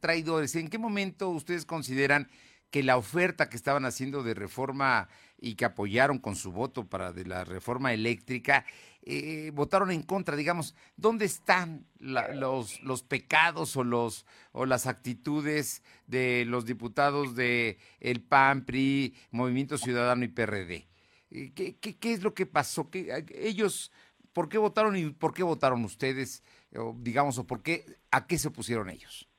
traidores? 0.01 0.57
¿En 0.57 0.69
qué 0.69 0.79
momento 0.79 1.29
ustedes 1.31 1.65
consideran 1.65 2.29
que 2.71 2.83
la 2.83 2.97
oferta 2.97 3.49
que 3.49 3.57
estaban 3.57 3.85
haciendo 3.85 4.23
de 4.23 4.35
reforma 4.35 5.09
y 5.41 5.55
que 5.55 5.65
apoyaron 5.65 6.19
con 6.19 6.37
su 6.37 6.53
voto 6.53 6.89
para 6.89 7.13
de 7.13 7.25
la 7.25 7.45
reforma 7.45 7.93
eléctrica, 7.93 8.65
eh, 9.03 9.51
votaron 9.55 9.91
en 9.91 10.03
contra, 10.03 10.37
digamos, 10.37 10.77
¿dónde 10.97 11.25
están 11.25 11.87
los, 11.99 12.83
los 12.83 13.03
pecados 13.03 13.77
o, 13.77 13.85
los, 13.85 14.27
o 14.53 14.67
las 14.67 14.87
actitudes 14.87 15.83
de 16.07 16.45
los 16.47 16.67
diputados 16.67 17.35
de 17.35 17.79
el 18.01 18.21
PAN, 18.23 18.65
PRI, 18.67 19.15
Movimiento 19.31 19.79
Ciudadano 19.79 20.25
y 20.25 20.29
PRD? 20.29 20.87
Eh, 21.31 21.53
¿Qué, 21.55 21.79
qué, 21.79 21.97
qué 21.97 22.13
es 22.13 22.23
lo 22.23 22.35
que 22.35 22.45
pasó? 22.45 22.91
¿Qué, 22.91 23.25
ellos, 23.35 23.91
¿Por 24.33 24.49
qué 24.49 24.59
votaron 24.59 24.97
y 24.97 25.11
por 25.11 25.33
qué 25.33 25.43
votaron 25.43 25.83
ustedes? 25.85 26.45
O, 26.77 26.95
digamos, 26.99 27.39
o 27.39 27.47
por 27.47 27.63
qué, 27.63 27.85
¿a 28.11 28.27
qué 28.27 28.37
se 28.37 28.49
opusieron 28.49 28.91
ellos? 28.91 29.31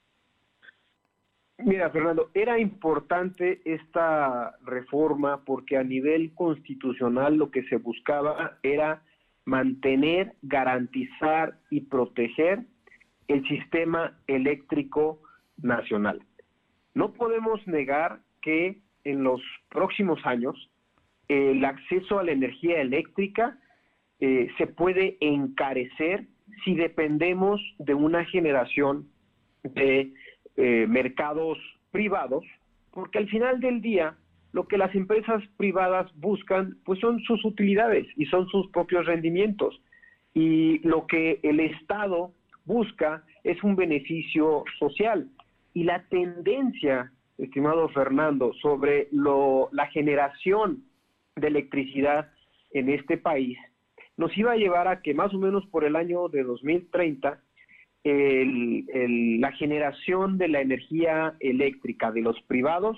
Mira, 1.63 1.91
Fernando, 1.91 2.31
era 2.33 2.59
importante 2.59 3.61
esta 3.65 4.57
reforma 4.63 5.45
porque 5.45 5.77
a 5.77 5.83
nivel 5.83 6.33
constitucional 6.33 7.35
lo 7.35 7.51
que 7.51 7.63
se 7.65 7.75
buscaba 7.75 8.57
era 8.63 9.03
mantener, 9.45 10.33
garantizar 10.41 11.57
y 11.69 11.81
proteger 11.81 12.65
el 13.27 13.47
sistema 13.47 14.17
eléctrico 14.27 15.21
nacional. 15.61 16.21
No 16.93 17.13
podemos 17.13 17.65
negar 17.67 18.19
que 18.41 18.81
en 19.03 19.23
los 19.23 19.41
próximos 19.69 20.19
años 20.25 20.69
el 21.27 21.63
acceso 21.63 22.19
a 22.19 22.23
la 22.23 22.33
energía 22.33 22.81
eléctrica 22.81 23.57
eh, 24.19 24.49
se 24.57 24.67
puede 24.67 25.17
encarecer 25.21 26.27
si 26.63 26.75
dependemos 26.75 27.61
de 27.79 27.93
una 27.93 28.25
generación 28.25 29.07
de 29.63 30.13
eh, 30.57 30.85
mercados 30.87 31.57
privados, 31.91 32.43
porque 32.91 33.19
al 33.19 33.29
final 33.29 33.59
del 33.61 33.81
día 33.81 34.17
lo 34.53 34.67
que 34.67 34.77
las 34.77 34.93
empresas 34.95 35.43
privadas 35.57 36.11
buscan 36.15 36.77
pues 36.83 36.99
son 36.99 37.19
sus 37.21 37.43
utilidades 37.45 38.07
y 38.17 38.25
son 38.25 38.47
sus 38.47 38.69
propios 38.71 39.05
rendimientos. 39.05 39.81
Y 40.33 40.79
lo 40.87 41.07
que 41.07 41.39
el 41.43 41.59
Estado 41.59 42.31
busca 42.65 43.23
es 43.43 43.61
un 43.63 43.75
beneficio 43.75 44.63
social. 44.79 45.29
Y 45.73 45.83
la 45.83 46.03
tendencia, 46.09 47.11
estimado 47.37 47.89
Fernando, 47.89 48.53
sobre 48.61 49.07
lo, 49.11 49.69
la 49.71 49.87
generación 49.87 50.83
de 51.35 51.47
electricidad 51.47 52.29
en 52.71 52.89
este 52.89 53.17
país 53.17 53.57
nos 54.17 54.37
iba 54.37 54.51
a 54.51 54.57
llevar 54.57 54.87
a 54.87 55.01
que 55.01 55.13
más 55.13 55.33
o 55.33 55.39
menos 55.39 55.65
por 55.67 55.83
el 55.83 55.95
año 55.95 56.29
de 56.29 56.43
2030 56.43 57.41
la 58.03 59.51
generación 59.53 60.37
de 60.37 60.47
la 60.47 60.61
energía 60.61 61.35
eléctrica 61.39 62.11
de 62.11 62.21
los 62.21 62.39
privados 62.43 62.97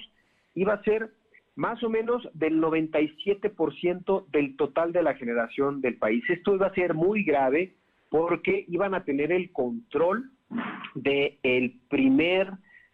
iba 0.55 0.73
a 0.73 0.83
ser 0.83 1.11
más 1.55 1.83
o 1.83 1.89
menos 1.89 2.27
del 2.33 2.59
97% 2.59 4.27
del 4.27 4.55
total 4.55 4.91
de 4.91 5.03
la 5.03 5.15
generación 5.15 5.81
del 5.81 5.97
país. 5.97 6.23
Esto 6.29 6.55
iba 6.55 6.67
a 6.67 6.73
ser 6.73 6.93
muy 6.93 7.23
grave 7.23 7.75
porque 8.09 8.65
iban 8.67 8.93
a 8.93 9.03
tener 9.03 9.31
el 9.31 9.51
control 9.51 10.31
de 10.95 11.39
el 11.43 11.79
primer, 11.89 12.51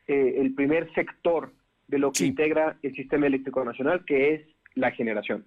eh, 0.07 0.36
el 0.38 0.53
primer 0.55 0.93
sector 0.93 1.53
de 1.88 1.99
lo 1.99 2.12
que 2.12 2.26
integra 2.26 2.78
el 2.84 2.93
sistema 2.95 3.28
eléctrico 3.28 3.64
nacional, 3.64 4.05
que 4.05 4.34
es 4.34 4.41
la 4.76 4.91
generación. 4.91 5.45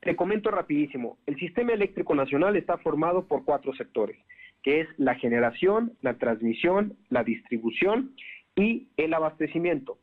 Te 0.00 0.14
comento 0.14 0.50
rapidísimo, 0.50 1.18
el 1.26 1.36
sistema 1.36 1.72
eléctrico 1.72 2.14
nacional 2.14 2.56
está 2.56 2.78
formado 2.78 3.26
por 3.26 3.44
cuatro 3.44 3.74
sectores 3.74 4.16
que 4.62 4.80
es 4.80 4.88
la 4.96 5.14
generación, 5.14 5.92
la 6.02 6.14
transmisión, 6.18 6.96
la 7.08 7.24
distribución 7.24 8.14
y 8.56 8.88
el 8.96 9.14
abastecimiento. 9.14 9.98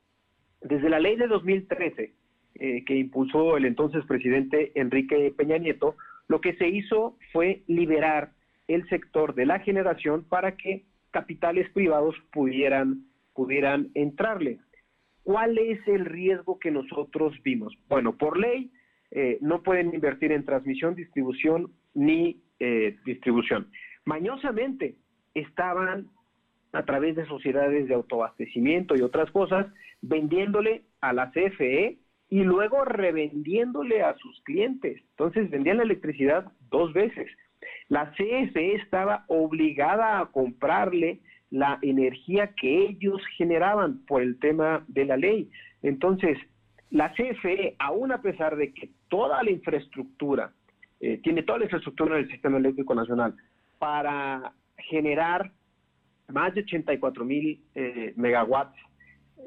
Desde 0.68 0.89
la 0.89 0.99
ley 0.99 1.16
de 1.16 1.28
2013, 1.28 2.13
eh, 2.55 2.84
que 2.86 2.95
impulsó 2.95 3.57
el 3.57 3.66
entonces 3.66 4.05
presidente 4.05 4.72
Enrique 4.76 5.34
Peña 5.36 5.57
Nieto, 5.57 5.95
lo 6.28 6.41
que 6.41 6.55
se 6.55 6.68
hizo 6.68 7.18
fue 7.32 7.63
liberar 7.68 8.32
el 8.68 8.88
sector 8.89 9.36
de 9.36 9.45
la 9.45 9.59
generación 9.59 10.24
para 10.24 10.55
que 10.57 10.84
capitales 11.11 11.70
privados 11.72 12.16
pudieran, 12.32 13.05
pudieran 13.34 13.89
entrarle. 13.93 14.59
¿Cuál 15.24 15.57
es 15.57 15.80
el 15.88 16.05
riesgo 16.05 16.59
que 16.59 16.72
nosotros 16.72 17.34
vimos? 17.43 17.78
Bueno, 17.88 18.18
por 18.18 18.38
ley 18.38 18.72
eh, 19.11 19.38
no 19.41 19.63
pueden 19.63 19.93
invertir 19.93 20.32
en 20.32 20.45
transmisión, 20.45 20.95
distribución 20.95 21.72
ni 21.93 22.41
eh, 22.59 22.97
distribución 23.05 23.68
mañosamente 24.05 24.95
estaban 25.34 26.07
a 26.72 26.84
través 26.84 27.16
de 27.16 27.26
sociedades 27.26 27.88
de 27.88 27.95
autoabastecimiento 27.95 28.95
y 28.95 29.01
otras 29.01 29.30
cosas, 29.32 29.68
vendiéndole 30.08 30.84
a 31.01 31.14
la 31.14 31.32
CFE 31.32 31.97
y 32.30 32.43
luego 32.43 32.86
revendiéndole 32.86 34.01
a 34.01 34.16
sus 34.18 34.41
clientes. 34.43 35.01
Entonces 35.12 35.49
vendían 35.49 35.78
la 35.78 35.84
electricidad 35.84 36.51
dos 36.70 36.93
veces. 36.93 37.28
La 37.89 38.12
CFE 38.12 38.76
estaba 38.76 39.26
obligada 39.28 40.20
a 40.20 40.26
comprarle 40.28 41.22
la 41.51 41.80
energía 41.82 42.53
que 42.60 42.88
ellos 42.88 43.22
generaban 43.38 44.06
por 44.06 44.22
el 44.22 44.39
tema 44.39 44.84
de 44.88 45.06
la 45.06 45.18
ley. 45.18 45.49
Entonces, 45.84 46.38
la 46.89 47.14
CFE, 47.14 47.76
aún 47.80 48.12
a 48.12 48.22
pesar 48.22 48.56
de 48.56 48.74
que 48.74 48.89
toda 49.10 49.41
la 49.43 49.51
infraestructura, 49.51 50.51
eh, 50.99 51.20
tiene 51.24 51.43
toda 51.43 51.60
la 51.60 51.66
infraestructura 51.66 52.16
del 52.16 52.30
sistema 52.30 52.58
eléctrico 52.58 52.95
nacional, 52.95 53.36
para 53.78 54.53
generar 54.78 55.51
más 56.30 56.53
de 56.56 56.62
84 56.62 57.24
mil 57.24 57.62
eh, 57.76 58.14
megawatts, 58.16 58.78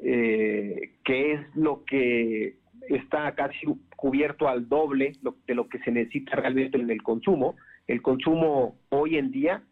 eh, 0.03 0.93
que 1.03 1.33
es 1.33 1.55
lo 1.55 1.83
que 1.85 2.55
está 2.89 3.33
casi 3.35 3.67
cubierto 3.95 4.47
al 4.47 4.67
doble 4.67 5.13
de 5.45 5.55
lo 5.55 5.67
que 5.67 5.79
se 5.79 5.91
necesita 5.91 6.35
realmente 6.35 6.77
en 6.77 6.89
el 6.89 7.03
consumo. 7.03 7.55
El 7.87 8.01
consumo 8.01 8.77
hoy 8.89 9.17
en 9.17 9.31
día 9.31 9.63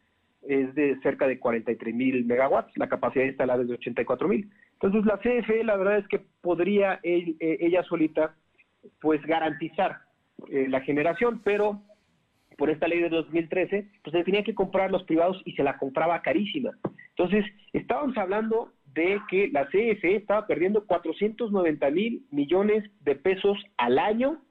es 0.43 0.73
de 0.75 0.99
cerca 1.01 1.27
de 1.27 1.39
43 1.39 1.93
mil 1.95 2.25
megawatts, 2.25 2.77
la 2.77 2.87
capacidad 2.87 3.25
instalada 3.25 3.61
es 3.61 3.67
de 3.67 3.75
84 3.75 4.27
mil. 4.27 4.49
Entonces 4.73 5.05
la 5.05 5.17
CFE 5.17 5.63
la 5.63 5.77
verdad 5.77 5.97
es 5.97 6.07
que 6.07 6.21
podría 6.41 6.99
eh, 7.03 7.35
ella 7.39 7.83
solita 7.83 8.35
pues 9.01 9.21
garantizar 9.25 9.97
la 10.49 10.81
generación, 10.81 11.41
pero 11.43 11.81
por 12.57 12.69
esta 12.69 12.87
ley 12.87 12.99
de 12.99 13.09
2013, 13.09 13.87
pues 14.03 14.15
se 14.15 14.23
tenía 14.23 14.43
que 14.43 14.55
comprar 14.55 14.91
los 14.91 15.03
privados 15.03 15.41
y 15.45 15.53
se 15.53 15.63
la 15.63 15.77
compraba 15.77 16.21
carísima. 16.21 16.71
Entonces, 17.09 17.45
estábamos 17.73 18.17
hablando 18.17 18.73
de 18.97 19.21
que 19.29 19.49
la 19.49 19.67
CFE 19.67 20.15
estaba 20.15 20.47
perdiendo 20.47 20.85
490 20.85 21.91
mil 21.91 22.25
millones 22.31 22.83
de 23.01 23.15
pesos 23.15 23.57
al 23.77 23.99
año 23.99 24.41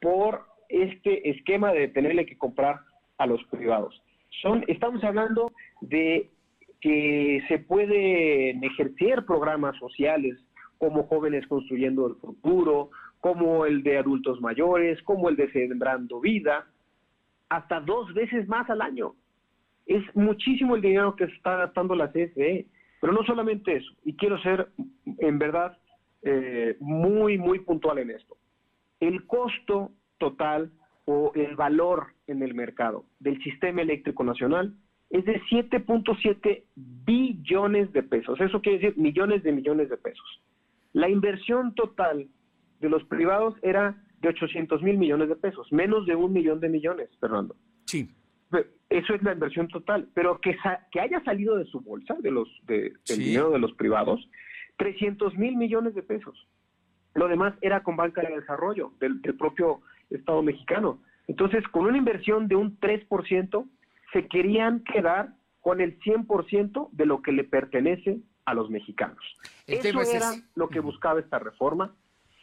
por 0.00 0.42
este 0.68 1.30
esquema 1.30 1.72
de 1.72 1.88
tenerle 1.88 2.26
que 2.26 2.36
comprar 2.36 2.80
a 3.16 3.26
los 3.26 3.42
privados. 3.44 4.02
Son, 4.42 4.62
estamos 4.68 5.02
hablando 5.02 5.52
de 5.80 6.28
que 6.82 7.42
se 7.48 7.58
pueden 7.60 8.62
ejercer 8.62 9.24
programas 9.24 9.74
sociales 9.78 10.38
como 10.76 11.04
Jóvenes 11.04 11.46
Construyendo 11.46 12.06
el 12.06 12.16
Futuro, 12.16 12.90
como 13.20 13.64
el 13.64 13.82
de 13.82 13.96
adultos 13.96 14.38
mayores, 14.42 15.02
como 15.02 15.30
el 15.30 15.36
de 15.36 15.50
Sembrando 15.50 16.20
Vida, 16.20 16.66
hasta 17.48 17.80
dos 17.80 18.12
veces 18.12 18.46
más 18.48 18.68
al 18.68 18.82
año. 18.82 19.14
Es 19.86 20.02
muchísimo 20.14 20.76
el 20.76 20.82
dinero 20.82 21.16
que 21.16 21.26
se 21.26 21.32
está 21.32 21.56
gastando 21.56 21.94
la 21.94 22.10
CFE, 22.10 22.66
pero 23.04 23.12
no 23.12 23.22
solamente 23.24 23.76
eso, 23.76 23.92
y 24.02 24.16
quiero 24.16 24.40
ser 24.40 24.68
en 25.18 25.38
verdad 25.38 25.76
eh, 26.22 26.74
muy, 26.80 27.36
muy 27.36 27.58
puntual 27.58 27.98
en 27.98 28.10
esto. 28.10 28.38
El 28.98 29.26
costo 29.26 29.92
total 30.16 30.72
o 31.04 31.30
el 31.34 31.54
valor 31.54 32.14
en 32.26 32.42
el 32.42 32.54
mercado 32.54 33.04
del 33.20 33.38
sistema 33.42 33.82
eléctrico 33.82 34.24
nacional 34.24 34.74
es 35.10 35.26
de 35.26 35.38
7.7 35.50 36.64
billones 36.76 37.92
de 37.92 38.04
pesos. 38.04 38.40
Eso 38.40 38.62
quiere 38.62 38.78
decir 38.78 38.96
millones 38.96 39.42
de 39.42 39.52
millones 39.52 39.90
de 39.90 39.98
pesos. 39.98 40.42
La 40.94 41.10
inversión 41.10 41.74
total 41.74 42.26
de 42.80 42.88
los 42.88 43.04
privados 43.04 43.54
era 43.60 44.02
de 44.22 44.30
800 44.30 44.82
mil 44.82 44.96
millones 44.96 45.28
de 45.28 45.36
pesos, 45.36 45.70
menos 45.70 46.06
de 46.06 46.14
un 46.16 46.32
millón 46.32 46.58
de 46.58 46.70
millones, 46.70 47.10
Fernando. 47.20 47.54
Sí. 47.84 48.08
Eso 48.94 49.12
es 49.12 49.24
la 49.24 49.32
inversión 49.32 49.66
total, 49.66 50.08
pero 50.14 50.40
que, 50.40 50.56
que 50.92 51.00
haya 51.00 51.20
salido 51.24 51.56
de 51.56 51.64
su 51.64 51.80
bolsa, 51.80 52.14
de 52.20 52.30
los 52.30 52.48
de, 52.62 52.92
del 53.08 53.18
dinero 53.18 53.50
de 53.50 53.58
los 53.58 53.72
privados, 53.72 54.24
300 54.76 55.36
mil 55.36 55.56
millones 55.56 55.96
de 55.96 56.04
pesos. 56.04 56.46
Lo 57.14 57.26
demás 57.26 57.54
era 57.60 57.82
con 57.82 57.96
banca 57.96 58.22
de 58.22 58.38
desarrollo 58.38 58.92
del, 59.00 59.20
del 59.20 59.34
propio 59.34 59.80
Estado 60.10 60.44
mexicano. 60.44 61.00
Entonces, 61.26 61.66
con 61.72 61.86
una 61.86 61.98
inversión 61.98 62.46
de 62.46 62.54
un 62.54 62.78
3%, 62.78 63.68
se 64.12 64.28
querían 64.28 64.84
quedar 64.84 65.30
con 65.60 65.80
el 65.80 65.98
100% 65.98 66.90
de 66.92 67.06
lo 67.06 67.20
que 67.20 67.32
le 67.32 67.42
pertenece 67.42 68.20
a 68.44 68.54
los 68.54 68.70
mexicanos. 68.70 69.18
Eso 69.66 70.02
era 70.02 70.34
lo 70.54 70.68
que 70.68 70.78
buscaba 70.78 71.18
esta 71.18 71.40
reforma. 71.40 71.96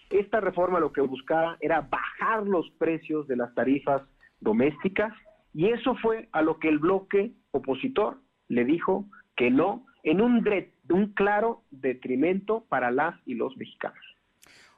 Esta 0.09 0.41
reforma 0.41 0.81
lo 0.81 0.91
que 0.91 0.99
buscaba 0.99 1.55
era 1.61 1.79
bajar 1.79 2.43
los 2.45 2.69
precios 2.71 3.25
de 3.29 3.37
las 3.37 3.55
tarifas 3.55 4.01
domésticas 4.41 5.13
y 5.53 5.69
eso 5.69 5.95
fue 5.95 6.29
a 6.31 6.41
lo 6.41 6.59
que 6.59 6.69
el 6.69 6.79
bloque 6.79 7.33
opositor 7.51 8.21
le 8.47 8.65
dijo 8.65 9.07
que 9.35 9.49
no, 9.49 9.85
en 10.03 10.21
un, 10.21 10.43
claro 11.15 11.63
detrimento 11.71 12.65
para 12.67 12.91
las 12.91 13.15
y 13.25 13.35
los 13.35 13.55
mexicanos. 13.57 13.99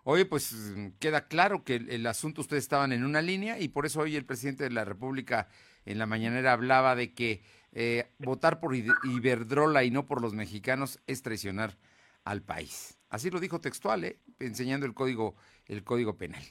Oye, 0.03 0.26
pues 0.26 0.76
queda 0.99 1.28
claro 1.28 1.63
que 1.63 1.76
el, 1.76 2.05
asunto 2.07 2.41
ustedes 2.41 2.63
estaban 2.63 2.91
en 2.91 3.05
una 3.05 3.21
línea 3.21 3.59
y 3.59 3.69
por 3.69 3.86
eso 3.86 4.01
hoy 4.01 4.15
el 4.15 4.26
presidente 4.26 4.65
de 4.65 4.69
la 4.69 4.84
República 4.84 5.47
en 5.86 5.97
la 5.97 6.05
mañanera 6.05 6.51
hablaba 6.51 6.95
de 6.95 7.13
que 7.13 7.41
eh, 7.71 8.05
votar 8.19 8.59
por 8.59 8.76
Iberdrola 8.76 9.84
y 9.84 9.91
no 9.91 10.05
por 10.05 10.21
los 10.21 10.34
mexicanos 10.34 10.99
es 11.07 11.21
traicionar 11.21 11.78
al 12.26 12.41
país. 12.41 12.99
Así 13.09 13.30
lo 13.30 13.39
dijo 13.39 13.61
textual, 13.61 14.03
¿eh? 14.03 14.19
enseñando 14.39 14.86
el 14.86 14.93
código, 14.93 15.36
el 15.67 15.84
código 15.84 16.17
penal. 16.17 16.43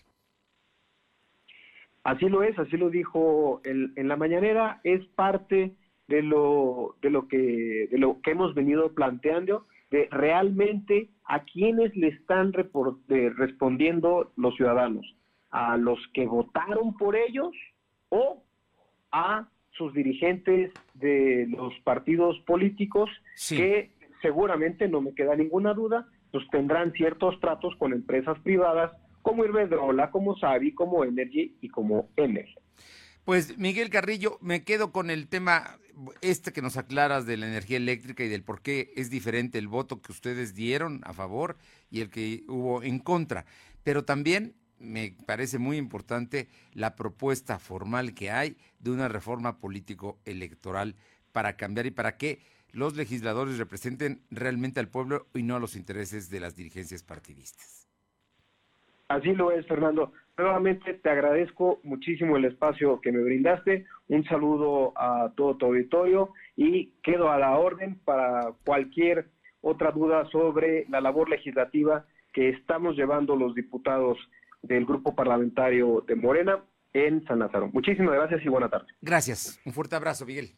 Así 2.04 2.28
lo 2.28 2.42
es, 2.42 2.58
así 2.58 2.76
lo 2.76 2.90
dijo 2.90 3.60
en 3.64 4.08
la 4.08 4.16
mañanera, 4.16 4.80
es 4.82 5.04
parte 5.14 5.76
de 6.08 6.22
lo, 6.22 6.96
de 7.00 7.10
lo 7.10 7.28
que 7.28 7.88
de 7.90 7.98
lo 7.98 8.20
que 8.20 8.32
hemos 8.32 8.54
venido 8.54 8.92
planteando 8.92 9.66
de 9.90 10.08
realmente 10.10 11.10
a 11.24 11.44
quienes 11.44 11.94
le 11.96 12.08
están 12.08 12.52
respondiendo 12.52 14.32
los 14.36 14.56
ciudadanos, 14.56 15.06
a 15.50 15.76
los 15.76 15.98
que 16.12 16.26
votaron 16.26 16.96
por 16.96 17.14
ellos 17.14 17.54
o 18.08 18.42
a 19.12 19.48
sus 19.72 19.92
dirigentes 19.92 20.72
de 20.94 21.46
los 21.48 21.72
partidos 21.80 22.38
políticos 22.40 23.10
que 23.48 23.90
seguramente, 24.22 24.88
no 24.88 25.00
me 25.00 25.14
queda 25.14 25.36
ninguna 25.36 25.74
duda, 25.74 26.06
pues 26.30 26.48
tendrán 26.50 26.92
ciertos 26.92 27.38
tratos 27.40 27.74
con 27.76 27.92
empresas 27.92 28.38
privadas 28.40 28.92
como 29.22 29.44
Iberdrola, 29.44 30.10
como 30.10 30.36
Savi, 30.36 30.74
como 30.74 31.04
Energy 31.04 31.56
y 31.60 31.68
como 31.68 32.10
Enel. 32.16 32.54
Pues 33.24 33.56
Miguel 33.56 33.88
Carrillo, 33.88 34.38
me 34.40 34.64
quedo 34.64 34.90
con 34.90 35.08
el 35.08 35.28
tema 35.28 35.78
este 36.22 36.52
que 36.52 36.62
nos 36.62 36.76
aclaras 36.76 37.24
de 37.24 37.36
la 37.36 37.46
energía 37.46 37.76
eléctrica 37.76 38.24
y 38.24 38.28
del 38.28 38.42
por 38.42 38.62
qué 38.62 38.92
es 38.96 39.10
diferente 39.10 39.58
el 39.58 39.68
voto 39.68 40.02
que 40.02 40.10
ustedes 40.10 40.54
dieron 40.54 41.00
a 41.04 41.12
favor 41.12 41.56
y 41.90 42.00
el 42.00 42.10
que 42.10 42.44
hubo 42.48 42.82
en 42.82 42.98
contra. 42.98 43.44
Pero 43.84 44.04
también 44.04 44.54
me 44.78 45.16
parece 45.26 45.58
muy 45.58 45.76
importante 45.76 46.48
la 46.72 46.96
propuesta 46.96 47.58
formal 47.58 48.14
que 48.14 48.30
hay 48.30 48.56
de 48.80 48.90
una 48.90 49.08
reforma 49.08 49.58
político-electoral 49.58 50.96
para 51.30 51.56
cambiar 51.56 51.86
y 51.86 51.92
para 51.92 52.16
que 52.16 52.40
los 52.72 52.96
legisladores 52.96 53.58
representen 53.58 54.22
realmente 54.30 54.80
al 54.80 54.88
pueblo 54.88 55.28
y 55.34 55.42
no 55.42 55.56
a 55.56 55.60
los 55.60 55.76
intereses 55.76 56.30
de 56.30 56.40
las 56.40 56.56
dirigencias 56.56 57.02
partidistas. 57.02 57.81
Así 59.12 59.34
lo 59.34 59.52
es, 59.52 59.66
Fernando. 59.66 60.12
Nuevamente 60.38 60.94
te 60.94 61.10
agradezco 61.10 61.80
muchísimo 61.82 62.38
el 62.38 62.46
espacio 62.46 62.98
que 63.02 63.12
me 63.12 63.22
brindaste. 63.22 63.84
Un 64.08 64.24
saludo 64.24 64.94
a 64.96 65.32
todo 65.36 65.56
tu 65.58 65.66
auditorio 65.66 66.30
y 66.56 66.94
quedo 67.02 67.30
a 67.30 67.38
la 67.38 67.58
orden 67.58 67.98
para 68.06 68.52
cualquier 68.64 69.28
otra 69.60 69.90
duda 69.90 70.24
sobre 70.30 70.86
la 70.88 71.02
labor 71.02 71.28
legislativa 71.28 72.06
que 72.32 72.48
estamos 72.48 72.96
llevando 72.96 73.36
los 73.36 73.54
diputados 73.54 74.16
del 74.62 74.86
grupo 74.86 75.14
parlamentario 75.14 76.02
de 76.06 76.14
Morena 76.14 76.64
en 76.94 77.22
San 77.26 77.40
Lázaro. 77.40 77.68
Muchísimas 77.70 78.14
gracias 78.14 78.42
y 78.44 78.48
buena 78.48 78.70
tarde. 78.70 78.86
Gracias. 79.02 79.60
Un 79.66 79.74
fuerte 79.74 79.94
abrazo, 79.94 80.24
Miguel. 80.24 80.52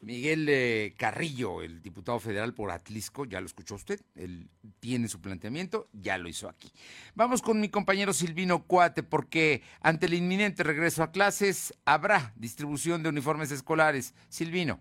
Miguel 0.00 0.46
eh, 0.48 0.94
Carrillo, 0.96 1.62
el 1.62 1.82
diputado 1.82 2.18
federal 2.18 2.54
por 2.54 2.70
Atlisco, 2.70 3.26
ya 3.26 3.40
lo 3.40 3.46
escuchó 3.46 3.74
usted, 3.74 4.00
él 4.14 4.48
tiene 4.80 5.08
su 5.08 5.20
planteamiento, 5.20 5.88
ya 5.92 6.16
lo 6.16 6.28
hizo 6.28 6.48
aquí. 6.48 6.72
Vamos 7.14 7.42
con 7.42 7.60
mi 7.60 7.68
compañero 7.68 8.14
Silvino 8.14 8.64
Cuate, 8.64 9.02
porque 9.02 9.62
ante 9.80 10.06
el 10.06 10.14
inminente 10.14 10.62
regreso 10.62 11.02
a 11.02 11.12
clases 11.12 11.74
habrá 11.84 12.32
distribución 12.36 13.02
de 13.02 13.10
uniformes 13.10 13.50
escolares. 13.50 14.14
Silvino 14.30 14.80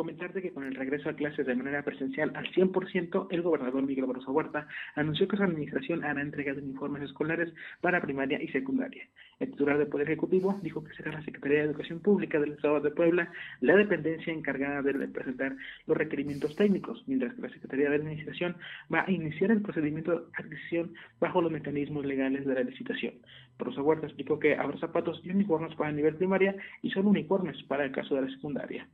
comentarte 0.00 0.40
que 0.40 0.54
con 0.54 0.64
el 0.64 0.74
regreso 0.74 1.10
a 1.10 1.12
clases 1.12 1.46
de 1.46 1.54
manera 1.54 1.82
presencial 1.82 2.32
al 2.34 2.46
100%, 2.52 3.26
el 3.28 3.42
gobernador 3.42 3.82
Miguel 3.82 4.06
Barroso 4.06 4.32
Huerta 4.32 4.66
anunció 4.94 5.28
que 5.28 5.36
su 5.36 5.42
administración 5.42 6.02
hará 6.04 6.22
entrega 6.22 6.54
de 6.54 6.62
uniformes 6.62 7.02
escolares 7.02 7.52
para 7.82 8.00
primaria 8.00 8.42
y 8.42 8.48
secundaria. 8.48 9.06
El 9.40 9.50
titular 9.50 9.76
del 9.76 9.88
Poder 9.88 10.06
Ejecutivo 10.06 10.58
dijo 10.62 10.82
que 10.82 10.94
será 10.94 11.12
la 11.12 11.22
Secretaría 11.22 11.58
de 11.58 11.64
Educación 11.66 12.00
Pública 12.00 12.40
del 12.40 12.52
Estado 12.52 12.80
de 12.80 12.92
Puebla 12.92 13.30
la 13.60 13.76
dependencia 13.76 14.32
encargada 14.32 14.80
de 14.80 15.06
presentar 15.08 15.54
los 15.86 15.98
requerimientos 15.98 16.56
técnicos, 16.56 17.04
mientras 17.06 17.34
que 17.34 17.42
la 17.42 17.50
Secretaría 17.50 17.90
de 17.90 17.96
Administración 17.96 18.56
va 18.90 19.04
a 19.06 19.10
iniciar 19.10 19.50
el 19.50 19.60
procedimiento 19.60 20.12
de 20.12 20.26
adquisición 20.32 20.94
bajo 21.20 21.42
los 21.42 21.52
mecanismos 21.52 22.06
legales 22.06 22.46
de 22.46 22.54
la 22.54 22.62
licitación. 22.62 23.16
Barroso 23.58 23.82
Huerta 23.82 24.06
explicó 24.06 24.38
que 24.38 24.56
habrá 24.56 24.78
zapatos 24.78 25.20
y 25.24 25.30
uniformes 25.30 25.74
para 25.74 25.90
el 25.90 25.96
nivel 25.96 26.14
primaria 26.14 26.56
y 26.80 26.90
solo 26.90 27.10
uniformes 27.10 27.62
para 27.64 27.84
el 27.84 27.92
caso 27.92 28.14
de 28.14 28.22
la 28.22 28.30
secundaria. 28.30 28.88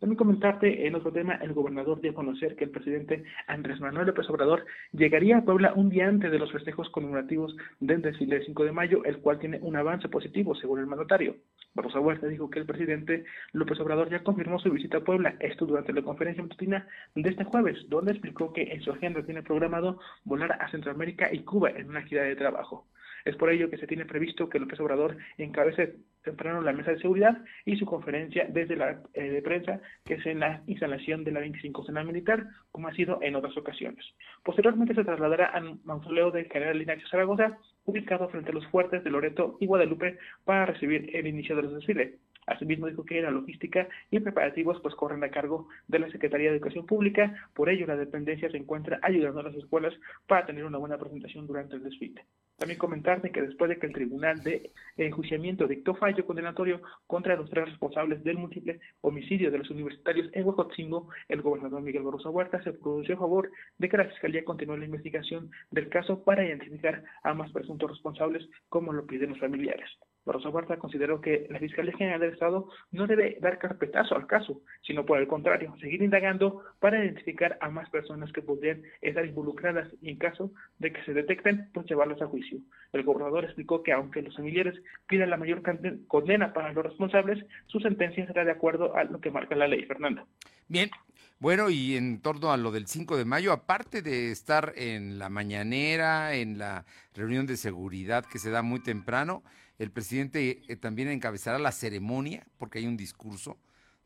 También 0.00 0.16
comentarte 0.16 0.86
en 0.86 0.94
otro 0.94 1.12
tema, 1.12 1.34
el 1.34 1.52
gobernador 1.52 2.00
dio 2.00 2.12
a 2.12 2.14
conocer 2.14 2.56
que 2.56 2.64
el 2.64 2.70
presidente 2.70 3.24
Andrés 3.46 3.80
Manuel 3.80 4.06
López 4.06 4.28
Obrador 4.30 4.64
llegaría 4.92 5.36
a 5.36 5.44
Puebla 5.44 5.74
un 5.74 5.90
día 5.90 6.08
antes 6.08 6.30
de 6.30 6.38
los 6.38 6.50
festejos 6.50 6.88
conmemorativos 6.88 7.54
del 7.80 8.00
desfile 8.00 8.36
del 8.36 8.46
5 8.46 8.64
de 8.64 8.72
mayo, 8.72 9.04
el 9.04 9.18
cual 9.18 9.38
tiene 9.38 9.58
un 9.60 9.76
avance 9.76 10.08
positivo, 10.08 10.54
según 10.54 10.80
el 10.80 10.86
mandatario. 10.86 11.36
Barroso 11.74 12.00
Huerta 12.00 12.26
dijo 12.26 12.48
que 12.48 12.58
el 12.58 12.66
presidente 12.66 13.24
López 13.52 13.78
Obrador 13.80 14.08
ya 14.08 14.24
confirmó 14.24 14.58
su 14.58 14.70
visita 14.70 14.98
a 14.98 15.04
Puebla, 15.04 15.36
esto 15.38 15.66
durante 15.66 15.92
la 15.92 16.02
conferencia 16.02 16.42
matutina 16.42 16.88
de 17.14 17.28
este 17.28 17.44
jueves, 17.44 17.78
donde 17.88 18.12
explicó 18.12 18.52
que 18.52 18.72
en 18.72 18.80
su 18.80 18.92
agenda 18.92 19.22
tiene 19.22 19.42
programado 19.42 20.00
volar 20.24 20.52
a 20.52 20.70
Centroamérica 20.70 21.28
y 21.32 21.40
Cuba 21.40 21.70
en 21.70 21.90
una 21.90 22.02
gira 22.02 22.22
de 22.22 22.36
trabajo. 22.36 22.86
Es 23.24 23.36
por 23.36 23.50
ello 23.50 23.70
que 23.70 23.78
se 23.78 23.86
tiene 23.86 24.04
previsto 24.04 24.48
que 24.48 24.58
López 24.58 24.80
Obrador 24.80 25.16
encabece 25.38 25.96
temprano 26.22 26.60
la 26.60 26.72
mesa 26.72 26.92
de 26.92 27.00
seguridad 27.00 27.38
y 27.64 27.76
su 27.76 27.86
conferencia 27.86 28.46
desde 28.48 28.76
la 28.76 29.02
eh, 29.14 29.30
de 29.30 29.42
prensa, 29.42 29.80
que 30.04 30.14
es 30.14 30.26
en 30.26 30.40
la 30.40 30.62
instalación 30.66 31.24
de 31.24 31.32
la 31.32 31.40
25 31.40 31.84
Sena 31.84 32.04
Militar, 32.04 32.46
como 32.70 32.88
ha 32.88 32.94
sido 32.94 33.18
en 33.22 33.36
otras 33.36 33.56
ocasiones. 33.56 34.04
Posteriormente 34.44 34.94
se 34.94 35.04
trasladará 35.04 35.46
al 35.46 35.78
mausoleo 35.84 36.30
del 36.30 36.46
general 36.46 36.80
Ignacio 36.80 37.08
Zaragoza, 37.08 37.58
ubicado 37.84 38.28
frente 38.28 38.50
a 38.50 38.54
los 38.54 38.66
fuertes 38.66 39.02
de 39.02 39.10
Loreto 39.10 39.56
y 39.60 39.66
Guadalupe, 39.66 40.18
para 40.44 40.66
recibir 40.66 41.14
el 41.16 41.26
inicio 41.26 41.56
de 41.56 41.62
los 41.62 41.74
desfiles. 41.74 42.14
Asimismo 42.46 42.86
dijo 42.86 43.04
que 43.04 43.22
la 43.22 43.30
logística 43.30 43.88
y 44.10 44.20
preparativos 44.20 44.80
pues 44.80 44.94
corren 44.94 45.22
a 45.24 45.30
cargo 45.30 45.68
de 45.88 45.98
la 45.98 46.10
Secretaría 46.10 46.50
de 46.50 46.56
Educación 46.56 46.86
Pública, 46.86 47.34
por 47.54 47.68
ello 47.68 47.86
la 47.86 47.96
dependencia 47.96 48.50
se 48.50 48.56
encuentra 48.56 48.98
ayudando 49.02 49.40
a 49.40 49.44
las 49.44 49.54
escuelas 49.54 49.94
para 50.26 50.46
tener 50.46 50.64
una 50.64 50.78
buena 50.78 50.98
presentación 50.98 51.46
durante 51.46 51.76
el 51.76 51.82
desfile. 51.82 52.24
También 52.60 52.78
comentarte 52.78 53.30
que 53.30 53.40
después 53.40 53.70
de 53.70 53.78
que 53.78 53.86
el 53.86 53.94
Tribunal 53.94 54.42
de 54.42 54.72
Enjuiciamiento 54.98 55.66
dictó 55.66 55.94
fallo 55.94 56.26
condenatorio 56.26 56.82
contra 57.06 57.34
los 57.34 57.48
tres 57.48 57.70
responsables 57.70 58.22
del 58.22 58.36
múltiple 58.36 58.80
homicidio 59.00 59.50
de 59.50 59.56
los 59.58 59.70
universitarios 59.70 60.28
en 60.32 60.44
Huejotzingo, 60.44 61.08
el 61.28 61.40
gobernador 61.40 61.80
Miguel 61.80 62.02
Barroso 62.02 62.30
Huerta 62.30 62.62
se 62.62 62.74
pronunció 62.74 63.14
a 63.14 63.20
favor 63.20 63.50
de 63.78 63.88
que 63.88 63.96
la 63.96 64.04
Fiscalía 64.04 64.44
continúe 64.44 64.76
la 64.76 64.84
investigación 64.84 65.50
del 65.70 65.88
caso 65.88 66.22
para 66.22 66.44
identificar 66.44 67.02
a 67.22 67.32
más 67.32 67.50
presuntos 67.50 67.90
responsables 67.90 68.46
como 68.68 68.92
lo 68.92 69.06
piden 69.06 69.30
los 69.30 69.40
familiares. 69.40 69.88
Barroso 70.24 70.50
Huerta 70.50 70.76
consideró 70.76 71.20
que 71.20 71.46
la 71.50 71.58
Fiscalía 71.58 71.96
General 71.96 72.20
del 72.20 72.34
Estado 72.34 72.68
no 72.92 73.06
debe 73.06 73.38
dar 73.40 73.58
carpetazo 73.58 74.14
al 74.14 74.26
caso, 74.26 74.60
sino 74.82 75.06
por 75.06 75.18
el 75.18 75.26
contrario, 75.26 75.74
seguir 75.80 76.02
indagando 76.02 76.62
para 76.78 77.02
identificar 77.02 77.58
a 77.60 77.70
más 77.70 77.88
personas 77.90 78.32
que 78.32 78.42
podrían 78.42 78.82
estar 79.00 79.24
involucradas 79.24 79.88
y 80.02 80.10
en 80.10 80.18
caso 80.18 80.52
de 80.78 80.92
que 80.92 81.02
se 81.04 81.14
detecten, 81.14 81.68
pues 81.72 81.86
llevarlos 81.86 82.20
a 82.22 82.26
juicio. 82.26 82.58
El 82.92 83.02
gobernador 83.02 83.44
explicó 83.44 83.82
que 83.82 83.92
aunque 83.92 84.22
los 84.22 84.36
familiares 84.36 84.80
pidan 85.06 85.30
la 85.30 85.36
mayor 85.36 85.62
condena 86.06 86.52
para 86.52 86.72
los 86.72 86.84
responsables, 86.84 87.44
su 87.66 87.80
sentencia 87.80 88.26
será 88.26 88.44
de 88.44 88.52
acuerdo 88.52 88.94
a 88.94 89.04
lo 89.04 89.20
que 89.20 89.30
marca 89.30 89.54
la 89.56 89.68
ley. 89.68 89.84
Fernando. 89.84 90.26
Bien, 90.68 90.90
Bueno, 91.38 91.70
y 91.70 91.96
en 91.96 92.20
torno 92.20 92.52
a 92.52 92.58
lo 92.58 92.70
del 92.70 92.86
5 92.86 93.16
de 93.16 93.24
mayo, 93.24 93.52
aparte 93.52 94.02
de 94.02 94.30
estar 94.30 94.74
en 94.76 95.18
la 95.18 95.30
mañanera, 95.30 96.34
en 96.34 96.58
la 96.58 96.84
reunión 97.14 97.46
de 97.46 97.56
seguridad 97.56 98.26
que 98.26 98.38
se 98.38 98.50
da 98.50 98.60
muy 98.60 98.80
temprano, 98.80 99.42
el 99.80 99.90
presidente 99.90 100.62
eh, 100.68 100.76
también 100.76 101.08
encabezará 101.08 101.58
la 101.58 101.72
ceremonia, 101.72 102.46
porque 102.58 102.78
hay 102.78 102.86
un 102.86 102.98
discurso 102.98 103.58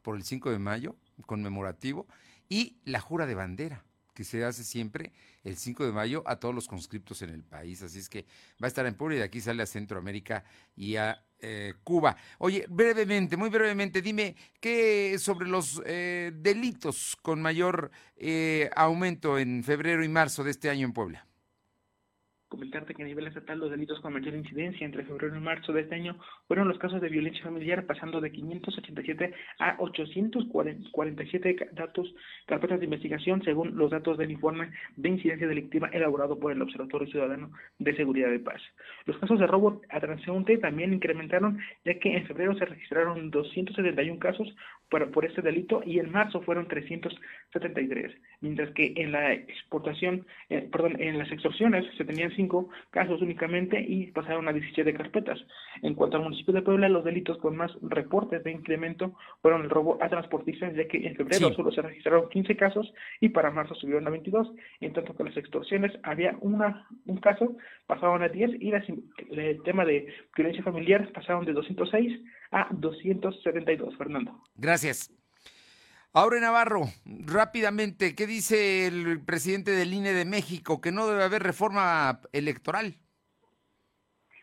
por 0.02 0.14
el 0.14 0.22
5 0.22 0.52
de 0.52 0.60
mayo 0.60 0.96
conmemorativo, 1.26 2.06
y 2.48 2.76
la 2.84 3.00
jura 3.00 3.26
de 3.26 3.34
bandera 3.34 3.84
que 4.14 4.22
se 4.22 4.44
hace 4.44 4.62
siempre 4.62 5.12
el 5.42 5.56
5 5.56 5.84
de 5.84 5.90
mayo 5.90 6.22
a 6.26 6.36
todos 6.36 6.54
los 6.54 6.68
conscriptos 6.68 7.22
en 7.22 7.30
el 7.30 7.42
país. 7.42 7.82
Así 7.82 7.98
es 7.98 8.08
que 8.08 8.24
va 8.62 8.66
a 8.66 8.68
estar 8.68 8.86
en 8.86 8.94
Puebla 8.94 9.16
y 9.16 9.18
de 9.18 9.24
aquí 9.24 9.40
sale 9.40 9.64
a 9.64 9.66
Centroamérica 9.66 10.44
y 10.76 10.94
a 10.94 11.24
eh, 11.40 11.74
Cuba. 11.82 12.16
Oye, 12.38 12.66
brevemente, 12.68 13.36
muy 13.36 13.50
brevemente, 13.50 14.00
dime 14.00 14.36
qué 14.60 15.18
sobre 15.18 15.48
los 15.48 15.82
eh, 15.84 16.30
delitos 16.32 17.16
con 17.20 17.42
mayor 17.42 17.90
eh, 18.16 18.70
aumento 18.76 19.38
en 19.38 19.64
febrero 19.64 20.04
y 20.04 20.08
marzo 20.08 20.44
de 20.44 20.52
este 20.52 20.70
año 20.70 20.86
en 20.86 20.92
Puebla 20.92 21.26
comentarte 22.54 22.94
que 22.94 23.02
a 23.02 23.06
nivel 23.06 23.26
estatal 23.26 23.58
los 23.58 23.70
delitos 23.70 24.00
con 24.00 24.12
mayor 24.12 24.34
incidencia 24.34 24.84
entre 24.84 25.04
febrero 25.04 25.36
y 25.36 25.40
marzo 25.40 25.72
de 25.72 25.80
este 25.80 25.96
año 25.96 26.16
fueron 26.46 26.68
los 26.68 26.78
casos 26.78 27.00
de 27.00 27.08
violencia 27.08 27.42
familiar, 27.42 27.84
pasando 27.84 28.20
de 28.20 28.30
587 28.30 29.34
a 29.58 29.76
847 29.80 31.70
datos, 31.72 32.14
carpetas 32.46 32.78
de 32.78 32.84
investigación, 32.84 33.42
según 33.42 33.76
los 33.76 33.90
datos 33.90 34.18
del 34.18 34.30
informe 34.30 34.70
de 34.96 35.08
incidencia 35.08 35.48
delictiva 35.48 35.90
elaborado 35.92 36.38
por 36.38 36.52
el 36.52 36.62
Observatorio 36.62 37.08
Ciudadano 37.08 37.50
de 37.78 37.96
Seguridad 37.96 38.30
de 38.30 38.38
Paz. 38.38 38.62
Los 39.06 39.18
casos 39.18 39.40
de 39.40 39.48
robo 39.48 39.82
a 39.90 39.98
transeúnte 39.98 40.56
también 40.58 40.94
incrementaron, 40.94 41.58
ya 41.84 41.98
que 41.98 42.16
en 42.16 42.26
febrero 42.26 42.56
se 42.56 42.66
registraron 42.66 43.30
271 43.32 44.18
casos 44.20 44.54
por, 44.88 45.10
por 45.10 45.24
este 45.24 45.42
delito 45.42 45.82
y 45.84 45.98
en 45.98 46.12
marzo 46.12 46.40
fueron 46.42 46.68
373, 46.68 48.14
mientras 48.40 48.70
que 48.70 48.92
en 48.96 49.10
la 49.10 49.32
exportación, 49.32 50.24
eh, 50.50 50.68
perdón, 50.70 51.00
en 51.00 51.18
las 51.18 51.30
extorsiones 51.32 51.84
se 51.96 52.04
tenían 52.04 52.30
casos 52.90 53.20
únicamente 53.22 53.80
y 53.80 54.06
pasaron 54.12 54.48
a 54.48 54.52
17 54.52 54.94
carpetas. 54.94 55.38
En 55.82 55.94
cuanto 55.94 56.16
al 56.16 56.24
municipio 56.24 56.54
de 56.54 56.62
Puebla, 56.62 56.88
los 56.88 57.04
delitos 57.04 57.38
con 57.38 57.56
más 57.56 57.72
reportes 57.82 58.42
de 58.44 58.52
incremento 58.52 59.14
fueron 59.42 59.62
el 59.62 59.70
robo 59.70 59.98
a 60.00 60.08
transportistas, 60.08 60.74
ya 60.74 60.86
que 60.86 61.06
en 61.06 61.16
febrero 61.16 61.52
solo 61.52 61.70
se 61.72 61.82
registraron 61.82 62.28
15 62.28 62.56
casos 62.56 62.92
y 63.20 63.30
para 63.30 63.50
marzo 63.50 63.74
subieron 63.74 64.06
a 64.06 64.10
22, 64.10 64.52
en 64.80 64.92
tanto 64.92 65.14
que 65.14 65.24
las 65.24 65.36
extorsiones 65.36 65.92
había 66.02 66.36
una, 66.40 66.86
un 67.06 67.18
caso, 67.18 67.56
pasaron 67.86 68.22
a 68.22 68.28
10 68.28 68.60
y 68.60 68.72
el 68.72 69.62
tema 69.62 69.84
de 69.84 70.06
violencia 70.36 70.62
familiar 70.62 71.10
pasaron 71.12 71.44
de 71.44 71.52
206 71.52 72.20
a 72.50 72.68
272, 72.70 73.96
Fernando. 73.96 74.40
Gracias. 74.56 75.10
Ahora 76.16 76.38
Navarro, 76.38 76.82
rápidamente, 77.26 78.14
¿qué 78.14 78.28
dice 78.28 78.86
el 78.86 79.20
presidente 79.24 79.72
del 79.72 79.92
INE 79.92 80.12
de 80.12 80.24
México? 80.24 80.80
Que 80.80 80.92
no 80.92 81.08
debe 81.08 81.24
haber 81.24 81.42
reforma 81.42 82.20
electoral. 82.32 82.94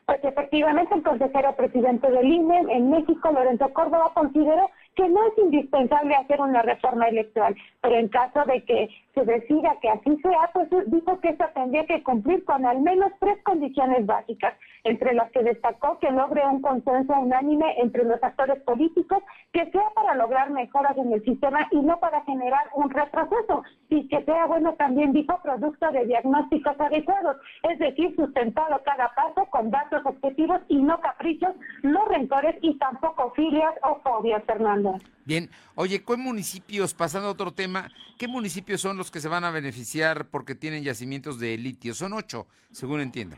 Pues 0.05 0.19
efectivamente 0.21 0.93
el 0.93 1.01
consejero 1.01 1.55
presidente 1.55 2.11
del 2.11 2.25
INE 2.25 2.65
en 2.71 2.89
México, 2.89 3.31
Lorenzo 3.31 3.71
Córdoba, 3.71 4.11
consideró 4.13 4.69
que 4.97 5.07
no 5.07 5.25
es 5.27 5.37
indispensable 5.37 6.13
hacer 6.13 6.41
una 6.41 6.61
reforma 6.61 7.07
electoral, 7.07 7.55
pero 7.79 7.95
en 7.95 8.09
caso 8.09 8.43
de 8.47 8.65
que 8.65 8.89
se 9.13 9.25
decida 9.25 9.77
que 9.81 9.89
así 9.89 10.17
sea, 10.21 10.49
pues 10.53 10.69
dijo 10.87 11.19
que 11.19 11.29
esta 11.29 11.51
tendría 11.53 11.85
que 11.85 12.03
cumplir 12.03 12.43
con 12.45 12.65
al 12.65 12.81
menos 12.81 13.11
tres 13.19 13.37
condiciones 13.43 14.05
básicas, 14.05 14.53
entre 14.83 15.13
las 15.13 15.29
que 15.31 15.43
destacó 15.43 15.99
que 15.99 16.11
logre 16.11 16.45
un 16.45 16.61
consenso 16.61 17.13
unánime 17.13 17.75
entre 17.77 18.03
los 18.03 18.21
actores 18.23 18.61
políticos, 18.63 19.23
que 19.51 19.69
sea 19.71 19.89
para 19.93 20.15
lograr 20.15 20.49
mejoras 20.49 20.97
en 20.97 21.11
el 21.11 21.23
sistema 21.23 21.67
y 21.71 21.81
no 21.81 21.99
para 21.99 22.21
generar 22.21 22.67
un 22.73 22.89
retroceso, 22.89 23.63
y 23.89 24.07
que 24.07 24.23
sea, 24.23 24.45
bueno, 24.45 24.73
también 24.75 25.11
dijo, 25.11 25.39
producto 25.43 25.91
de 25.91 26.05
diagnósticos 26.05 26.79
adecuados, 26.79 27.37
es 27.69 27.79
decir, 27.79 28.15
sustentado 28.15 28.81
cada 28.83 29.09
paso 29.13 29.45
con 29.49 29.71
datos 29.71 30.05
objetivos 30.05 30.61
y 30.67 30.81
no 30.81 30.99
caprichos, 30.99 31.55
no 31.83 32.05
rencores 32.05 32.55
y 32.61 32.77
tampoco 32.77 33.31
filias 33.31 33.73
o 33.83 33.99
fobias, 34.01 34.43
Fernando. 34.45 34.95
Bien, 35.31 35.49
oye, 35.75 36.03
¿qué 36.03 36.17
municipios, 36.17 36.93
pasando 36.93 37.29
a 37.29 37.31
otro 37.31 37.53
tema, 37.53 37.87
qué 38.19 38.27
municipios 38.27 38.81
son 38.81 38.97
los 38.97 39.11
que 39.11 39.21
se 39.21 39.29
van 39.29 39.45
a 39.45 39.49
beneficiar 39.49 40.25
porque 40.25 40.55
tienen 40.55 40.83
yacimientos 40.83 41.39
de 41.39 41.57
litio? 41.57 41.93
Son 41.93 42.11
ocho, 42.11 42.47
según 42.73 42.99
entiendo. 42.99 43.37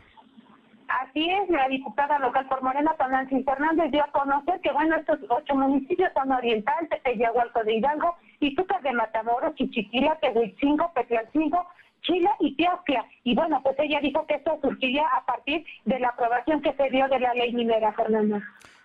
Así 0.88 1.30
es, 1.30 1.48
la 1.50 1.68
diputada 1.68 2.18
local 2.18 2.48
por 2.48 2.64
Morena, 2.64 2.96
Nancy 2.98 3.44
Fernández, 3.44 3.92
dio 3.92 4.02
a 4.02 4.10
conocer 4.10 4.60
que, 4.60 4.72
bueno, 4.72 4.96
estos 4.96 5.20
ocho 5.28 5.54
municipios 5.54 6.10
son 6.14 6.32
Oriental, 6.32 6.88
Tepeyahualco 6.90 7.62
de 7.62 7.76
Hidalgo, 7.76 8.16
Ituca 8.40 8.80
de 8.80 8.92
Matamoros, 8.92 9.54
Chichiquila, 9.54 10.18
Tehuitzingo, 10.18 10.92
Petlalcingo, 10.94 11.64
Chile 12.02 12.30
y 12.40 12.56
Teocla. 12.56 13.06
Y 13.22 13.36
bueno, 13.36 13.60
pues 13.62 13.76
ella 13.78 14.00
dijo 14.00 14.26
que 14.26 14.34
esto 14.34 14.58
surgiría 14.60 15.06
a 15.16 15.24
partir 15.26 15.64
de 15.84 16.00
la 16.00 16.08
aprobación 16.08 16.60
que 16.60 16.72
se 16.72 16.90
dio 16.90 17.06
de 17.06 17.20
la 17.20 17.34
ley 17.34 17.52
minera, 17.52 17.92
Fernanda. 17.92 18.42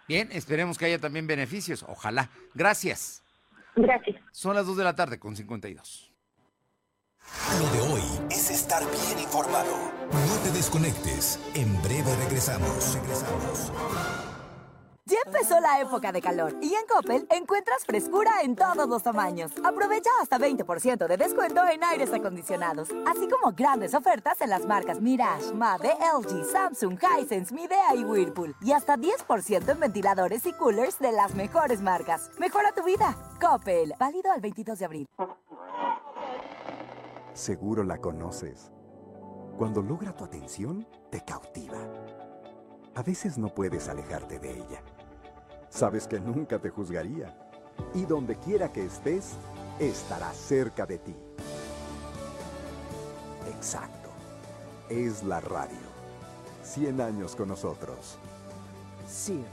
Bien, 0.09 0.27
esperemos 0.31 0.79
que 0.79 0.85
haya 0.85 0.97
también 0.97 1.27
beneficios. 1.27 1.85
Ojalá. 1.87 2.31
Gracias. 2.55 3.21
Gracias. 3.75 4.19
Son 4.31 4.55
las 4.55 4.65
2 4.65 4.77
de 4.77 4.83
la 4.83 4.95
tarde 4.95 5.19
con 5.19 5.35
52. 5.35 6.11
Lo 7.59 7.69
de 7.69 7.93
hoy 7.93 8.01
es 8.31 8.49
estar 8.49 8.81
bien 8.81 9.19
informado. 9.19 9.71
No 10.11 10.35
te 10.43 10.49
desconectes. 10.51 11.39
En 11.53 11.79
breve 11.83 12.15
regresamos. 12.25 12.95
Regresamos. 12.95 13.71
Ya 15.09 15.17
empezó 15.25 15.59
la 15.59 15.81
época 15.81 16.11
de 16.11 16.21
calor 16.21 16.55
y 16.61 16.75
en 16.75 16.85
Coppel 16.85 17.25
encuentras 17.31 17.83
frescura 17.83 18.43
en 18.43 18.55
todos 18.55 18.87
los 18.87 19.01
tamaños. 19.01 19.51
Aprovecha 19.63 20.11
hasta 20.21 20.37
20% 20.37 21.07
de 21.07 21.17
descuento 21.17 21.67
en 21.67 21.83
aires 21.83 22.13
acondicionados, 22.13 22.89
así 23.07 23.27
como 23.27 23.51
grandes 23.53 23.95
ofertas 23.95 24.39
en 24.41 24.51
las 24.51 24.67
marcas 24.67 25.01
Mirage, 25.01 25.51
Mave, 25.55 25.97
LG, 25.99 26.45
Samsung, 26.45 26.99
Hisense, 27.01 27.55
Midea 27.55 27.95
y 27.95 28.03
Whirlpool. 28.03 28.55
Y 28.61 28.71
hasta 28.71 28.97
10% 28.97 29.71
en 29.71 29.79
ventiladores 29.79 30.45
y 30.45 30.53
coolers 30.53 30.99
de 30.99 31.11
las 31.11 31.33
mejores 31.33 31.81
marcas. 31.81 32.29
Mejora 32.37 32.71
tu 32.71 32.83
vida. 32.83 33.17
Coppel. 33.41 33.95
Válido 33.99 34.31
al 34.31 34.41
22 34.41 34.77
de 34.77 34.85
abril. 34.85 35.07
Seguro 37.33 37.83
la 37.83 37.97
conoces. 37.97 38.71
Cuando 39.57 39.81
logra 39.81 40.15
tu 40.15 40.23
atención, 40.23 40.87
te 41.09 41.25
cautiva. 41.25 41.79
A 42.93 43.01
veces 43.01 43.39
no 43.39 43.47
puedes 43.47 43.89
alejarte 43.89 44.37
de 44.37 44.51
ella 44.51 44.83
sabes 45.69 46.07
que 46.07 46.19
nunca 46.19 46.59
te 46.59 46.69
juzgaría. 46.69 47.35
Y 47.93 48.05
donde 48.05 48.35
quiera 48.37 48.71
que 48.71 48.85
estés, 48.85 49.31
estará 49.79 50.31
cerca 50.33 50.85
de 50.85 50.97
ti. 50.99 51.15
Exacto. 53.47 54.09
Es 54.89 55.23
la 55.23 55.39
radio. 55.39 55.77
100 56.63 57.01
años 57.01 57.35
con 57.35 57.47
nosotros. 57.47 58.17
CIRT, 59.07 59.45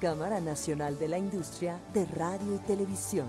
Cámara 0.00 0.40
Nacional 0.40 0.98
de 0.98 1.08
la 1.08 1.18
Industria 1.18 1.78
de 1.94 2.04
Radio 2.06 2.56
y 2.56 2.58
Televisión. 2.58 3.28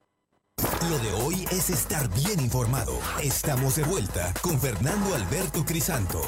Lo 0.89 0.97
de 0.97 1.11
hoy 1.11 1.45
es 1.51 1.69
estar 1.69 2.09
bien 2.09 2.39
informado. 2.39 2.97
Estamos 3.21 3.75
de 3.75 3.83
vuelta 3.83 4.33
con 4.41 4.59
Fernando 4.59 5.13
Alberto 5.13 5.63
Crisanto. 5.63 6.21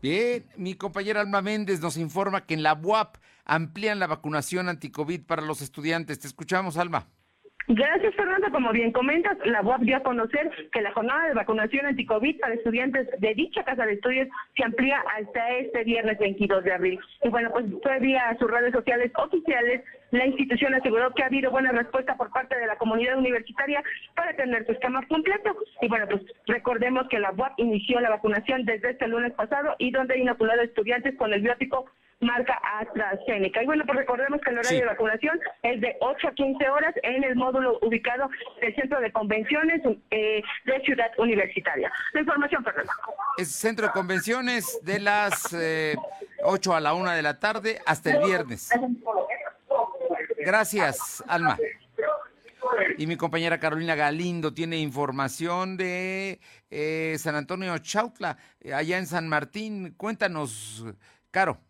Bien, 0.00 0.48
mi 0.56 0.74
compañera 0.74 1.20
Alma 1.20 1.42
Méndez 1.42 1.80
nos 1.80 1.98
informa 1.98 2.46
que 2.46 2.54
en 2.54 2.62
la 2.62 2.72
UAP 2.72 3.16
amplían 3.44 3.98
la 3.98 4.06
vacunación 4.06 4.70
anticovid 4.70 5.26
para 5.26 5.42
los 5.42 5.60
estudiantes. 5.60 6.18
Te 6.18 6.28
escuchamos, 6.28 6.78
Alma. 6.78 7.08
Gracias, 7.70 8.14
Fernando. 8.14 8.50
Como 8.50 8.72
bien 8.72 8.92
comentas, 8.92 9.36
la 9.44 9.60
UAP 9.60 9.82
dio 9.82 9.98
a 9.98 10.02
conocer 10.02 10.50
que 10.72 10.80
la 10.80 10.90
jornada 10.92 11.28
de 11.28 11.34
vacunación 11.34 11.84
anticovid 11.84 12.40
para 12.40 12.54
estudiantes 12.54 13.08
de 13.20 13.34
dicha 13.34 13.62
casa 13.62 13.84
de 13.84 13.92
estudios 13.92 14.26
se 14.56 14.64
amplía 14.64 15.04
hasta 15.14 15.50
este 15.50 15.84
viernes 15.84 16.18
22 16.18 16.64
de 16.64 16.72
abril. 16.72 17.00
Y 17.22 17.28
bueno, 17.28 17.50
pues 17.52 17.66
todavía 17.82 18.34
sus 18.38 18.50
redes 18.50 18.72
sociales 18.72 19.12
oficiales, 19.16 19.84
la 20.12 20.26
institución 20.26 20.74
aseguró 20.74 21.12
que 21.12 21.22
ha 21.22 21.26
habido 21.26 21.50
buena 21.50 21.70
respuesta 21.72 22.16
por 22.16 22.30
parte 22.30 22.58
de 22.58 22.66
la 22.66 22.76
comunidad 22.76 23.18
universitaria 23.18 23.82
para 24.14 24.32
tener 24.32 24.64
su 24.64 24.72
esquema 24.72 25.06
completo. 25.06 25.54
Y 25.82 25.88
bueno, 25.88 26.06
pues 26.08 26.22
recordemos 26.46 27.06
que 27.08 27.18
la 27.18 27.32
UAP 27.32 27.52
inició 27.58 28.00
la 28.00 28.08
vacunación 28.08 28.64
desde 28.64 28.92
este 28.92 29.08
lunes 29.08 29.34
pasado 29.34 29.76
y 29.78 29.90
donde 29.90 30.14
ha 30.14 30.16
inoculado 30.16 30.62
estudiantes 30.62 31.14
con 31.16 31.34
el 31.34 31.42
biótico 31.42 31.84
marca 32.20 32.60
AstraZeneca. 32.80 33.62
Y 33.62 33.66
bueno, 33.66 33.84
pues 33.86 33.98
recordemos 33.98 34.40
que 34.40 34.50
el 34.50 34.58
horario 34.58 34.80
de 34.80 34.86
vacunación 34.86 35.40
es 35.62 35.80
de 35.80 35.96
8 36.00 36.28
a 36.28 36.32
15 36.32 36.68
horas 36.68 36.94
en 37.02 37.24
el 37.24 37.36
módulo 37.36 37.78
ubicado 37.82 38.28
del 38.60 38.74
Centro 38.74 39.00
de 39.00 39.12
Convenciones 39.12 39.80
eh, 40.10 40.42
de 40.64 40.80
Ciudad 40.84 41.10
Universitaria. 41.18 41.92
La 42.12 42.20
información, 42.20 42.64
Fernando. 42.64 42.92
Es 43.36 43.52
centro 43.52 43.86
de 43.86 43.92
convenciones 43.92 44.80
de 44.82 45.00
las 45.00 45.52
eh, 45.52 45.96
8 46.42 46.74
a 46.74 46.80
la 46.80 46.94
1 46.94 47.10
de 47.12 47.22
la 47.22 47.38
tarde 47.38 47.78
hasta 47.86 48.10
el 48.10 48.24
viernes. 48.24 48.70
Gracias, 50.38 51.22
Alma. 51.28 51.56
Y 52.96 53.06
mi 53.06 53.16
compañera 53.16 53.60
Carolina 53.60 53.94
Galindo 53.94 54.52
tiene 54.52 54.78
información 54.78 55.76
de 55.76 56.40
eh, 56.70 57.16
San 57.18 57.36
Antonio 57.36 57.76
Chautla, 57.78 58.36
eh, 58.60 58.74
allá 58.74 58.98
en 58.98 59.06
San 59.06 59.28
Martín. 59.28 59.94
Cuéntanos, 59.96 60.84
Caro. 61.30 61.67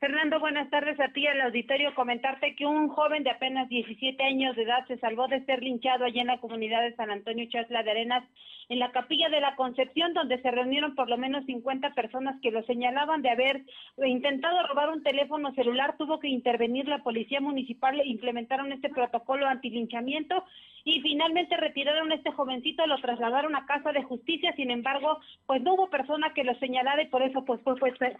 Fernando, 0.00 0.38
buenas 0.38 0.70
tardes 0.70 0.98
a 1.00 1.08
ti 1.08 1.26
al 1.26 1.40
auditorio. 1.40 1.92
Comentarte 1.92 2.54
que 2.54 2.64
un 2.64 2.86
joven 2.86 3.24
de 3.24 3.30
apenas 3.30 3.68
17 3.68 4.22
años 4.22 4.54
de 4.54 4.62
edad 4.62 4.86
se 4.86 4.96
salvó 4.98 5.26
de 5.26 5.44
ser 5.44 5.60
linchado 5.60 6.04
allá 6.04 6.20
en 6.20 6.28
la 6.28 6.38
comunidad 6.38 6.82
de 6.82 6.94
San 6.94 7.10
Antonio 7.10 7.48
Chasla 7.50 7.82
de 7.82 7.90
Arenas, 7.90 8.22
en 8.68 8.78
la 8.78 8.92
capilla 8.92 9.28
de 9.28 9.40
la 9.40 9.56
Concepción, 9.56 10.14
donde 10.14 10.40
se 10.40 10.52
reunieron 10.52 10.94
por 10.94 11.10
lo 11.10 11.18
menos 11.18 11.44
50 11.46 11.94
personas 11.94 12.40
que 12.40 12.52
lo 12.52 12.62
señalaban 12.62 13.22
de 13.22 13.30
haber 13.30 13.64
intentado 14.06 14.68
robar 14.68 14.90
un 14.90 15.02
teléfono 15.02 15.52
celular. 15.54 15.96
Tuvo 15.98 16.20
que 16.20 16.28
intervenir 16.28 16.86
la 16.86 17.02
policía 17.02 17.40
municipal, 17.40 18.00
implementaron 18.04 18.70
este 18.70 18.90
protocolo 18.90 19.48
antilinchamiento 19.48 20.44
y 20.88 21.02
finalmente 21.02 21.54
retiraron 21.56 22.10
a 22.10 22.14
este 22.14 22.32
jovencito, 22.32 22.86
lo 22.86 22.98
trasladaron 23.00 23.54
a 23.54 23.66
casa 23.66 23.92
de 23.92 24.02
justicia. 24.02 24.54
Sin 24.56 24.70
embargo, 24.70 25.18
pues 25.46 25.60
no 25.60 25.74
hubo 25.74 25.90
persona 25.90 26.32
que 26.32 26.44
lo 26.44 26.58
señalara 26.58 27.02
y 27.02 27.08
por 27.08 27.22
eso 27.22 27.44
pues 27.44 27.60
fue 27.62 27.74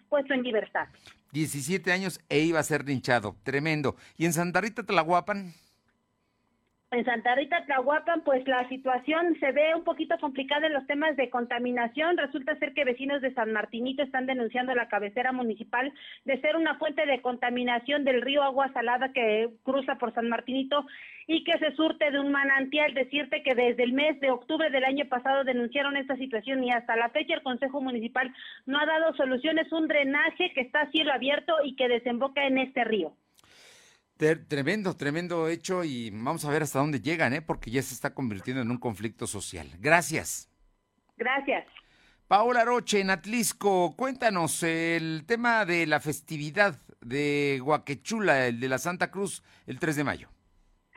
puesto, 0.08 0.34
en 0.34 0.42
libertad. 0.42 0.86
17 1.32 1.90
años 1.92 2.20
e 2.28 2.40
iba 2.40 2.60
a 2.60 2.62
ser 2.62 2.84
linchado. 2.84 3.36
Tremendo. 3.42 3.96
¿Y 4.18 4.26
en 4.26 4.34
Santa 4.34 4.60
Rita 4.60 4.82
Tlahuapan? 4.82 5.54
En 6.91 7.05
Santa 7.05 7.34
Rita 7.34 7.66
Tlahuapan, 7.66 8.22
pues 8.22 8.49
la 8.49 8.66
situación 8.70 9.36
se 9.41 9.53
ve 9.53 9.74
un 9.74 9.84
poquito 9.84 10.16
complicada 10.18 10.68
en 10.68 10.72
los 10.72 10.86
temas 10.86 11.16
de 11.16 11.28
contaminación. 11.28 12.16
Resulta 12.16 12.59
ser 12.59 12.72
que 12.72 12.86
vecinos 12.86 13.20
de 13.20 13.34
San 13.34 13.53
Martinito 13.53 14.03
están 14.03 14.24
denunciando 14.24 14.74
la 14.74 14.89
cabecera 14.89 15.30
municipal 15.32 15.93
de 16.24 16.41
ser 16.41 16.57
una 16.57 16.78
fuente 16.78 17.05
de 17.05 17.20
contaminación 17.20 18.05
del 18.05 18.22
río 18.22 18.43
Agua 18.43 18.72
Salada 18.72 19.12
que 19.12 19.51
cruza 19.64 19.97
por 19.97 20.14
San 20.14 20.30
Martinito 20.30 20.86
y 21.26 21.45
que 21.45 21.59
se 21.59 21.76
surte 21.76 22.11
de 22.11 22.20
un 22.20 22.32
manantial. 22.32 22.95
Decirte 22.95 23.43
que 23.43 23.55
desde 23.55 23.82
el 23.82 23.93
mes 23.93 24.18
de 24.20 24.30
octubre 24.30 24.70
del 24.70 24.84
año 24.84 25.05
pasado 25.11 25.45
denunciaron 25.45 25.95
esta 25.99 26.16
situación 26.16 26.64
y 26.64 26.70
hasta 26.70 26.97
la 26.97 27.11
fecha 27.11 27.34
el 27.34 27.43
Consejo 27.43 27.82
Municipal 27.82 28.32
no 28.64 28.78
ha 28.78 28.86
dado 28.86 29.14
soluciones. 29.14 29.70
Un 29.72 29.89
drenaje 29.89 30.55
que 30.55 30.62
está 30.62 30.80
a 30.80 30.91
cielo 30.91 31.12
abierto 31.12 31.55
y 31.62 31.76
que 31.76 31.86
desemboca 31.86 32.47
en 32.47 32.57
este 32.57 32.84
río. 32.84 33.12
Tremendo, 34.18 34.96
tremendo 34.96 35.46
hecho 35.46 35.84
y 35.84 36.10
vamos 36.10 36.44
a 36.44 36.50
ver 36.50 36.64
hasta 36.64 36.80
dónde 36.80 37.00
llegan, 37.00 37.32
¿eh? 37.34 37.40
porque 37.40 37.70
ya 37.70 37.80
se 37.82 37.94
está 37.94 38.14
convirtiendo 38.14 38.60
en 38.60 38.70
un 38.70 38.78
conflicto 38.78 39.28
social. 39.28 39.70
Gracias. 39.78 40.50
Gracias. 41.16 41.64
Paola 42.26 42.64
Roche, 42.64 43.00
en 43.00 43.10
Atlisco, 43.10 43.94
cuéntanos 43.96 44.64
el 44.64 45.24
tema 45.24 45.64
de 45.64 45.86
la 45.86 46.00
festividad 46.00 46.80
de 47.00 47.60
Guaquechula, 47.62 48.48
el 48.48 48.58
de 48.58 48.68
la 48.68 48.78
Santa 48.78 49.12
Cruz, 49.12 49.44
el 49.66 49.78
3 49.78 49.94
de 49.94 50.04
mayo. 50.04 50.28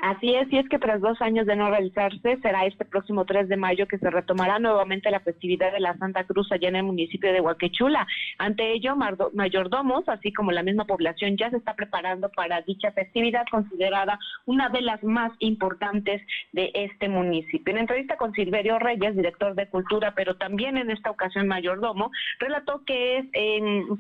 Así 0.02 0.34
es, 0.34 0.52
y 0.52 0.58
es 0.58 0.68
que 0.68 0.80
tras 0.80 1.00
dos 1.00 1.22
años 1.22 1.46
de 1.46 1.56
no 1.56 1.70
realizarse, 1.70 2.40
será 2.42 2.66
este 2.66 2.86
próximo 2.86 3.24
3 3.24 3.48
de 3.48 3.56
mayo 3.56 3.88
que 3.88 4.00
se 4.00 4.10
retomará 4.10 4.58
nuevamente 4.58 5.12
la 5.12 5.20
festividad 5.20 5.72
de 5.72 5.80
la 5.80 5.96
Santa 5.98 6.24
Cruz 6.24 6.52
allá 6.52 6.70
en 6.70 6.78
el 6.78 6.84
municipio 6.84 7.32
de 7.32 7.40
Huaquechula. 7.40 8.08
Ante 8.40 8.74
ello, 8.74 8.96
mayordomos, 8.96 10.10
así 10.10 10.34
como 10.34 10.52
la 10.52 10.64
misma 10.64 10.86
población, 10.86 11.38
ya 11.38 11.52
se 11.52 11.58
está 11.58 11.76
preparando 11.76 12.30
para 12.30 12.62
dicha 12.62 12.92
festividad 12.94 13.46
considerada 13.52 14.18
una 14.48 14.70
de 14.70 14.82
las 14.82 15.04
más 15.04 15.34
importantes 15.38 16.20
de 16.52 16.72
este 16.74 17.08
municipio. 17.08 17.72
En 17.72 17.82
entrevista 17.82 18.18
con 18.18 18.34
Silverio 18.34 18.80
Reyes, 18.80 19.16
director 19.16 19.54
de 19.54 19.70
Cultura, 19.70 20.16
pero 20.16 20.36
también 20.36 20.78
en 20.78 20.90
esta 20.90 21.12
ocasión 21.12 21.48
mayordomo, 21.48 22.10
relató 22.40 22.84
que 22.86 23.20
es 23.20 23.26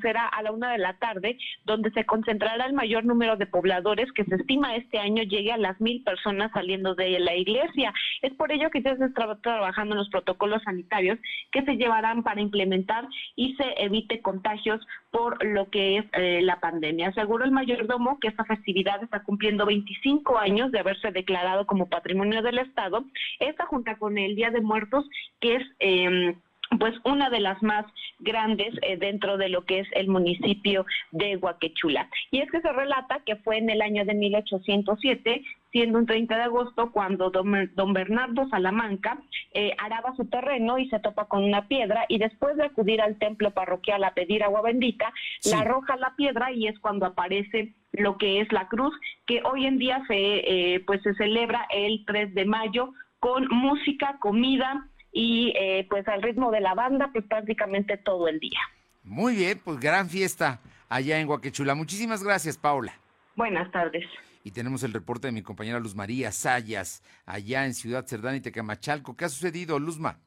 será 0.02 0.26
a 0.26 0.41
la 0.41 0.52
una 0.52 0.72
de 0.72 0.80
la 0.80 0.93
tarde, 0.97 1.38
donde 1.66 1.91
se 1.91 2.06
concentrará 2.06 2.66
el 2.66 2.74
mayor 2.74 3.06
número 3.06 3.38
de 3.38 3.45
pobladores 3.45 4.12
que 4.14 4.26
se 4.26 4.34
estima 4.34 4.76
este 4.76 4.97
año 4.97 5.22
llegue 5.22 5.52
a 5.52 5.58
las 5.58 5.80
mil 5.80 5.91
personas 6.00 6.52
saliendo 6.52 6.96
de 6.96 7.20
la 7.20 7.36
iglesia. 7.36 7.94
Es 8.22 8.34
por 8.34 8.52
ello 8.52 8.70
que 8.70 8.82
ya 8.82 8.96
se 8.96 9.06
está 9.06 9.36
trabajando 9.42 9.94
en 9.94 10.00
los 10.00 10.10
protocolos 10.10 10.64
sanitarios 10.64 11.20
que 11.52 11.64
se 11.64 11.76
llevarán 11.76 12.24
para 12.24 12.42
implementar 12.42 13.08
y 13.36 13.56
se 13.56 13.84
evite 13.84 14.22
contagios 14.22 14.86
por 15.12 15.44
lo 15.46 15.70
que 15.70 15.98
es 15.98 16.06
eh, 16.14 16.42
la 16.42 16.60
pandemia. 16.60 17.10
Aseguró 17.10 17.46
el 17.46 17.52
mayordomo 17.52 18.20
que 18.20 18.30
esta 18.30 18.46
festividad 18.46 19.04
está 19.04 19.24
cumpliendo 19.24 19.66
25 19.66 20.38
años 20.38 20.72
de 20.72 20.80
haberse 20.80 21.12
declarado 21.12 21.66
como 21.66 21.89
patrimonio 21.89 22.42
del 22.42 22.60
Estado. 22.60 23.04
Esta 23.39 23.66
junta 23.66 23.98
con 23.98 24.18
el 24.18 24.36
Día 24.36 24.52
de 24.52 24.62
Muertos, 24.62 25.06
que 25.39 25.56
es... 25.56 25.64
Eh, 25.80 26.36
pues 26.80 26.94
una 27.04 27.30
de 27.30 27.39
las 27.39 27.62
más 27.62 27.86
grandes 28.20 28.74
eh, 28.82 28.98
dentro 28.98 29.38
de 29.38 29.50
lo 29.50 29.66
que 29.66 29.80
es 29.80 29.88
el 29.94 30.08
municipio 30.08 30.86
de 31.12 31.38
Huaquechula. 31.38 32.10
Y 32.32 32.39
es 32.39 32.50
que 32.52 32.62
se 32.62 32.72
relata 32.72 33.22
que 33.26 33.36
fue 33.38 33.58
en 33.58 33.70
el 33.70 33.82
año 33.82 34.06
de 34.06 34.14
1807, 34.14 35.44
siendo 35.72 35.99
un 35.99 36.05
30 36.05 36.36
de 36.36 36.43
agosto, 36.43 36.91
cuando 36.91 37.30
don, 37.30 37.93
Bernardo 37.93 38.47
Salamanca 38.49 39.22
eh, 39.53 39.72
araba 39.78 40.15
su 40.15 40.26
terreno 40.26 40.78
y 40.78 40.89
se 40.89 40.99
topa 40.99 41.26
con 41.26 41.43
una 41.43 41.67
piedra 41.67 42.05
y 42.09 42.17
después 42.17 42.57
de 42.57 42.65
acudir 42.65 43.01
al 43.01 43.17
templo 43.17 43.51
parroquial 43.51 44.03
a 44.03 44.13
pedir 44.13 44.43
agua 44.43 44.61
bendita, 44.61 45.13
la 45.49 45.59
arroja 45.59 45.95
la 45.97 46.15
piedra 46.15 46.51
y 46.51 46.67
es 46.67 46.78
cuando 46.80 47.05
aparece 47.05 47.74
lo 47.93 48.17
que 48.17 48.41
es 48.41 48.51
la 48.51 48.67
cruz, 48.67 48.93
que 49.26 49.41
hoy 49.43 49.65
en 49.65 49.78
día 49.78 50.03
se, 50.07 50.15
eh, 50.15 50.80
pues 50.86 51.01
se 51.03 51.13
celebra 51.15 51.65
el 51.69 52.03
3 52.05 52.34
de 52.34 52.45
mayo 52.45 52.93
con 53.19 53.47
música, 53.49 54.17
comida, 54.19 54.88
y 55.11 55.53
eh, 55.57 55.86
pues 55.89 56.07
al 56.07 56.22
ritmo 56.22 56.51
de 56.51 56.61
la 56.61 56.74
banda, 56.74 57.09
pues 57.11 57.26
prácticamente 57.26 57.97
todo 57.97 58.28
el 58.28 58.39
día. 58.39 58.59
Muy 59.03 59.36
bien, 59.36 59.59
pues 59.63 59.80
gran 59.80 60.09
fiesta 60.09 60.59
allá 60.89 61.19
en 61.19 61.28
Guaquechula. 61.28 61.76
Muchísimas 61.76 62.24
gracias, 62.24 62.57
Paula. 62.57 62.93
Buenas 63.36 63.69
tardes. 63.72 64.05
Y 64.44 64.52
tenemos 64.52 64.84
el 64.84 64.94
reporte 64.94 65.28
de 65.28 65.34
mi 65.34 65.44
compañera 65.44 65.80
Luz 65.80 65.96
María 65.96 66.32
Sayas, 66.32 67.04
allá 67.26 67.66
en 67.66 67.74
Ciudad 67.74 68.08
Cerdán 68.08 68.36
y 68.36 68.42
Tecamachalco. 68.42 69.16
¿Qué 69.16 69.26
ha 69.26 69.30
sucedido, 69.30 69.80
Luzma? 69.80 70.20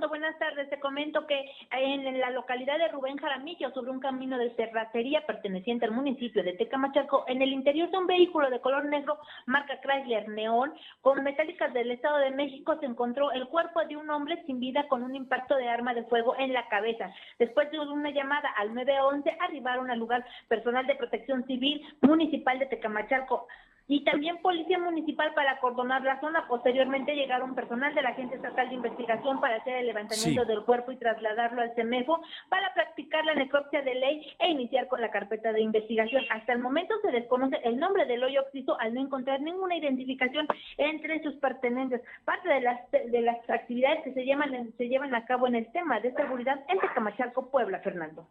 Buenas 0.00 0.36
tardes. 0.40 0.68
Te 0.70 0.80
comento 0.80 1.24
que 1.24 1.52
en 1.70 2.18
la 2.18 2.30
localidad 2.30 2.78
de 2.78 2.88
Rubén 2.88 3.16
Jaramillo, 3.16 3.70
sobre 3.70 3.92
un 3.92 4.00
camino 4.00 4.36
de 4.36 4.50
terracería 4.50 5.24
perteneciente 5.24 5.84
al 5.84 5.92
municipio 5.92 6.42
de 6.42 6.54
Tecamachalco, 6.54 7.24
en 7.28 7.40
el 7.42 7.52
interior 7.52 7.88
de 7.90 7.98
un 7.98 8.08
vehículo 8.08 8.50
de 8.50 8.60
color 8.60 8.86
negro, 8.86 9.18
marca 9.46 9.80
Chrysler 9.80 10.28
Neón, 10.28 10.74
con 11.00 11.22
metálicas 11.22 11.72
del 11.72 11.92
Estado 11.92 12.18
de 12.18 12.32
México, 12.32 12.76
se 12.80 12.86
encontró 12.86 13.30
el 13.30 13.46
cuerpo 13.46 13.84
de 13.84 13.96
un 13.96 14.10
hombre 14.10 14.42
sin 14.46 14.58
vida 14.58 14.88
con 14.88 15.04
un 15.04 15.14
impacto 15.14 15.54
de 15.54 15.68
arma 15.68 15.94
de 15.94 16.02
fuego 16.04 16.34
en 16.38 16.52
la 16.52 16.66
cabeza. 16.68 17.14
Después 17.38 17.70
de 17.70 17.78
una 17.78 18.10
llamada 18.10 18.48
al 18.56 18.74
911, 18.74 19.30
arribaron 19.40 19.92
al 19.92 20.00
lugar 20.00 20.26
personal 20.48 20.88
de 20.88 20.96
protección 20.96 21.46
civil 21.46 21.86
municipal 22.00 22.58
de 22.58 22.66
Tecamachalco 22.66 23.46
y 23.86 24.04
también 24.04 24.38
policía 24.38 24.78
municipal 24.78 25.34
para 25.34 25.52
acordonar 25.52 26.02
la 26.02 26.20
zona. 26.20 26.46
Posteriormente 26.48 27.14
llegaron 27.14 27.54
personal 27.54 27.94
de 27.94 28.02
la 28.02 28.10
Agencia 28.10 28.36
Estatal 28.36 28.68
de 28.68 28.76
Investigación 28.76 29.40
para 29.40 29.56
hacer 29.56 29.76
el 29.76 29.86
levantamiento 29.86 30.44
del 30.44 30.62
cuerpo 30.64 30.92
y 30.92 30.96
trasladarlo 30.96 31.62
al 31.62 31.74
CEMEFO 31.74 32.20
para 32.48 32.72
practicar 32.74 33.24
la 33.24 33.34
necropsia 33.34 33.82
de 33.82 33.94
ley 33.94 34.26
e 34.38 34.50
iniciar 34.50 34.88
con 34.88 35.00
la 35.00 35.10
carpeta 35.10 35.52
de 35.52 35.60
investigación. 35.60 36.24
Hasta 36.30 36.52
el 36.52 36.60
momento 36.60 36.94
se 37.02 37.10
desconoce 37.10 37.56
el 37.64 37.78
nombre 37.78 38.06
del 38.06 38.24
hoyo 38.24 38.42
oxiso 38.42 38.78
al 38.80 38.94
no 38.94 39.00
encontrar 39.00 39.40
ninguna 39.40 39.76
identificación 39.76 40.46
entre 40.78 41.22
sus 41.22 41.34
pertenencias. 41.34 42.00
Parte 42.24 42.48
de 42.48 42.60
las 42.60 42.90
de 42.90 43.20
las 43.20 43.38
actividades 43.50 44.02
que 44.04 44.12
se 44.12 44.24
llevan 44.24 44.72
se 44.76 44.88
llevan 44.88 45.14
a 45.14 45.24
cabo 45.26 45.46
en 45.46 45.56
el 45.56 45.70
tema 45.72 46.00
de 46.00 46.12
seguridad 46.14 46.64
en 46.68 46.78
Tecamachalco, 46.78 47.50
Puebla, 47.50 47.80
Fernando. 47.80 48.26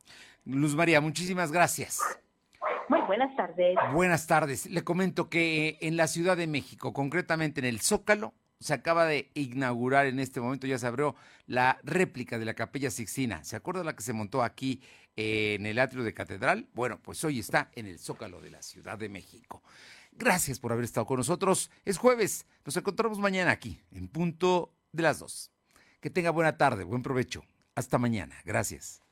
Luz 0.46 0.76
María, 0.76 1.02
muchísimas 1.02 1.52
gracias. 1.52 2.02
Muy 2.90 3.02
buenas 3.02 3.36
tardes. 3.36 3.76
Buenas 3.94 4.28
tardes. 4.28 4.66
Le 4.68 4.84
comento 4.84 5.30
que 5.30 5.78
en 5.82 5.98
la 5.98 6.08
Ciudad 6.08 6.38
de 6.38 6.48
México, 6.48 6.94
concretamente 6.94 7.60
en 7.60 7.66
el 7.66 7.80
Zócalo, 7.80 8.34
se 8.60 8.74
acaba 8.74 9.06
de 9.06 9.30
inaugurar 9.34 10.06
en 10.06 10.20
este 10.20 10.40
momento, 10.40 10.68
ya 10.68 10.78
se 10.78 10.88
abrió 10.88 11.16
la 11.48 11.80
réplica 11.84 12.40
de 12.40 12.46
la 12.46 12.54
Capilla 12.54 12.90
Sixtina. 12.90 13.44
¿Se 13.44 13.56
acuerda 13.56 13.84
la 13.84 13.96
que 13.96 14.04
se 14.04 14.14
montó 14.14 14.42
aquí 14.42 14.82
en 15.16 15.66
el 15.66 15.80
atrio 15.80 16.04
de 16.04 16.14
Catedral? 16.14 16.68
Bueno, 16.74 17.00
pues 17.02 17.24
hoy 17.26 17.40
está 17.40 17.70
en 17.76 17.88
el 17.88 18.00
Zócalo 18.00 18.40
de 18.40 18.52
la 18.52 18.62
Ciudad 18.62 18.98
de 18.98 19.10
México. 19.10 19.62
Gracias 20.14 20.60
por 20.60 20.72
haber 20.72 20.86
estado 20.86 21.06
con 21.06 21.18
nosotros. 21.18 21.72
Es 21.84 21.98
jueves. 21.98 22.46
Nos 22.66 22.78
encontramos 22.78 23.20
mañana 23.20 23.52
aquí, 23.52 23.82
en 23.92 24.08
punto 24.08 24.72
de 24.92 25.04
las 25.04 25.20
dos. 25.20 25.52
Que 26.00 26.10
tenga 26.10 26.30
buena 26.30 26.58
tarde, 26.58 26.84
buen 26.84 27.04
provecho. 27.04 27.44
Hasta 27.76 27.98
mañana. 27.98 28.36
Gracias. 28.46 29.03